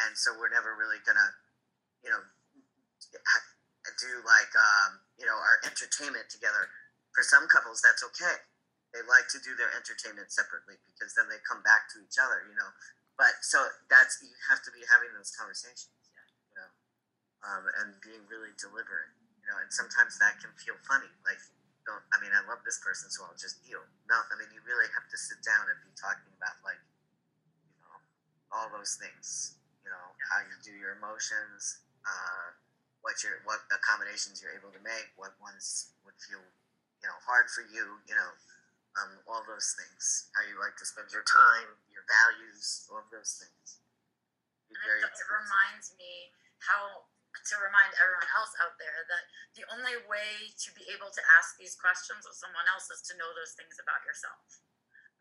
And 0.03 0.18
so 0.18 0.36
we're 0.36 0.51
never 0.51 0.76
really 0.76 0.99
going 1.05 1.18
to, 1.18 1.30
you 2.03 2.09
know, 2.11 2.22
do 3.97 4.11
like, 4.28 4.51
um, 4.53 5.01
you 5.18 5.26
know, 5.26 5.38
our 5.38 5.57
entertainment 5.65 6.30
together. 6.30 6.70
For 7.15 7.26
some 7.26 7.49
couples, 7.49 7.82
that's 7.82 8.05
okay. 8.13 8.38
They 8.95 9.03
like 9.03 9.27
to 9.35 9.39
do 9.43 9.53
their 9.59 9.69
entertainment 9.75 10.31
separately 10.31 10.79
because 10.88 11.11
then 11.13 11.27
they 11.27 11.39
come 11.43 11.59
back 11.61 11.91
to 11.93 11.99
each 11.99 12.15
other, 12.17 12.47
you 12.47 12.55
know. 12.55 12.71
But 13.19 13.41
so 13.41 13.59
that's, 13.91 14.21
you 14.21 14.31
have 14.47 14.61
to 14.63 14.71
be 14.71 14.85
having 14.88 15.11
those 15.17 15.33
conversations, 15.33 15.91
yeah, 16.13 16.27
you 16.53 16.55
know, 16.55 16.69
um, 17.43 17.63
and 17.83 17.97
being 17.99 18.23
really 18.29 18.53
deliberate, 18.55 19.11
you 19.41 19.45
know, 19.49 19.57
and 19.57 19.69
sometimes 19.73 20.21
that 20.21 20.38
can 20.39 20.53
feel 20.55 20.77
funny. 20.85 21.09
Like, 21.25 21.41
don't, 21.83 22.03
I 22.13 22.21
mean, 22.21 22.31
I 22.31 22.45
love 22.45 22.61
this 22.61 22.77
person, 22.83 23.09
so 23.09 23.25
I'll 23.25 23.39
just 23.39 23.63
deal. 23.65 23.81
No, 24.05 24.17
I 24.21 24.33
mean, 24.38 24.53
you 24.53 24.61
really 24.69 24.88
have 24.93 25.09
to 25.09 25.17
sit 25.17 25.41
down 25.41 25.65
and 25.71 25.77
be 25.81 25.91
talking 25.97 26.29
about, 26.38 26.61
like, 26.61 26.79
you 27.73 27.81
know, 27.81 27.97
all 28.53 28.69
those 28.69 28.99
things, 29.01 29.57
you 29.81 29.89
know, 29.89 30.05
how 30.29 30.45
you 30.45 30.55
do 30.61 30.75
your 30.77 30.99
emotions, 30.99 31.81
uh, 32.05 32.53
what 33.07 33.23
your 33.23 33.39
what 33.47 33.63
accommodations 33.71 34.43
you're 34.43 34.51
able 34.51 34.67
to 34.75 34.83
make, 34.83 35.15
what 35.15 35.31
ones 35.39 35.95
would 36.03 36.17
feel 36.19 36.43
you 36.99 37.07
know 37.07 37.17
hard 37.23 37.47
for 37.47 37.63
you, 37.71 38.03
you 38.03 38.15
know, 38.15 38.31
um, 39.01 39.21
all 39.29 39.43
those 39.45 39.77
things. 39.77 40.31
How 40.33 40.43
you 40.45 40.57
like 40.57 40.77
to 40.81 40.85
spend 40.85 41.09
your 41.13 41.25
time, 41.25 41.77
your 41.89 42.05
values, 42.07 42.87
all 42.89 43.01
of 43.01 43.09
those 43.13 43.37
things. 43.37 43.81
It, 44.67 44.77
it 44.77 45.27
reminds 45.31 45.95
me 45.95 46.33
how 46.59 47.07
to 47.33 47.53
remind 47.63 47.95
everyone 47.95 48.27
else 48.35 48.51
out 48.59 48.75
there 48.75 49.07
that 49.07 49.23
the 49.55 49.63
only 49.71 49.95
way 50.09 50.51
to 50.57 50.69
be 50.75 50.83
able 50.91 51.07
to 51.13 51.21
ask 51.39 51.55
these 51.55 51.77
questions 51.79 52.27
of 52.27 52.35
someone 52.35 52.67
else 52.67 52.91
is 52.91 52.99
to 53.07 53.15
know 53.15 53.31
those 53.31 53.55
things 53.55 53.79
about 53.79 54.03
yourself 54.03 54.66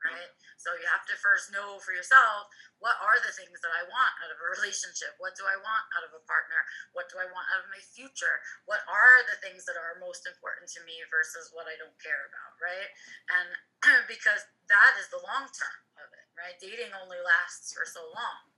right? 0.05 0.31
So 0.57 0.73
you 0.77 0.87
have 0.89 1.07
to 1.09 1.17
first 1.21 1.53
know 1.53 1.79
for 1.81 1.93
yourself 1.93 2.51
what 2.83 2.97
are 3.01 3.17
the 3.21 3.33
things 3.33 3.61
that 3.65 3.73
I 3.73 3.89
want 3.89 4.13
out 4.21 4.33
of 4.33 4.39
a 4.41 4.53
relationship? 4.57 5.17
What 5.17 5.37
do 5.39 5.49
I 5.49 5.57
want 5.57 5.85
out 5.97 6.05
of 6.05 6.13
a 6.13 6.23
partner? 6.29 6.61
What 6.93 7.09
do 7.09 7.17
I 7.17 7.29
want 7.29 7.49
out 7.53 7.65
of 7.65 7.73
my 7.73 7.81
future? 7.81 8.43
What 8.69 8.85
are 8.85 9.25
the 9.25 9.41
things 9.41 9.65
that 9.65 9.81
are 9.81 10.03
most 10.03 10.29
important 10.29 10.69
to 10.77 10.85
me 10.85 11.01
versus 11.09 11.53
what 11.57 11.69
I 11.69 11.79
don't 11.81 11.97
care 12.01 12.29
about, 12.29 12.53
right? 12.61 12.91
And 13.33 13.49
because 14.13 14.45
that 14.69 14.93
is 15.01 15.09
the 15.09 15.25
long 15.25 15.49
term 15.49 15.81
of 16.01 16.09
it, 16.13 16.27
right? 16.37 16.57
Dating 16.61 16.93
only 16.93 17.21
lasts 17.21 17.73
for 17.73 17.89
so 17.89 18.05
long. 18.13 18.53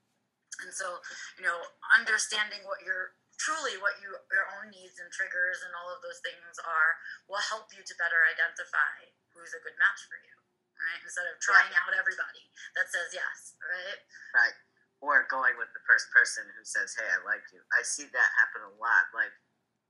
And 0.66 0.74
so, 0.74 0.98
you 1.38 1.46
know, 1.46 1.62
understanding 1.94 2.66
what 2.66 2.82
your 2.82 3.14
truly 3.38 3.78
what 3.78 3.94
you 4.02 4.10
your 4.34 4.50
own 4.58 4.66
needs 4.74 4.98
and 4.98 5.06
triggers 5.14 5.62
and 5.62 5.70
all 5.78 5.94
of 5.94 6.02
those 6.02 6.18
things 6.26 6.58
are 6.58 6.98
will 7.30 7.38
help 7.38 7.70
you 7.70 7.86
to 7.86 7.94
better 7.94 8.26
identify 8.26 9.06
who's 9.30 9.54
a 9.54 9.62
good 9.62 9.78
match 9.78 10.02
for 10.10 10.18
you 10.18 10.37
right? 10.78 11.00
Instead 11.02 11.26
of 11.28 11.36
trying 11.42 11.70
out 11.74 11.92
everybody 11.94 12.48
that 12.78 12.88
says 12.88 13.10
yes, 13.12 13.58
right? 13.62 14.00
Right. 14.34 14.56
Or 14.98 15.30
going 15.30 15.54
with 15.58 15.70
the 15.74 15.84
first 15.86 16.10
person 16.10 16.46
who 16.58 16.64
says, 16.66 16.94
"Hey, 16.98 17.06
I 17.06 17.22
like 17.22 17.46
you." 17.54 17.62
I 17.70 17.86
see 17.86 18.10
that 18.10 18.38
happen 18.42 18.66
a 18.66 18.74
lot. 18.82 19.14
Like 19.14 19.34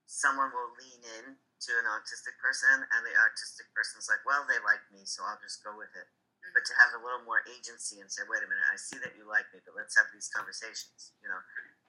someone 0.04 0.52
will 0.52 0.72
lean 0.76 1.00
in 1.00 1.26
to 1.36 1.70
an 1.80 1.88
autistic 1.88 2.36
person, 2.40 2.84
and 2.92 3.00
the 3.04 3.16
autistic 3.16 3.72
person's 3.72 4.08
like, 4.08 4.20
"Well, 4.28 4.44
they 4.44 4.60
like 4.60 4.84
me, 4.92 5.08
so 5.08 5.24
I'll 5.24 5.40
just 5.40 5.64
go 5.64 5.72
with 5.76 5.92
it." 5.96 6.08
Mm-hmm. 6.08 6.52
But 6.52 6.64
to 6.68 6.74
have 6.76 6.92
a 6.92 7.02
little 7.02 7.24
more 7.24 7.40
agency 7.48 8.00
and 8.04 8.12
say, 8.12 8.22
"Wait 8.28 8.44
a 8.44 8.48
minute, 8.48 8.68
I 8.68 8.76
see 8.76 9.00
that 9.00 9.16
you 9.16 9.24
like 9.24 9.48
me, 9.52 9.64
but 9.64 9.74
let's 9.74 9.96
have 9.96 10.12
these 10.12 10.28
conversations," 10.28 11.16
you 11.24 11.28
know. 11.28 11.40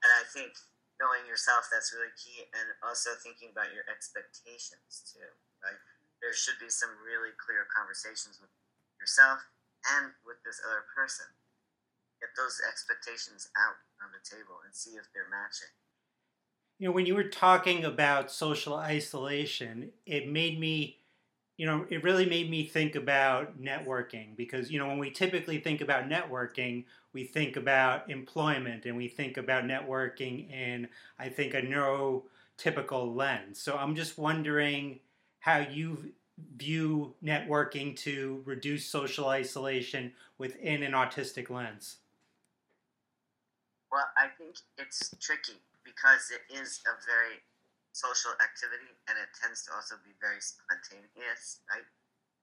And 0.04 0.12
I 0.16 0.24
think 0.24 0.56
knowing 1.00 1.24
yourself 1.28 1.68
that's 1.72 1.92
really 1.96 2.12
key, 2.16 2.48
and 2.56 2.68
also 2.84 3.16
thinking 3.20 3.52
about 3.52 3.72
your 3.76 3.88
expectations 3.88 5.04
too, 5.12 5.28
right? 5.64 5.80
There 6.20 6.36
should 6.36 6.60
be 6.60 6.68
some 6.68 6.92
really 7.00 7.32
clear 7.40 7.64
conversations 7.72 8.40
with 8.44 8.52
yourself 9.00 9.40
and 9.96 10.12
with 10.26 10.38
this 10.46 10.62
other 10.68 10.84
person. 10.96 11.26
Get 12.20 12.30
those 12.36 12.60
expectations 12.68 13.50
out 13.58 13.80
on 14.04 14.12
the 14.12 14.20
table 14.24 14.60
and 14.66 14.76
see 14.76 14.92
if 14.92 15.08
they're 15.14 15.30
matching. 15.30 15.72
You 16.78 16.88
know, 16.88 16.94
when 16.94 17.06
you 17.06 17.16
were 17.16 17.24
talking 17.24 17.86
about 17.86 18.32
social 18.32 18.76
isolation, 18.76 19.92
it 20.06 20.30
made 20.30 20.60
me, 20.60 20.98
you 21.58 21.66
know, 21.66 21.86
it 21.90 22.04
really 22.04 22.26
made 22.26 22.50
me 22.50 22.66
think 22.66 22.96
about 22.96 23.62
networking 23.62 24.36
because, 24.36 24.72
you 24.72 24.80
know, 24.80 24.88
when 24.88 25.00
we 25.00 25.12
typically 25.12 25.60
think 25.60 25.82
about 25.82 26.10
networking, 26.10 26.86
we 27.14 27.24
think 27.26 27.58
about 27.58 28.10
employment 28.10 28.86
and 28.86 28.96
we 28.96 29.08
think 29.08 29.38
about 29.38 29.66
networking 29.66 30.50
in, 30.52 30.88
I 31.18 31.30
think, 31.30 31.54
a 31.54 31.62
neurotypical 31.62 33.16
lens. 33.16 33.60
So 33.62 33.76
I'm 33.76 33.96
just 33.96 34.18
wondering 34.18 35.00
how 35.40 35.60
you've 35.60 36.06
view 36.58 37.16
networking 37.24 37.96
to 37.98 38.42
reduce 38.46 38.86
social 38.86 39.28
isolation 39.28 40.14
within 40.38 40.84
an 40.84 40.94
autistic 40.94 41.50
lens? 41.50 41.98
Well, 43.92 44.06
I 44.18 44.30
think 44.38 44.62
it's 44.78 45.10
tricky 45.20 45.58
because 45.84 46.30
it 46.30 46.46
is 46.54 46.82
a 46.86 46.94
very 47.10 47.42
social 47.92 48.32
activity 48.38 48.94
and 49.10 49.18
it 49.18 49.34
tends 49.34 49.66
to 49.66 49.74
also 49.74 49.98
be 50.06 50.14
very 50.22 50.40
spontaneous, 50.40 51.66
right? 51.68 51.86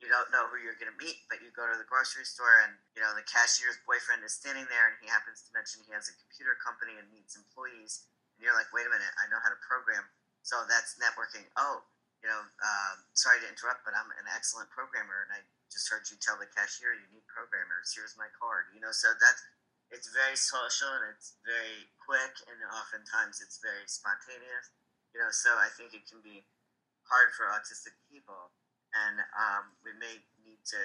You 0.02 0.12
don't 0.12 0.28
know 0.28 0.44
who 0.52 0.60
you're 0.60 0.76
going 0.76 0.92
to 0.92 1.00
meet, 1.00 1.24
but 1.32 1.40
you 1.40 1.48
go 1.56 1.64
to 1.64 1.78
the 1.78 1.88
grocery 1.88 2.28
store 2.28 2.66
and, 2.68 2.76
you 2.92 3.00
know, 3.00 3.16
the 3.16 3.24
cashier's 3.24 3.80
boyfriend 3.88 4.20
is 4.26 4.36
standing 4.36 4.68
there 4.68 4.92
and 4.92 5.00
he 5.00 5.08
happens 5.08 5.46
to 5.48 5.50
mention 5.56 5.86
he 5.88 5.94
has 5.96 6.12
a 6.12 6.14
computer 6.20 6.52
company 6.60 7.00
and 7.00 7.08
needs 7.08 7.32
employees. 7.38 8.04
And 8.36 8.44
you're 8.44 8.52
like, 8.52 8.68
wait 8.76 8.84
a 8.84 8.92
minute, 8.92 9.08
I 9.16 9.30
know 9.32 9.40
how 9.40 9.48
to 9.48 9.56
program. 9.64 10.04
So 10.44 10.68
that's 10.68 11.00
networking. 11.00 11.48
Oh, 11.56 11.80
you 12.26 12.34
know, 12.34 12.42
um, 12.42 13.06
sorry 13.14 13.38
to 13.38 13.46
interrupt, 13.46 13.86
but 13.86 13.94
I'm 13.94 14.10
an 14.18 14.26
excellent 14.34 14.66
programmer, 14.74 15.22
and 15.22 15.30
I 15.30 15.46
just 15.70 15.86
heard 15.86 16.02
you 16.10 16.18
tell 16.18 16.34
the 16.34 16.50
cashier 16.50 16.90
you 16.90 17.06
need 17.14 17.22
programmers. 17.30 17.94
Here's 17.94 18.18
my 18.18 18.26
card. 18.34 18.66
You 18.74 18.82
know, 18.82 18.90
so 18.90 19.14
that's 19.22 19.38
it's 19.94 20.10
very 20.10 20.34
social 20.34 20.90
and 20.90 21.14
it's 21.14 21.38
very 21.46 21.86
quick, 22.02 22.34
and 22.50 22.58
oftentimes 22.74 23.38
it's 23.38 23.62
very 23.62 23.86
spontaneous. 23.86 24.74
You 25.14 25.22
know, 25.22 25.30
so 25.30 25.54
I 25.54 25.70
think 25.78 25.94
it 25.94 26.10
can 26.10 26.18
be 26.18 26.42
hard 27.06 27.30
for 27.38 27.46
autistic 27.46 27.94
people, 28.10 28.50
and 28.90 29.22
um, 29.38 29.78
we 29.86 29.94
may 29.94 30.18
need 30.42 30.66
to 30.74 30.82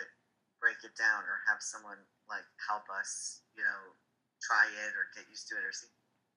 break 0.61 0.85
it 0.85 0.93
down 0.93 1.25
or 1.25 1.41
have 1.49 1.65
someone 1.65 2.05
like 2.29 2.45
help 2.69 2.85
us. 2.93 3.41
You 3.57 3.65
know, 3.65 3.97
try 4.45 4.69
it 4.69 4.93
or 4.93 5.09
get 5.17 5.25
used 5.25 5.49
to 5.49 5.57
it 5.57 5.65
or 5.65 5.73
see. 5.73 5.89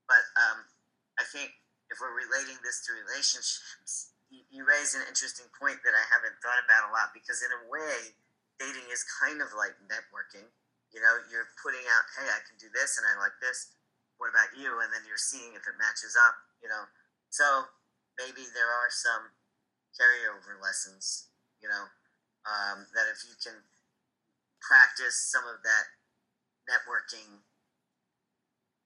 But 0.09 0.25
um, 0.41 0.65
I 1.21 1.29
think 1.29 1.53
if 1.93 2.01
we're 2.01 2.17
relating 2.17 2.57
this 2.65 2.81
to 2.89 2.97
relationships 2.97 4.14
you 4.51 4.67
raise 4.67 4.95
an 4.95 5.07
interesting 5.07 5.47
point 5.55 5.83
that 5.85 5.95
I 5.95 6.05
haven't 6.11 6.39
thought 6.43 6.59
about 6.63 6.89
a 6.89 6.95
lot 6.95 7.15
because 7.15 7.43
in 7.43 7.53
a 7.53 7.67
way, 7.71 8.15
dating 8.59 8.87
is 8.91 9.05
kind 9.21 9.43
of 9.43 9.51
like 9.55 9.75
networking. 9.87 10.47
You 10.95 11.03
know, 11.03 11.15
you're 11.31 11.51
putting 11.59 11.83
out, 11.91 12.07
hey, 12.15 12.29
I 12.31 12.41
can 12.47 12.55
do 12.59 12.71
this 12.71 12.99
and 12.99 13.07
I 13.07 13.19
like 13.19 13.35
this. 13.43 13.75
What 14.19 14.31
about 14.31 14.55
you? 14.55 14.79
And 14.79 14.95
then 14.95 15.03
you're 15.07 15.21
seeing 15.21 15.59
if 15.59 15.67
it 15.67 15.77
matches 15.79 16.15
up. 16.15 16.35
You 16.63 16.71
know, 16.71 16.87
so 17.31 17.67
maybe 18.17 18.47
there 18.55 18.71
are 18.71 18.91
some 18.91 19.35
carryover 19.99 20.57
lessons. 20.63 21.31
You 21.59 21.69
know, 21.69 21.85
um, 22.47 22.87
that 22.95 23.11
if 23.11 23.27
you 23.27 23.35
can 23.41 23.59
practice 24.63 25.19
some 25.19 25.45
of 25.45 25.61
that 25.67 25.87
networking 26.65 27.45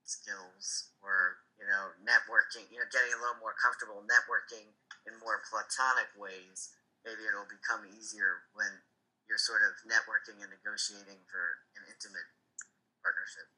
skills 0.09 0.91
or 1.05 1.38
you 1.38 1.38
know 1.69 1.93
networking 2.03 2.65
you 2.73 2.81
know 2.81 2.89
getting 2.89 3.13
a 3.13 3.21
little 3.21 3.39
more 3.39 3.55
comfortable 3.61 4.01
networking 4.09 4.73
in 5.07 5.15
more 5.21 5.41
platonic 5.49 6.11
ways, 6.17 6.73
maybe 7.05 7.25
it'll 7.25 7.49
become 7.49 7.85
easier 7.89 8.49
when 8.57 8.69
you're 9.29 9.41
sort 9.41 9.61
of 9.61 9.77
networking 9.85 10.41
and 10.41 10.49
negotiating 10.49 11.21
for 11.29 11.45
an 11.77 11.85
intimate 11.89 12.29
partnership. 13.05 13.49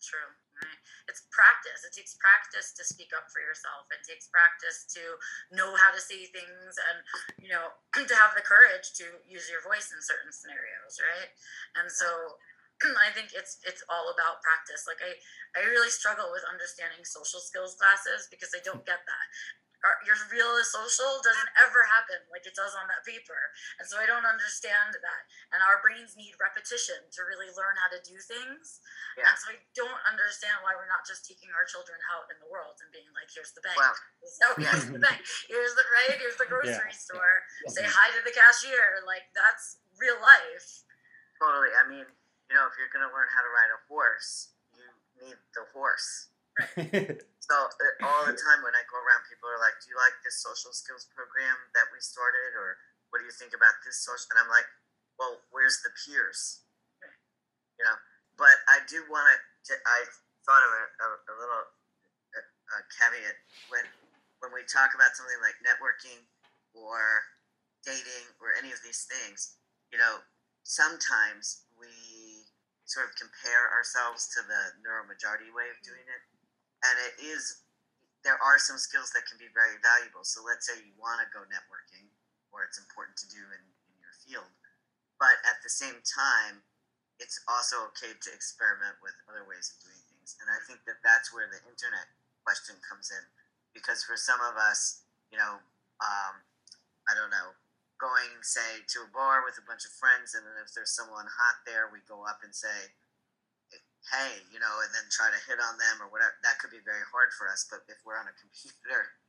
True. 0.00 0.32
Right. 0.60 0.80
It's 1.08 1.24
practice. 1.32 1.84
It 1.84 1.92
takes 1.96 2.16
practice 2.20 2.72
to 2.76 2.84
speak 2.84 3.12
up 3.16 3.28
for 3.32 3.40
yourself. 3.40 3.88
It 3.92 4.04
takes 4.04 4.28
practice 4.28 4.88
to 4.96 5.20
know 5.52 5.72
how 5.76 5.92
to 5.92 6.00
say 6.00 6.28
things 6.28 6.76
and, 6.76 6.98
you 7.40 7.48
know, 7.52 7.76
to 7.96 8.16
have 8.16 8.36
the 8.36 8.44
courage 8.44 8.92
to 9.00 9.20
use 9.24 9.48
your 9.48 9.64
voice 9.64 9.92
in 9.92 10.00
certain 10.00 10.32
scenarios, 10.32 11.00
right? 11.00 11.32
And 11.80 11.88
so 11.88 12.40
I 12.96 13.12
think 13.12 13.36
it's 13.36 13.60
it's 13.64 13.84
all 13.88 14.12
about 14.12 14.40
practice. 14.40 14.88
Like 14.88 15.00
I, 15.04 15.12
I 15.58 15.66
really 15.68 15.92
struggle 15.92 16.32
with 16.32 16.44
understanding 16.48 17.04
social 17.04 17.40
skills 17.40 17.76
classes 17.76 18.28
because 18.32 18.52
I 18.56 18.60
don't 18.64 18.84
get 18.86 19.04
that 19.04 19.26
your 20.04 20.16
real 20.28 20.52
social 20.60 21.24
doesn't 21.24 21.50
ever 21.56 21.80
happen 21.88 22.20
like 22.28 22.44
it 22.44 22.52
does 22.52 22.76
on 22.76 22.84
that 22.92 23.00
paper. 23.08 23.38
And 23.80 23.88
so 23.88 23.96
I 23.96 24.04
don't 24.04 24.28
understand 24.28 24.92
that. 24.92 25.22
And 25.56 25.64
our 25.64 25.80
brains 25.80 26.16
need 26.20 26.36
repetition 26.36 27.00
to 27.16 27.20
really 27.24 27.48
learn 27.56 27.80
how 27.80 27.88
to 27.88 28.00
do 28.04 28.16
things. 28.20 28.84
Yeah. 29.16 29.32
And 29.32 29.36
so 29.40 29.56
I 29.56 29.58
don't 29.72 30.00
understand 30.04 30.60
why 30.60 30.76
we're 30.76 30.90
not 30.90 31.08
just 31.08 31.24
taking 31.24 31.48
our 31.56 31.64
children 31.64 31.96
out 32.12 32.28
in 32.28 32.36
the 32.44 32.48
world 32.52 32.76
and 32.84 32.92
being 32.92 33.08
like, 33.16 33.32
here's 33.32 33.56
the 33.56 33.64
bank. 33.64 33.80
Wow. 33.80 33.96
So 34.40 34.46
here's 34.56 34.86
the 34.92 35.00
bank. 35.00 35.20
Here's 35.48 35.74
the 35.74 35.86
right, 35.96 36.16
here's 36.20 36.36
the 36.36 36.48
grocery 36.52 36.92
yeah. 36.92 36.96
store. 36.96 37.40
Yeah. 37.64 37.72
Say 37.72 37.84
hi 37.88 38.12
to 38.12 38.20
the 38.20 38.36
cashier. 38.36 39.00
Like 39.08 39.32
that's 39.32 39.80
real 39.96 40.20
life. 40.20 40.84
Totally. 41.40 41.72
I 41.72 41.88
mean, 41.88 42.04
you 42.50 42.58
know, 42.58 42.66
if 42.66 42.74
you're 42.74 42.90
gonna 42.90 43.14
learn 43.14 43.30
how 43.30 43.46
to 43.46 43.50
ride 43.54 43.70
a 43.70 43.80
horse, 43.86 44.50
you 44.74 44.84
need 45.22 45.38
the 45.54 45.64
horse 45.70 46.30
so 46.76 47.54
uh, 47.56 48.04
all 48.04 48.26
the 48.26 48.36
time 48.36 48.60
when 48.60 48.74
I 48.76 48.84
go 48.90 48.98
around, 49.00 49.24
people 49.30 49.48
are 49.48 49.60
like, 49.62 49.78
"Do 49.80 49.92
you 49.92 49.96
like 49.96 50.12
this 50.20 50.42
social 50.42 50.74
skills 50.74 51.08
program 51.14 51.56
that 51.72 51.88
we 51.94 52.02
started, 52.02 52.52
or 52.58 52.76
what 53.10 53.22
do 53.22 53.24
you 53.24 53.34
think 53.34 53.54
about 53.56 53.80
this 53.86 54.02
social?" 54.02 54.28
And 54.34 54.42
I'm 54.42 54.50
like, 54.50 54.66
"Well, 55.16 55.40
where's 55.54 55.80
the 55.80 55.92
peers?" 55.94 56.66
You 57.78 57.86
know. 57.86 57.96
But 58.36 58.56
I 58.68 58.84
do 58.88 59.04
want 59.08 59.30
to. 59.70 59.72
I 59.86 60.00
thought 60.44 60.64
of 60.64 60.72
a, 60.74 60.84
a, 60.84 61.08
a 61.32 61.34
little 61.38 61.64
a, 62.34 62.40
a 62.42 62.78
caveat 62.98 63.36
when 63.70 63.84
when 64.44 64.50
we 64.52 64.66
talk 64.66 64.92
about 64.92 65.14
something 65.16 65.40
like 65.40 65.56
networking 65.64 66.24
or 66.74 67.24
dating 67.84 68.26
or 68.42 68.52
any 68.58 68.74
of 68.74 68.80
these 68.84 69.08
things. 69.08 69.56
You 69.94 69.98
know, 69.98 70.20
sometimes 70.64 71.64
sort 72.90 73.06
of 73.06 73.14
compare 73.14 73.70
ourselves 73.70 74.26
to 74.34 74.42
the 74.42 74.62
neuromajority 74.82 75.48
way 75.54 75.70
of 75.70 75.78
doing 75.86 76.02
it 76.02 76.22
and 76.84 76.96
it 77.06 77.14
is 77.22 77.62
there 78.24 78.36
are 78.40 78.60
some 78.60 78.76
skills 78.76 79.08
that 79.16 79.24
can 79.24 79.40
be 79.40 79.48
very 79.56 79.80
valuable. 79.80 80.28
So 80.28 80.44
let's 80.44 80.68
say 80.68 80.76
you 80.76 80.92
want 81.00 81.24
to 81.24 81.28
go 81.32 81.40
networking, 81.48 82.12
or 82.52 82.68
it's 82.68 82.76
important 82.76 83.16
to 83.24 83.28
do 83.32 83.40
in, 83.40 83.62
in 83.88 83.94
your 83.96 84.12
field, 84.20 84.50
but 85.16 85.40
at 85.48 85.60
the 85.64 85.72
same 85.72 86.04
time, 86.04 86.60
it's 87.20 87.40
also 87.48 87.88
okay 87.92 88.12
to 88.12 88.28
experiment 88.32 88.96
with 89.04 89.12
other 89.28 89.44
ways 89.44 89.72
of 89.72 89.76
doing 89.84 90.00
things. 90.08 90.36
And 90.40 90.48
I 90.48 90.60
think 90.64 90.84
that 90.88 91.00
that's 91.04 91.32
where 91.32 91.48
the 91.48 91.60
internet 91.68 92.08
question 92.44 92.76
comes 92.84 93.12
in, 93.12 93.24
because 93.72 94.04
for 94.04 94.16
some 94.16 94.40
of 94.40 94.56
us, 94.56 95.04
you 95.32 95.36
know, 95.36 95.60
um, 96.00 96.34
I 97.08 97.16
don't 97.16 97.32
know, 97.32 97.56
going 98.00 98.40
say 98.40 98.80
to 98.96 99.04
a 99.04 99.12
bar 99.12 99.44
with 99.44 99.60
a 99.60 99.68
bunch 99.68 99.84
of 99.84 99.92
friends, 99.92 100.32
and 100.32 100.42
then 100.42 100.56
if 100.64 100.72
there's 100.72 100.96
someone 100.96 101.28
hot 101.28 101.60
there, 101.68 101.92
we 101.92 102.00
go 102.08 102.24
up 102.24 102.40
and 102.40 102.56
say, 102.56 102.96
hey, 104.08 104.40
you 104.48 104.56
know, 104.56 104.74
and 104.80 104.90
then 104.96 105.04
try 105.12 105.28
to 105.28 105.46
hit 105.46 105.60
on 105.60 105.76
them 105.76 106.00
or 106.00 106.08
whatever. 106.08 106.32
That 106.40 106.56
could 106.58 106.72
be 106.72 106.80
very 106.80 107.04
hard 107.12 107.36
for 107.36 107.46
us. 107.46 107.68
But 107.68 107.84
if 107.86 108.00
we're 108.02 108.16
on 108.16 108.26
a 108.26 108.34
computer 108.42 109.20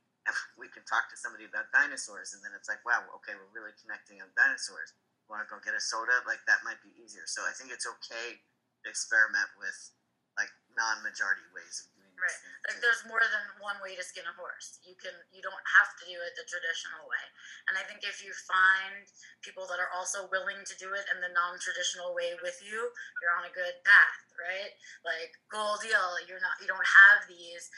we 0.60 0.70
can 0.70 0.86
talk 0.86 1.10
to 1.10 1.18
somebody 1.18 1.50
about 1.50 1.74
dinosaurs, 1.74 2.38
and 2.38 2.46
then 2.46 2.54
it's 2.54 2.70
like, 2.70 2.82
wow, 2.86 3.02
okay, 3.22 3.34
we're 3.34 3.56
really 3.58 3.74
connecting 3.82 4.22
on 4.22 4.30
dinosaurs. 4.38 4.94
Want 5.26 5.42
to 5.42 5.50
go 5.50 5.58
get 5.64 5.74
a 5.74 5.82
soda? 5.82 6.22
Like 6.28 6.44
that 6.46 6.62
might 6.68 6.80
be 6.84 6.92
easier. 7.00 7.24
So 7.26 7.42
I 7.48 7.56
think 7.56 7.72
it's 7.72 7.88
okay 7.88 8.38
to 8.38 8.86
experiment 8.86 9.48
with 9.56 9.96
like 10.36 10.52
non-majority 10.76 11.48
ways 11.56 11.88
of 11.88 11.88
Right. 12.22 12.38
Like 12.70 12.78
there's 12.86 13.02
more 13.10 13.26
than 13.26 13.58
one 13.58 13.82
way 13.82 13.98
to 13.98 14.06
skin 14.06 14.30
a 14.30 14.36
horse. 14.38 14.78
You 14.86 14.94
can 14.94 15.18
you 15.34 15.42
don't 15.42 15.66
have 15.82 15.90
to 15.98 16.06
do 16.06 16.22
it 16.22 16.38
the 16.38 16.46
traditional 16.46 17.10
way. 17.10 17.26
And 17.66 17.74
I 17.74 17.82
think 17.82 18.06
if 18.06 18.22
you 18.22 18.30
find 18.46 19.10
people 19.42 19.66
that 19.66 19.82
are 19.82 19.90
also 19.90 20.30
willing 20.30 20.62
to 20.62 20.76
do 20.78 20.94
it 20.94 21.10
in 21.10 21.18
the 21.18 21.34
non-traditional 21.34 22.14
way 22.14 22.38
with 22.46 22.62
you, 22.62 22.78
you're 23.26 23.34
on 23.34 23.50
a 23.50 23.58
good 23.58 23.74
path, 23.82 24.22
right? 24.38 24.70
Like 25.02 25.34
goal 25.50 25.82
deal, 25.82 26.22
you're 26.30 26.46
not 26.46 26.62
you 26.62 26.70
don't 26.70 26.86
have 26.86 27.26
these 27.26 27.74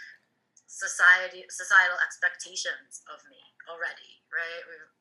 society 0.68 1.48
societal 1.48 1.96
expectations 2.04 3.00
of 3.08 3.24
me 3.32 3.40
already, 3.72 4.20
right? 4.28 4.64
We've, 4.68 4.92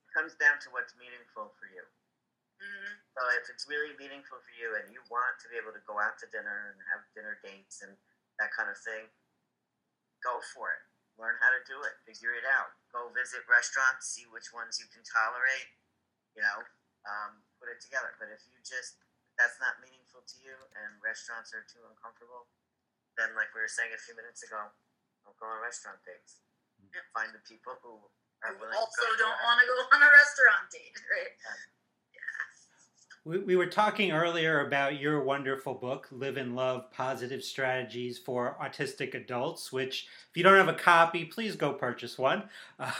it 0.00 0.10
comes 0.16 0.32
down 0.40 0.56
to 0.64 0.72
what's 0.72 0.96
meaningful 0.96 1.52
for 1.60 1.68
you. 1.68 1.84
Mm-hmm. 2.58 2.94
So 3.14 3.20
if 3.38 3.46
it's 3.50 3.66
really 3.70 3.94
meaningful 3.94 4.42
for 4.42 4.54
you 4.58 4.74
and 4.78 4.90
you 4.90 4.98
want 5.06 5.38
to 5.42 5.46
be 5.46 5.58
able 5.58 5.70
to 5.74 5.82
go 5.86 5.98
out 6.02 6.18
to 6.22 6.26
dinner 6.30 6.74
and 6.74 6.78
have 6.90 7.06
dinner 7.14 7.38
dates 7.42 7.82
and 7.86 7.94
that 8.42 8.50
kind 8.54 8.66
of 8.66 8.78
thing, 8.78 9.06
go 10.22 10.42
for 10.54 10.74
it. 10.74 10.82
Learn 11.18 11.34
how 11.42 11.50
to 11.50 11.62
do 11.66 11.82
it. 11.82 11.98
Figure 12.06 12.34
it 12.38 12.46
out. 12.46 12.70
Go 12.94 13.10
visit 13.10 13.42
restaurants. 13.50 14.06
See 14.10 14.26
which 14.30 14.54
ones 14.54 14.78
you 14.78 14.86
can 14.90 15.02
tolerate. 15.02 15.70
You 16.38 16.46
know, 16.46 16.62
um, 17.06 17.42
put 17.58 17.66
it 17.70 17.82
together. 17.82 18.14
But 18.22 18.30
if 18.30 18.46
you 18.46 18.54
just 18.62 19.02
that's 19.34 19.58
not 19.62 19.78
meaningful 19.82 20.26
to 20.26 20.36
you 20.42 20.54
and 20.74 20.98
restaurants 20.98 21.54
are 21.54 21.62
too 21.70 21.82
uncomfortable, 21.86 22.50
then 23.18 23.34
like 23.38 23.50
we 23.54 23.62
were 23.62 23.70
saying 23.70 23.94
a 23.94 23.98
few 23.98 24.14
minutes 24.14 24.46
ago, 24.46 24.58
don't 25.26 25.38
go 25.38 25.46
on 25.46 25.62
restaurant 25.62 25.98
dates. 26.06 26.42
Find 27.14 27.34
the 27.34 27.42
people 27.42 27.74
who 27.82 27.98
are 28.46 28.54
willing. 28.54 28.74
Also, 28.78 29.02
don't 29.18 29.38
want 29.42 29.58
to 29.58 29.66
go 29.66 29.78
on 29.90 30.00
a 30.02 30.10
restaurant 30.10 30.70
date, 30.70 30.94
right? 31.14 31.34
Yeah. 31.34 31.77
We, 33.28 33.40
we 33.40 33.56
were 33.56 33.66
talking 33.66 34.10
earlier 34.10 34.66
about 34.66 34.98
your 34.98 35.22
wonderful 35.22 35.74
book, 35.74 36.08
Life 36.10 36.38
and 36.38 36.56
Love 36.56 36.90
Positive 36.90 37.44
Strategies 37.44 38.16
for 38.16 38.56
Autistic 38.58 39.12
Adults, 39.12 39.70
which, 39.70 40.08
if 40.30 40.36
you 40.38 40.42
don't 40.42 40.56
have 40.56 40.68
a 40.68 40.72
copy, 40.72 41.26
please 41.26 41.54
go 41.54 41.74
purchase 41.74 42.16
one. 42.16 42.44
Uh, 42.80 42.92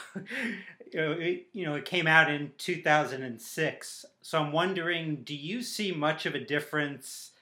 you, 0.92 1.00
know, 1.00 1.12
it, 1.12 1.46
you 1.52 1.64
know, 1.64 1.74
it 1.74 1.84
came 1.84 2.06
out 2.06 2.30
in 2.30 2.50
2006. 2.58 4.04
So 4.22 4.38
I'm 4.42 4.52
wondering 4.52 5.16
do 5.16 5.34
you 5.34 5.62
see 5.62 5.92
much 5.92 6.26
of 6.26 6.34
a 6.34 6.40
difference 6.40 7.32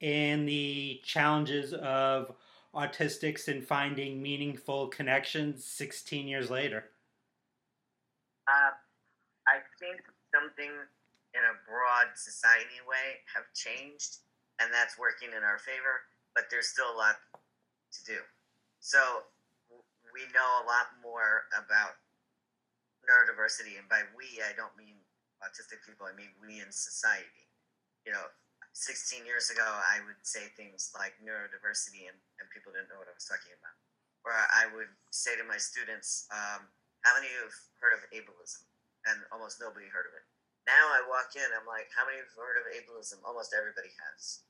in 0.00 0.46
the 0.46 1.00
challenges 1.04 1.72
of 1.74 2.34
autistics 2.74 3.48
in 3.48 3.62
finding 3.62 4.22
meaningful 4.22 4.88
connections 4.88 5.64
16 5.64 6.26
years 6.26 6.50
later? 6.50 6.86
Uh, 8.48 8.72
I 9.46 9.60
think 9.78 10.00
something 10.32 10.72
in 11.34 11.42
a 11.42 11.54
broad 11.66 12.14
society 12.14 12.78
way 12.86 13.26
have 13.34 13.50
changed, 13.58 14.22
and 14.62 14.70
that's 14.70 14.94
working 14.94 15.34
in 15.34 15.42
our 15.42 15.58
favor. 15.58 16.06
But 16.34 16.50
there's 16.50 16.70
still 16.70 16.90
a 16.90 16.98
lot 16.98 17.18
to 17.34 18.00
do. 18.06 18.18
So 18.78 18.98
we 20.14 20.22
know 20.30 20.50
a 20.62 20.66
lot 20.66 20.94
more 21.02 21.50
about 21.54 21.98
neurodiversity, 23.02 23.78
and 23.78 23.86
by 23.90 24.06
we, 24.14 24.38
I 24.42 24.54
don't 24.54 24.74
mean 24.78 25.02
autistic 25.42 25.82
people. 25.82 26.06
I 26.06 26.14
mean 26.14 26.30
we 26.38 26.62
in 26.62 26.70
society. 26.70 27.50
You 28.06 28.14
know, 28.14 28.26
16 28.74 29.22
years 29.26 29.50
ago, 29.50 29.64
I 29.64 30.02
would 30.06 30.18
say 30.26 30.50
things 30.58 30.90
like 30.94 31.14
neurodiversity, 31.22 32.10
and, 32.10 32.18
and 32.42 32.46
people 32.50 32.74
didn't 32.74 32.90
know 32.90 32.98
what 32.98 33.10
I 33.10 33.14
was 33.14 33.26
talking 33.26 33.54
about. 33.54 33.76
Or 34.26 34.32
I 34.34 34.70
would 34.74 34.90
say 35.12 35.36
to 35.36 35.44
my 35.44 35.60
students, 35.60 36.26
um, 36.32 36.66
"How 37.04 37.14
many 37.14 37.28
of 37.28 37.34
you 37.34 37.42
have 37.44 37.58
heard 37.78 37.94
of 37.94 38.02
ableism?" 38.10 38.64
And 39.04 39.20
almost 39.30 39.60
nobody 39.60 39.86
heard 39.86 40.08
of 40.08 40.16
it. 40.16 40.24
Now 40.64 40.96
I 40.96 41.04
walk 41.04 41.36
in, 41.36 41.44
I'm 41.52 41.68
like, 41.68 41.92
how 41.92 42.08
many 42.08 42.20
have 42.20 42.32
heard 42.32 42.56
of 42.56 42.64
ableism? 42.72 43.20
Almost 43.24 43.52
everybody 43.52 43.92
has. 44.08 44.44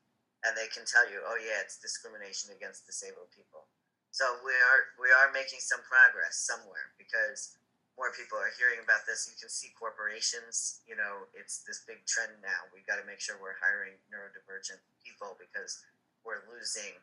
And 0.47 0.55
they 0.55 0.71
can 0.71 0.87
tell 0.87 1.09
you, 1.11 1.19
oh 1.25 1.41
yeah, 1.41 1.59
it's 1.65 1.81
discrimination 1.81 2.55
against 2.55 2.87
disabled 2.87 3.33
people. 3.35 3.67
So 4.15 4.39
we 4.47 4.55
are 4.55 4.83
we 5.03 5.11
are 5.11 5.35
making 5.35 5.59
some 5.59 5.83
progress 5.83 6.39
somewhere 6.39 6.95
because 6.95 7.59
more 7.99 8.15
people 8.15 8.39
are 8.39 8.51
hearing 8.59 8.83
about 8.83 9.07
this. 9.07 9.27
You 9.27 9.35
can 9.39 9.51
see 9.51 9.75
corporations, 9.75 10.83
you 10.87 10.95
know, 10.99 11.31
it's 11.35 11.63
this 11.67 11.87
big 11.87 12.03
trend 12.07 12.35
now. 12.43 12.67
We've 12.71 12.87
got 12.87 12.99
to 12.99 13.07
make 13.07 13.23
sure 13.23 13.39
we're 13.39 13.59
hiring 13.59 13.99
neurodivergent 14.11 14.83
people 15.03 15.39
because 15.39 15.83
we're 16.27 16.43
losing, 16.51 16.95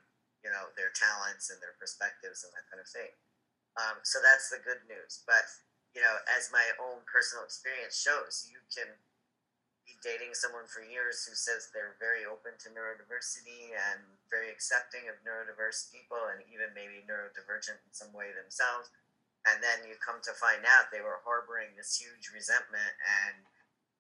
you 0.44 0.52
know, 0.52 0.72
their 0.76 0.92
talents 0.92 1.52
and 1.52 1.60
their 1.64 1.76
perspectives 1.80 2.44
and 2.44 2.52
that 2.56 2.68
kind 2.68 2.84
of 2.84 2.88
thing. 2.92 3.12
Um, 3.80 4.04
so 4.04 4.20
that's 4.20 4.52
the 4.52 4.60
good 4.64 4.84
news. 4.92 5.24
But 5.24 5.48
you 5.92 6.00
know, 6.00 6.16
as 6.32 6.48
my 6.56 6.64
own 6.80 7.04
personal 7.04 7.44
experience 7.44 8.00
shows, 8.00 8.48
you 8.48 8.64
can 8.72 8.88
be 9.84 10.00
dating 10.00 10.32
someone 10.32 10.70
for 10.72 10.80
years 10.80 11.28
who 11.28 11.36
says 11.36 11.68
they're 11.70 12.00
very 12.00 12.24
open 12.24 12.56
to 12.64 12.72
neurodiversity 12.72 13.76
and 13.76 14.00
very 14.32 14.48
accepting 14.48 15.12
of 15.12 15.20
neurodiverse 15.28 15.92
people 15.92 16.32
and 16.32 16.40
even 16.48 16.72
maybe 16.72 17.04
neurodivergent 17.04 17.82
in 17.84 17.92
some 17.92 18.16
way 18.16 18.32
themselves. 18.32 18.88
And 19.44 19.60
then 19.60 19.84
you 19.90 19.98
come 20.00 20.24
to 20.24 20.38
find 20.38 20.64
out 20.64 20.94
they 20.94 21.04
were 21.04 21.20
harboring 21.26 21.76
this 21.76 21.98
huge 21.98 22.30
resentment 22.32 22.94
and, 23.26 23.44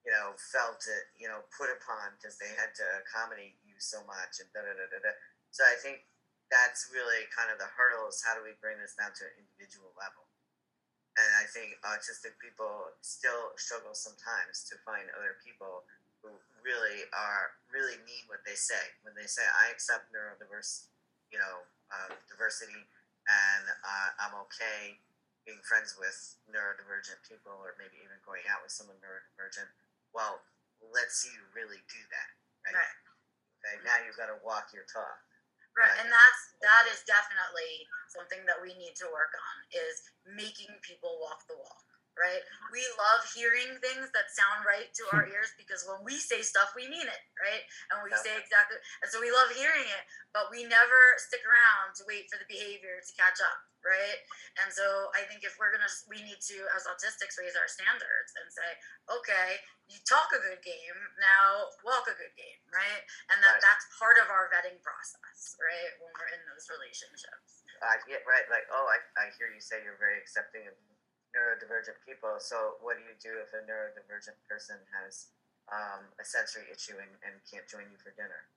you 0.05 0.13
know, 0.13 0.37
felt 0.37 0.85
it, 0.85 1.11
you 1.17 1.27
know, 1.27 1.43
put 1.49 1.73
upon 1.73 2.15
because 2.15 2.37
they 2.37 2.53
had 2.55 2.71
to 2.77 2.85
accommodate 3.03 3.57
you 3.65 3.75
so 3.81 3.99
much 4.07 4.39
and 4.39 4.47
da 4.53 4.63
da 4.63 4.77
da 4.77 4.85
da 4.87 5.01
da. 5.01 5.11
So 5.49 5.65
I 5.67 5.75
think 5.75 6.07
that's 6.53 6.87
really 6.93 7.27
kind 7.33 7.51
of 7.51 7.57
the 7.57 7.67
hurdle 7.73 8.07
is 8.07 8.21
how 8.23 8.37
do 8.37 8.45
we 8.45 8.53
bring 8.63 8.79
this 8.79 8.95
down 8.95 9.11
to 9.17 9.27
an 9.27 9.35
individual 9.43 9.91
level? 9.97 10.30
And 11.22 11.30
I 11.38 11.45
think 11.45 11.78
autistic 11.86 12.34
people 12.41 12.89
still 13.05 13.53
struggle 13.61 13.93
sometimes 13.93 14.65
to 14.74 14.76
find 14.82 15.05
other 15.13 15.38
people 15.45 15.86
who 16.26 16.34
really 16.65 17.05
are 17.13 17.53
really 17.69 18.01
mean 18.09 18.26
what 18.26 18.41
they 18.41 18.57
say. 18.57 18.82
When 19.05 19.13
they 19.13 19.30
say, 19.30 19.45
"I 19.45 19.69
accept 19.69 20.09
neurodiverse, 20.09 20.89
you 21.30 21.38
know, 21.38 21.69
uh, 21.93 22.09
diversity, 22.26 22.89
and 23.30 23.65
uh, 23.86 24.09
I'm 24.17 24.34
okay 24.49 24.97
being 25.45 25.61
friends 25.61 25.93
with 25.97 26.17
neurodivergent 26.49 27.22
people, 27.30 27.53
or 27.61 27.78
maybe 27.78 28.01
even 28.01 28.17
going 28.26 28.45
out 28.49 28.65
with 28.65 28.74
someone 28.74 28.97
neurodivergent," 29.05 29.69
well, 30.13 30.41
let's 30.93 31.22
see 31.22 31.30
you 31.34 31.45
really 31.53 31.82
do 31.86 32.01
that, 32.09 32.30
Okay. 32.65 32.78
Right. 32.78 32.97
Okay. 33.61 33.76
Now 33.86 33.97
you've 34.05 34.17
got 34.17 34.34
to 34.34 34.39
walk 34.43 34.74
your 34.74 34.86
talk. 34.89 35.22
Right, 35.72 35.95
and 36.03 36.11
that's 36.11 36.41
that 36.59 36.84
is 36.91 36.99
definitely 37.07 37.88
something 38.11 38.43
that 38.43 38.59
we 38.59 38.76
need 38.76 38.91
to 38.99 39.07
work 39.07 39.32
on 39.32 39.55
is 39.72 40.03
making 40.28 40.67
people 40.84 41.15
walk 41.24 41.47
the 41.47 41.55
walk. 41.55 41.88
Right, 42.11 42.43
we 42.76 42.84
love 42.99 43.24
hearing 43.32 43.80
things 43.80 44.11
that 44.11 44.36
sound 44.36 44.67
right 44.67 44.91
to 44.91 45.03
our 45.15 45.24
ears 45.32 45.55
because 45.55 45.88
when 45.88 46.03
we 46.03 46.19
say 46.19 46.43
stuff, 46.43 46.76
we 46.76 46.91
mean 46.91 47.07
it, 47.07 47.24
right? 47.39 47.63
And 47.88 48.03
we 48.03 48.11
say 48.19 48.36
exactly, 48.36 48.84
and 48.99 49.07
so 49.07 49.24
we 49.24 49.32
love 49.32 49.47
hearing 49.55 49.88
it, 49.88 50.03
but 50.36 50.51
we 50.51 50.67
never 50.67 50.99
stick 51.24 51.41
around 51.47 51.95
to 51.97 52.03
wait 52.03 52.28
for 52.28 52.36
the 52.36 52.51
behavior 52.51 52.99
to 52.99 53.11
catch 53.15 53.39
up, 53.39 53.70
right? 53.86 54.19
And 54.61 54.69
so 54.71 55.09
I 55.17 55.25
think 55.27 55.43
if 55.45 55.57
we're 55.57 55.71
gonna, 55.73 55.89
we 56.09 56.21
need 56.21 56.39
to, 56.51 56.57
as 56.77 56.86
autistics, 56.89 57.38
raise 57.38 57.55
our 57.57 57.67
standards 57.69 58.32
and 58.39 58.47
say, 58.51 58.69
okay, 59.09 59.59
you 59.89 59.97
talk 60.07 60.32
a 60.32 60.39
good 60.41 60.61
game, 60.63 60.97
now 61.19 61.67
walk 61.84 62.07
a 62.07 62.15
good 62.15 62.34
game, 62.38 62.61
right? 62.71 63.01
And 63.34 63.41
that 63.43 63.59
Right. 63.59 63.63
that's 63.65 63.86
part 63.97 64.17
of 64.21 64.29
our 64.32 64.47
vetting 64.53 64.79
process, 64.82 65.57
right? 65.59 65.91
When 65.99 66.11
we're 66.15 66.32
in 66.32 66.41
those 66.49 66.69
relationships. 66.71 67.65
Uh, 67.82 67.97
yeah, 68.05 68.21
right. 68.29 68.45
Like, 68.53 68.69
oh, 68.69 68.86
I, 68.88 69.01
I 69.17 69.25
hear 69.41 69.49
you 69.49 69.59
say 69.59 69.82
you're 69.82 69.97
very 69.97 70.21
accepting 70.21 70.69
of 70.69 70.77
neurodivergent 71.36 71.97
people. 72.05 72.38
So, 72.39 72.77
what 72.84 72.97
do 72.99 73.03
you 73.07 73.15
do 73.17 73.39
if 73.41 73.51
a 73.55 73.63
neurodivergent 73.65 74.38
person 74.47 74.77
has 75.01 75.32
um, 75.71 76.11
a 76.19 76.25
sensory 76.25 76.67
issue 76.69 76.97
and, 76.99 77.11
and 77.23 77.39
can't 77.47 77.65
join 77.67 77.88
you 77.89 77.97
for 77.97 78.11
dinner? 78.13 78.47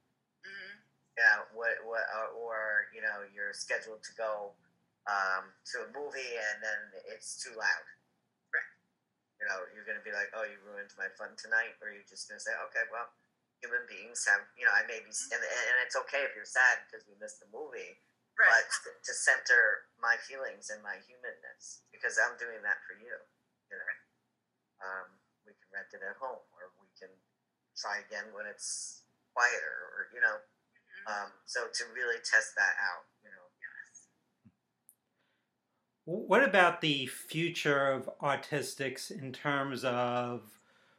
hmm 0.45 0.77
Yeah, 1.17 1.47
what, 1.55 1.79
what, 1.87 2.05
or, 2.13 2.29
or 2.35 2.59
you 2.93 3.01
know, 3.01 3.23
you're 3.33 3.55
scheduled 3.55 4.03
to 4.05 4.13
go 4.19 4.53
um, 5.09 5.53
to 5.73 5.85
a 5.85 5.89
movie 5.93 6.35
and 6.53 6.63
then 6.65 6.81
it's 7.13 7.37
too 7.41 7.53
loud. 7.57 7.87
Right. 8.53 8.71
You 9.41 9.45
know, 9.51 9.59
you're 9.77 9.85
going 9.85 9.99
to 10.01 10.05
be 10.07 10.15
like, 10.15 10.31
oh, 10.33 10.45
you 10.49 10.57
ruined 10.65 10.93
my 10.97 11.09
fun 11.19 11.37
tonight, 11.37 11.77
or 11.83 11.91
you're 11.93 12.07
just 12.09 12.29
going 12.31 12.39
to 12.41 12.45
say, 12.45 12.55
okay, 12.71 12.85
well, 12.89 13.11
human 13.61 13.85
beings 13.89 14.25
have, 14.29 14.45
you 14.57 14.65
know, 14.65 14.73
I 14.73 14.85
may 14.89 15.01
be, 15.05 15.11
and, 15.11 15.41
and 15.41 15.77
it's 15.85 15.97
okay 16.09 16.25
if 16.25 16.33
you're 16.37 16.49
sad 16.49 16.85
because 16.89 17.05
we 17.09 17.17
missed 17.21 17.41
the 17.41 17.49
movie, 17.53 18.01
Right. 18.35 18.51
but 18.51 18.99
to 19.07 19.13
center 19.15 19.87
my 20.03 20.19
feelings 20.19 20.67
and 20.73 20.83
my 20.83 20.99
humanness 21.07 21.87
because 21.95 22.19
I'm 22.19 22.35
doing 22.35 22.61
that 22.67 22.83
for 22.83 22.99
you. 22.99 23.15
You 23.71 23.77
know, 23.79 23.95
um, 24.83 25.07
we 25.47 25.55
can 25.55 25.69
rent 25.71 25.91
it 25.95 26.03
at 26.03 26.19
home, 26.19 26.43
or 26.59 26.75
we 26.83 26.91
can 26.99 27.11
try 27.79 28.03
again 28.03 28.35
when 28.35 28.47
it's 28.47 29.03
quieter, 29.35 29.91
or 29.95 30.11
you 30.11 30.21
know. 30.21 30.37
Mhm. 30.43 31.07
Um, 31.07 31.31
so 31.47 31.69
to 31.69 31.83
really 31.95 32.19
test 32.21 32.55
that 32.59 32.75
out, 32.81 32.83
you 32.83 32.83
know. 32.95 33.11
Yes. 33.11 33.14
What 36.05 36.45
about 36.45 36.83
the 36.83 37.07
future 37.07 37.89
of 37.91 38.11
autistics 38.21 39.11
in 39.11 39.33
terms 39.33 39.85
of 39.85 40.43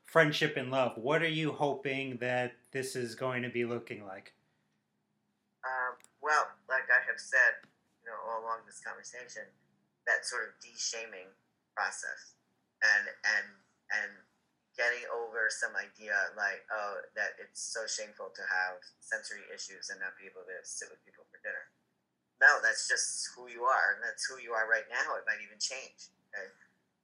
friendship 0.04 0.58
and 0.58 0.72
love? 0.72 0.98
What 0.98 1.22
are 1.22 1.30
you 1.30 1.52
hoping 1.52 2.18
that 2.18 2.54
this 2.72 2.96
is 2.96 3.14
going 3.14 3.44
to 3.44 3.50
be 3.50 3.66
looking 3.66 4.06
like? 4.06 4.34
Um, 5.62 5.94
well, 6.24 6.50
like 6.68 6.90
I 6.90 7.06
have 7.06 7.22
said, 7.22 7.70
you 8.02 8.10
know, 8.10 8.18
all 8.26 8.42
along 8.42 8.66
this 8.66 8.82
conversation, 8.82 9.46
that 10.10 10.26
sort 10.26 10.50
of 10.50 10.58
de-shaming 10.58 11.30
process, 11.78 12.34
and 12.82 13.06
and 13.38 13.48
and 13.94 14.12
getting 14.74 15.06
over 15.14 15.54
some 15.54 15.78
idea 15.78 16.18
like, 16.34 16.66
oh, 16.74 17.06
that 17.14 17.38
it's 17.38 17.62
so 17.62 17.86
shameful 17.86 18.34
to 18.34 18.42
have 18.42 18.82
sensory 19.06 19.46
issues 19.54 19.94
and 19.94 20.02
not 20.02 20.18
be 20.18 20.26
able 20.26 20.42
to 20.50 20.58
sit 20.66 20.90
with 20.90 20.98
people 21.06 21.30
for 21.30 21.38
dinner. 21.46 21.70
No, 22.44 22.60
that's 22.60 22.88
just 22.92 23.32
who 23.32 23.48
you 23.48 23.64
are, 23.64 23.96
and 23.96 24.04
that's 24.04 24.28
who 24.28 24.36
you 24.44 24.52
are 24.52 24.68
right 24.68 24.88
now. 24.92 25.16
It 25.16 25.24
might 25.24 25.40
even 25.40 25.56
change, 25.56 26.12
okay? 26.32 26.52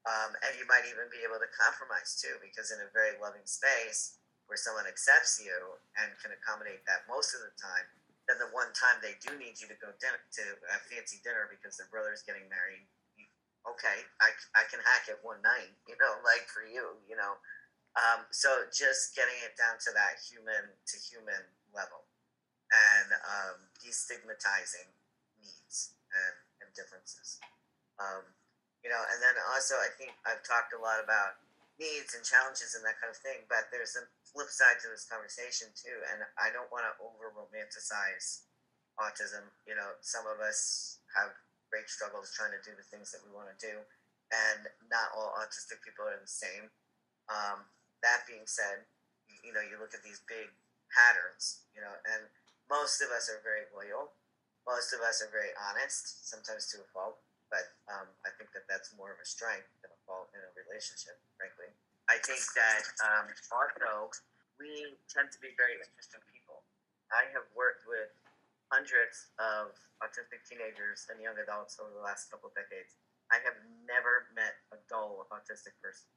Um, 0.03 0.35
and 0.43 0.51
you 0.59 0.67
might 0.67 0.83
even 0.89 1.07
be 1.13 1.23
able 1.23 1.39
to 1.39 1.47
compromise 1.55 2.19
too, 2.19 2.35
because 2.43 2.73
in 2.73 2.83
a 2.83 2.89
very 2.91 3.15
loving 3.21 3.45
space 3.47 4.19
where 4.49 4.59
someone 4.59 4.89
accepts 4.89 5.39
you 5.39 5.55
and 5.95 6.11
can 6.19 6.35
accommodate 6.35 6.83
that 6.83 7.07
most 7.07 7.31
of 7.31 7.39
the 7.45 7.53
time, 7.55 7.87
then 8.27 8.41
the 8.41 8.51
one 8.51 8.73
time 8.75 8.99
they 8.99 9.15
do 9.23 9.31
need 9.39 9.55
you 9.61 9.69
to 9.71 9.77
go 9.79 9.93
to 9.93 10.43
a 10.67 10.77
fancy 10.91 11.23
dinner 11.23 11.47
because 11.47 11.79
their 11.79 11.87
brother's 11.87 12.25
getting 12.25 12.43
married, 12.51 12.83
you, 13.15 13.23
okay, 13.63 14.03
I, 14.19 14.35
I 14.57 14.67
can 14.67 14.83
hack 14.83 15.07
it 15.07 15.21
one 15.23 15.39
night, 15.45 15.71
you 15.89 15.95
know, 16.01 16.19
like 16.27 16.49
for 16.51 16.67
you, 16.67 16.99
you 17.07 17.15
know. 17.15 17.39
Um, 17.95 18.23
so 18.31 18.67
just 18.71 19.15
getting 19.15 19.35
it 19.43 19.55
down 19.59 19.79
to 19.87 19.91
that 19.95 20.19
human 20.23 20.71
to 20.71 20.95
human 20.95 21.43
level 21.75 22.07
and 22.71 23.11
um, 23.27 23.57
destigmatizing 23.83 24.87
and, 26.13 26.35
and 26.63 26.69
differences. 26.75 27.39
Um, 27.99 28.25
you 28.81 28.89
know, 28.89 29.01
and 29.13 29.21
then 29.21 29.37
also 29.53 29.77
I 29.77 29.93
think 29.93 30.13
I've 30.25 30.41
talked 30.41 30.73
a 30.73 30.81
lot 30.81 31.01
about 31.01 31.37
needs 31.77 32.13
and 32.13 32.21
challenges 32.21 32.77
and 32.77 32.85
that 32.85 32.97
kind 33.01 33.09
of 33.09 33.17
thing, 33.17 33.45
but 33.49 33.69
there's 33.73 33.97
a 33.97 34.05
flip 34.21 34.49
side 34.53 34.77
to 34.81 34.89
this 34.89 35.09
conversation 35.09 35.69
too, 35.73 35.97
and 36.13 36.21
I 36.37 36.53
don't 36.53 36.69
want 36.69 36.85
to 36.85 36.93
over 37.01 37.33
romanticize 37.33 38.45
autism. 39.01 39.49
You 39.65 39.73
know, 39.73 39.97
some 40.01 40.29
of 40.29 40.37
us 40.41 41.01
have 41.17 41.33
great 41.73 41.89
struggles 41.89 42.29
trying 42.33 42.53
to 42.53 42.61
do 42.61 42.77
the 42.77 42.85
things 42.89 43.09
that 43.13 43.25
we 43.25 43.33
want 43.33 43.49
to 43.49 43.57
do, 43.57 43.81
and 44.29 44.69
not 44.93 45.13
all 45.17 45.33
autistic 45.41 45.81
people 45.81 46.05
are 46.05 46.21
the 46.21 46.29
same. 46.29 46.69
Um, 47.29 47.65
that 48.05 48.29
being 48.29 48.45
said, 48.45 48.85
you, 49.29 49.49
you 49.49 49.51
know, 49.53 49.63
you 49.63 49.81
look 49.81 49.97
at 49.97 50.05
these 50.05 50.21
big 50.25 50.49
patterns, 50.91 51.65
you 51.73 51.81
know, 51.81 51.93
and 52.13 52.27
most 52.69 53.01
of 53.01 53.09
us 53.09 53.27
are 53.27 53.41
very 53.43 53.65
loyal. 53.73 54.13
Most 54.67 54.93
of 54.93 55.01
us 55.01 55.21
are 55.25 55.31
very 55.33 55.51
honest, 55.57 56.29
sometimes 56.29 56.69
to 56.71 56.81
a 56.81 56.87
fault, 56.93 57.17
but 57.49 57.73
um, 57.89 58.07
I 58.23 58.31
think 58.37 58.53
that 58.53 58.69
that's 58.69 58.93
more 58.95 59.11
of 59.11 59.19
a 59.19 59.27
strength 59.27 59.67
than 59.81 59.91
a 59.91 60.01
fault 60.05 60.29
in 60.31 60.39
a 60.39 60.51
relationship, 60.53 61.17
frankly. 61.35 61.73
I 62.07 62.21
think 62.21 62.41
that 62.55 62.85
um, 63.03 63.25
also 63.51 64.11
we 64.61 64.95
tend 65.09 65.33
to 65.33 65.39
be 65.41 65.51
very 65.57 65.79
interesting 65.81 66.21
people. 66.29 66.61
I 67.09 67.27
have 67.33 67.49
worked 67.57 67.89
with 67.89 68.13
hundreds 68.71 69.33
of 69.35 69.75
autistic 69.99 70.47
teenagers 70.47 71.05
and 71.11 71.19
young 71.19 71.35
adults 71.41 71.75
over 71.81 71.91
the 71.91 72.03
last 72.03 72.31
couple 72.31 72.49
of 72.49 72.55
decades. 72.55 72.95
I 73.27 73.43
have 73.43 73.59
never 73.83 74.31
met 74.31 74.55
a 74.71 74.79
dull 74.87 75.27
autistic 75.31 75.75
person. 75.83 76.07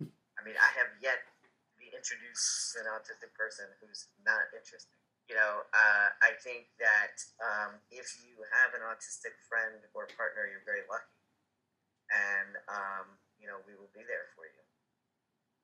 I 0.36 0.40
mean, 0.42 0.56
I 0.56 0.70
have 0.80 0.92
yet 1.00 1.24
to 1.44 1.48
be 1.76 1.92
introduced 1.92 2.72
to 2.74 2.84
an 2.84 2.88
autistic 2.92 3.32
person 3.36 3.68
who's 3.80 4.08
not 4.24 4.48
interesting. 4.56 5.03
You 5.24 5.40
know, 5.40 5.64
uh, 5.72 6.06
I 6.20 6.36
think 6.44 6.68
that 6.76 7.16
um, 7.40 7.80
if 7.88 8.12
you 8.20 8.36
have 8.60 8.76
an 8.76 8.84
autistic 8.84 9.32
friend 9.48 9.80
or 9.96 10.04
partner, 10.20 10.44
you're 10.44 10.64
very 10.68 10.84
lucky. 10.84 11.16
And, 12.12 12.52
um, 12.68 13.06
you 13.40 13.48
know, 13.48 13.64
we 13.64 13.72
will 13.72 13.88
be 13.96 14.04
there 14.04 14.28
for 14.36 14.44
you. 14.44 14.62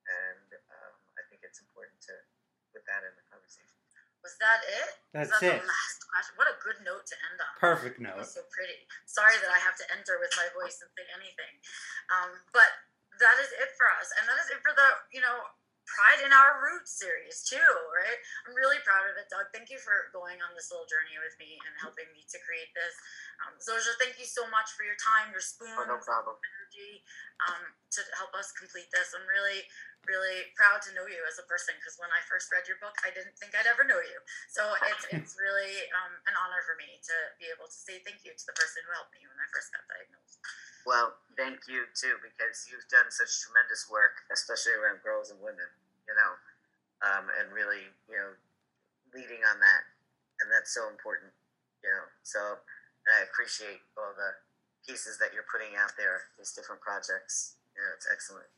And 0.09 0.49
um, 0.73 0.95
I 1.21 1.23
think 1.29 1.45
it's 1.45 1.61
important 1.61 2.01
to 2.09 2.15
put 2.73 2.89
that 2.89 3.05
in 3.05 3.13
the 3.21 3.25
conversation. 3.29 3.77
Was 4.25 4.37
that 4.41 4.61
it? 4.65 4.91
That's 5.13 5.33
Was 5.33 5.41
that 5.45 5.61
it. 5.61 5.65
the 5.65 5.69
last 5.69 6.01
question? 6.09 6.35
What 6.41 6.49
a 6.49 6.57
good 6.61 6.81
note 6.85 7.05
to 7.09 7.17
end 7.29 7.41
on. 7.41 7.53
Perfect 7.61 7.97
That 8.01 8.17
note. 8.17 8.21
was 8.25 8.33
so 8.37 8.45
pretty. 8.53 8.85
Sorry 9.09 9.37
that 9.45 9.49
I 9.53 9.61
have 9.61 9.77
to 9.81 9.87
enter 9.93 10.21
with 10.21 10.33
my 10.37 10.49
voice 10.57 10.77
and 10.81 10.89
say 10.93 11.05
anything. 11.13 11.55
Um, 12.13 12.33
but 12.53 12.69
that 13.21 13.37
is 13.41 13.49
it 13.61 13.73
for 13.81 13.89
us. 13.97 14.09
And 14.21 14.25
that 14.29 14.37
is 14.41 14.49
it 14.53 14.61
for 14.65 14.73
the, 14.77 14.89
you 15.13 15.21
know, 15.25 15.41
Pride 15.91 16.23
in 16.23 16.31
Our 16.31 16.63
Roots 16.63 16.95
series, 16.95 17.43
too, 17.43 17.71
right? 17.91 18.19
I'm 18.47 18.55
really 18.55 18.79
proud 18.87 19.11
of 19.11 19.19
it, 19.19 19.27
Doug. 19.27 19.51
Thank 19.51 19.75
you 19.75 19.79
for 19.83 20.09
going 20.15 20.39
on 20.39 20.55
this 20.55 20.71
little 20.71 20.87
journey 20.87 21.19
with 21.19 21.35
me 21.43 21.59
and 21.67 21.73
helping 21.83 22.07
me 22.15 22.23
to 22.31 22.39
create 22.47 22.71
this. 22.79 22.95
Um, 23.43 23.59
Zosia, 23.59 23.99
thank 23.99 24.17
you 24.23 24.29
so 24.29 24.47
much 24.55 24.71
for 24.79 24.87
your 24.87 24.97
time, 24.97 25.35
your 25.35 25.43
spoon, 25.43 25.75
Oh, 25.75 25.87
no 25.87 25.99
problem. 25.99 26.39
Energy 26.71 27.03
um, 27.51 27.63
to 27.91 28.01
help 28.15 28.31
us 28.39 28.55
complete 28.55 28.87
this. 28.95 29.11
I'm 29.11 29.27
really, 29.27 29.67
really 30.07 30.47
proud 30.55 30.79
to 30.87 30.95
know 30.95 31.05
you 31.11 31.19
as 31.27 31.43
a 31.43 31.47
person 31.51 31.75
because 31.83 31.99
when 31.99 32.11
I 32.15 32.23
first 32.31 32.47
read 32.55 32.71
your 32.71 32.79
book, 32.79 32.95
I 33.03 33.11
didn't 33.11 33.35
think 33.43 33.59
I'd 33.59 33.67
ever 33.67 33.83
know 33.83 33.99
you. 33.99 34.19
So 34.55 34.63
it's, 34.87 35.05
it's 35.15 35.35
really 35.35 35.75
um, 35.99 36.15
an 36.31 36.35
honor 36.39 36.63
for 36.63 36.79
me 36.79 36.87
to 37.03 37.17
be 37.43 37.51
able 37.51 37.67
to 37.67 37.75
say 37.79 37.99
thank 38.07 38.23
you 38.23 38.33
to 38.33 38.45
the 38.47 38.55
person 38.55 38.87
who 38.87 38.91
helped 38.95 39.11
me 39.19 39.27
when 39.27 39.39
I 39.39 39.47
first 39.51 39.75
got 39.75 39.83
diagnosed. 39.91 40.39
Well, 40.87 41.19
thank 41.37 41.67
you 41.67 41.91
too, 41.93 42.17
because 42.23 42.65
you've 42.71 42.89
done 42.89 43.11
such 43.13 43.45
tremendous 43.45 43.91
work, 43.91 44.25
especially 44.33 44.79
around 44.79 45.05
girls 45.05 45.29
and 45.29 45.37
women, 45.43 45.69
you 46.09 46.15
know, 46.17 46.33
um, 47.05 47.29
and 47.37 47.53
really, 47.53 47.85
you 48.09 48.17
know, 48.17 48.33
leading 49.13 49.43
on 49.45 49.61
that. 49.61 49.83
And 50.41 50.49
that's 50.49 50.73
so 50.73 50.89
important, 50.89 51.37
you 51.85 51.93
know. 51.93 52.09
So, 52.25 52.41
and 53.05 53.13
I 53.13 53.29
appreciate 53.29 53.85
all 53.93 54.17
the 54.17 54.33
pieces 54.87 55.19
that 55.19 55.33
you're 55.33 55.49
putting 55.51 55.77
out 55.77 55.93
there, 55.97 56.31
these 56.39 56.53
different 56.53 56.81
projects. 56.81 57.57
Know, 57.77 57.97
it's 57.97 58.09
excellent. 58.11 58.51